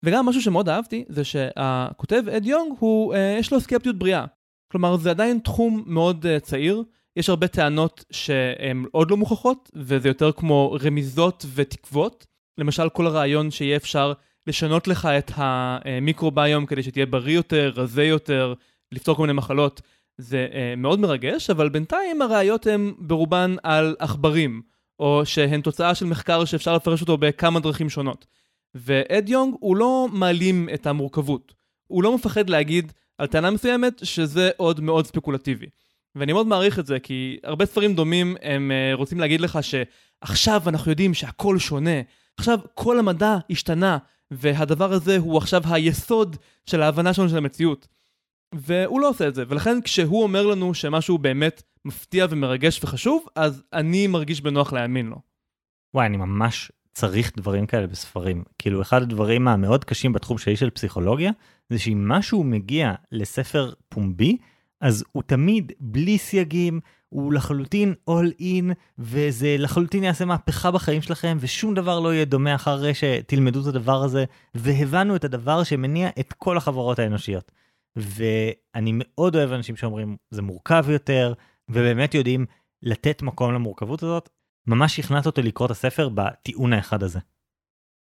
וגם 0.06 0.26
משהו 0.26 0.42
שמאוד 0.42 0.70
אהבתי, 0.70 1.06
זה 1.08 1.24
שהכותב 1.24 2.24
אד 2.36 2.46
יונג, 2.46 2.74
הוא, 2.80 3.14
אה, 3.14 3.36
יש 3.40 3.54
לו 3.54 3.60
סקפטיות 3.60 3.96
בריאה. 3.96 4.26
כלומר, 4.76 4.98
זה 4.98 5.10
עדיין 5.10 5.40
תחום 5.40 5.84
מאוד 5.86 6.26
uh, 6.26 6.40
צעיר, 6.40 6.84
יש 7.16 7.30
הרבה 7.30 7.48
טענות 7.48 8.06
שהן 8.12 8.86
עוד 8.92 9.12
לא 9.12 9.18
מוכחות, 9.18 9.72
וזה 9.76 10.10
יותר 10.10 10.32
כמו 10.32 10.78
רמיזות 10.84 11.46
ותקוות. 11.54 12.26
למשל, 12.58 12.90
כל 12.90 13.08
הרעיון 13.08 13.52
שיהיה 13.52 13.76
אפשר 13.76 14.14
לשנות 14.48 14.88
לך 14.88 15.06
את 15.06 15.32
המיקרוביום 15.36 16.66
כדי 16.66 16.84
שתהיה 16.84 17.06
בריא 17.06 17.36
יותר, 17.36 17.72
רזה 17.76 18.04
יותר, 18.04 18.54
לפתור 18.92 19.16
כל 19.16 19.22
מיני 19.22 19.34
מחלות, 19.34 19.82
זה 20.18 20.48
uh, 20.52 20.56
מאוד 20.78 21.00
מרגש, 21.00 21.50
אבל 21.50 21.70
בינתיים 21.70 22.22
הראיות 22.22 22.68
הן 22.68 22.94
ברובן 23.00 23.56
על 23.64 23.96
עכברים, 24.00 24.62
או 25.00 25.26
שהן 25.26 25.62
תוצאה 25.62 25.96
של 25.96 26.06
מחקר 26.06 26.46
שאפשר 26.46 26.76
לפרש 26.76 27.02
אותו 27.02 27.18
בכמה 27.18 27.60
דרכים 27.60 27.90
שונות. 27.90 28.26
ואד 28.76 29.30
יונג 29.30 29.56
הוא 29.60 29.76
לא 29.76 30.08
מעלים 30.12 30.70
את 30.74 30.88
המורכבות. 30.88 31.54
הוא 31.88 32.04
לא 32.04 32.16
מפחד 32.16 32.50
להגיד 32.50 32.94
על 33.18 33.28
טענה 33.28 33.52
מסוימת 33.52 34.02
שזה 34.04 34.50
עוד 34.58 34.80
מאוד 34.80 35.06
ספקולטיבי. 35.06 35.66
ואני 36.16 36.34
מאוד 36.34 36.48
מעריך 36.48 36.80
את 36.80 36.86
זה, 36.86 37.00
כי 37.00 37.38
הרבה 37.44 37.66
ספרים 37.66 37.96
דומים 37.96 38.36
הם 38.42 38.72
uh, 38.72 38.98
רוצים 38.98 39.20
להגיד 39.20 39.42
לך 39.42 39.60
שעכשיו 39.62 40.62
אנחנו 40.68 40.92
יודעים 40.92 41.14
שהכל 41.14 41.60
שונה, 41.60 42.02
עכשיו 42.38 42.60
כל 42.74 43.00
המדע 43.00 43.38
השתנה, 43.50 43.98
והדבר 44.32 44.94
הזה 44.94 45.18
הוא 45.18 45.38
עכשיו 45.38 45.62
היסוד 45.66 46.36
של 46.66 46.82
ההבנה 46.82 47.14
שלנו 47.14 47.30
של 47.30 47.38
המציאות. 47.38 47.88
והוא 48.56 49.02
לא 49.02 49.10
עושה 49.10 49.28
את 49.28 49.36
זה, 49.36 49.44
ולכן 49.48 49.82
כשהוא 49.82 50.24
אומר 50.24 50.46
לנו 50.46 50.74
שמשהו 50.74 51.18
באמת 51.18 51.64
מפתיע 51.86 52.26
ומרגש 52.30 52.84
וחשוב, 52.84 53.26
אז 53.36 53.64
אני 53.74 54.08
מרגיש 54.08 54.42
בנוח 54.42 54.74
להאמין 54.74 55.08
לו. 55.08 55.22
וואי, 55.94 56.06
אני 56.06 56.18
ממש 56.18 56.72
צריך 56.96 57.32
דברים 57.38 57.66
כאלה 57.66 57.88
בספרים. 57.88 58.44
כאילו, 58.60 58.82
אחד 58.82 59.02
הדברים 59.02 59.48
המאוד 59.48 59.84
קשים 59.84 60.14
בתחום 60.14 60.38
שלי 60.38 60.56
של 60.56 60.70
פסיכולוגיה, 60.70 61.32
זה 61.70 61.80
שאם 61.80 62.08
משהו 62.08 62.44
מגיע 62.44 62.94
לספר 63.12 63.74
פומבי, 63.90 64.38
אז 64.82 65.04
הוא 65.12 65.24
תמיד 65.24 65.72
בלי 65.80 66.18
סייגים, 66.18 66.80
הוא 67.10 67.34
לחלוטין 67.34 67.94
all 68.10 68.42
in, 68.42 68.74
וזה 69.00 69.56
לחלוטין 69.60 70.04
יעשה 70.04 70.26
מהפכה 70.26 70.72
בחיים 70.72 71.02
שלכם, 71.02 71.38
ושום 71.40 71.74
דבר 71.74 72.00
לא 72.00 72.14
יהיה 72.14 72.26
דומה 72.26 72.56
אחרי 72.56 72.94
שתלמדו 72.94 73.62
את 73.62 73.66
הדבר 73.66 74.04
הזה, 74.04 74.26
והבנו 74.56 75.16
את 75.16 75.24
הדבר 75.24 75.64
שמניע 75.64 76.10
את 76.20 76.34
כל 76.34 76.58
החברות 76.58 77.00
האנושיות. 77.00 77.52
ואני 77.96 78.92
מאוד 78.94 79.36
אוהב 79.36 79.52
אנשים 79.52 79.76
שאומרים, 79.76 80.18
זה 80.32 80.42
מורכב 80.42 80.86
יותר, 80.90 81.34
ובאמת 81.70 82.14
יודעים 82.14 82.46
לתת 82.84 83.22
מקום 83.22 83.54
למורכבות 83.54 84.04
הזאת. 84.04 84.30
ממש 84.68 84.96
שכנעת 84.96 85.26
אותי 85.26 85.42
לקרוא 85.42 85.66
את 85.66 85.72
הספר 85.72 86.10
בטיעון 86.10 86.74
האחד 86.74 87.04
הזה. 87.04 87.20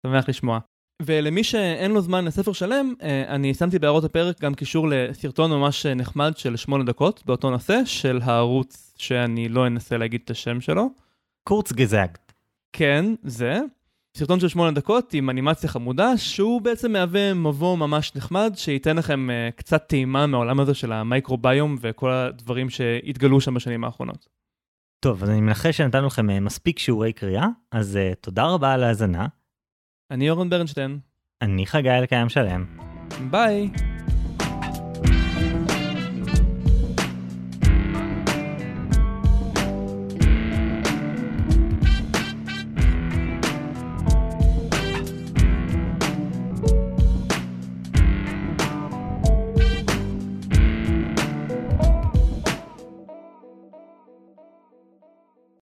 שמח 0.06 0.28
לשמוע. 0.28 0.58
ולמי 1.02 1.44
שאין 1.44 1.90
לו 1.90 2.00
זמן 2.00 2.24
לספר 2.24 2.52
שלם, 2.52 2.94
אה, 3.02 3.34
אני 3.34 3.54
שמתי 3.54 3.78
בהערות 3.78 4.04
הפרק 4.04 4.40
גם 4.40 4.54
קישור 4.54 4.88
לסרטון 4.88 5.50
ממש 5.50 5.86
נחמד 5.86 6.36
של 6.36 6.56
שמונה 6.56 6.84
דקות 6.84 7.22
באותו 7.26 7.50
נושא 7.50 7.84
של 7.84 8.20
הערוץ 8.22 8.94
שאני 8.98 9.48
לא 9.48 9.66
אנסה 9.66 9.96
להגיד 9.96 10.20
את 10.24 10.30
השם 10.30 10.60
שלו. 10.60 10.90
קורץ 11.44 11.72
גזאגט. 11.72 12.32
כן, 12.72 13.04
זה. 13.22 13.60
סרטון 14.16 14.40
של 14.40 14.48
שמונה 14.48 14.70
דקות 14.70 15.14
עם 15.14 15.30
אנימציה 15.30 15.70
חמודה, 15.70 16.16
שהוא 16.16 16.62
בעצם 16.62 16.92
מהווה 16.92 17.34
מבוא 17.34 17.76
ממש 17.76 18.12
נחמד, 18.16 18.52
שייתן 18.56 18.96
לכם 18.96 19.28
uh, 19.30 19.56
קצת 19.56 19.86
טעימה 19.88 20.26
מהעולם 20.26 20.60
הזה 20.60 20.74
של 20.74 20.92
המייקרוביום 20.92 21.76
וכל 21.80 22.10
הדברים 22.10 22.70
שהתגלו 22.70 23.40
שם 23.40 23.54
בשנים 23.54 23.84
האחרונות. 23.84 24.28
טוב, 25.00 25.22
אז 25.22 25.30
אני 25.30 25.40
מנחש 25.40 25.76
שנתנו 25.76 26.06
לכם 26.06 26.30
uh, 26.30 26.40
מספיק 26.40 26.78
שיעורי 26.78 27.12
קריאה, 27.12 27.46
אז 27.72 27.98
uh, 27.98 28.14
תודה 28.14 28.44
רבה 28.44 28.72
על 28.72 28.84
ההאזנה. 28.84 29.26
אני 30.10 30.30
אורן 30.30 30.50
ברנשטיין. 30.50 30.98
אני 31.42 31.66
חגי 31.66 31.90
אלקיים 31.90 32.28
שלם. 32.28 32.64
ביי. 33.30 33.70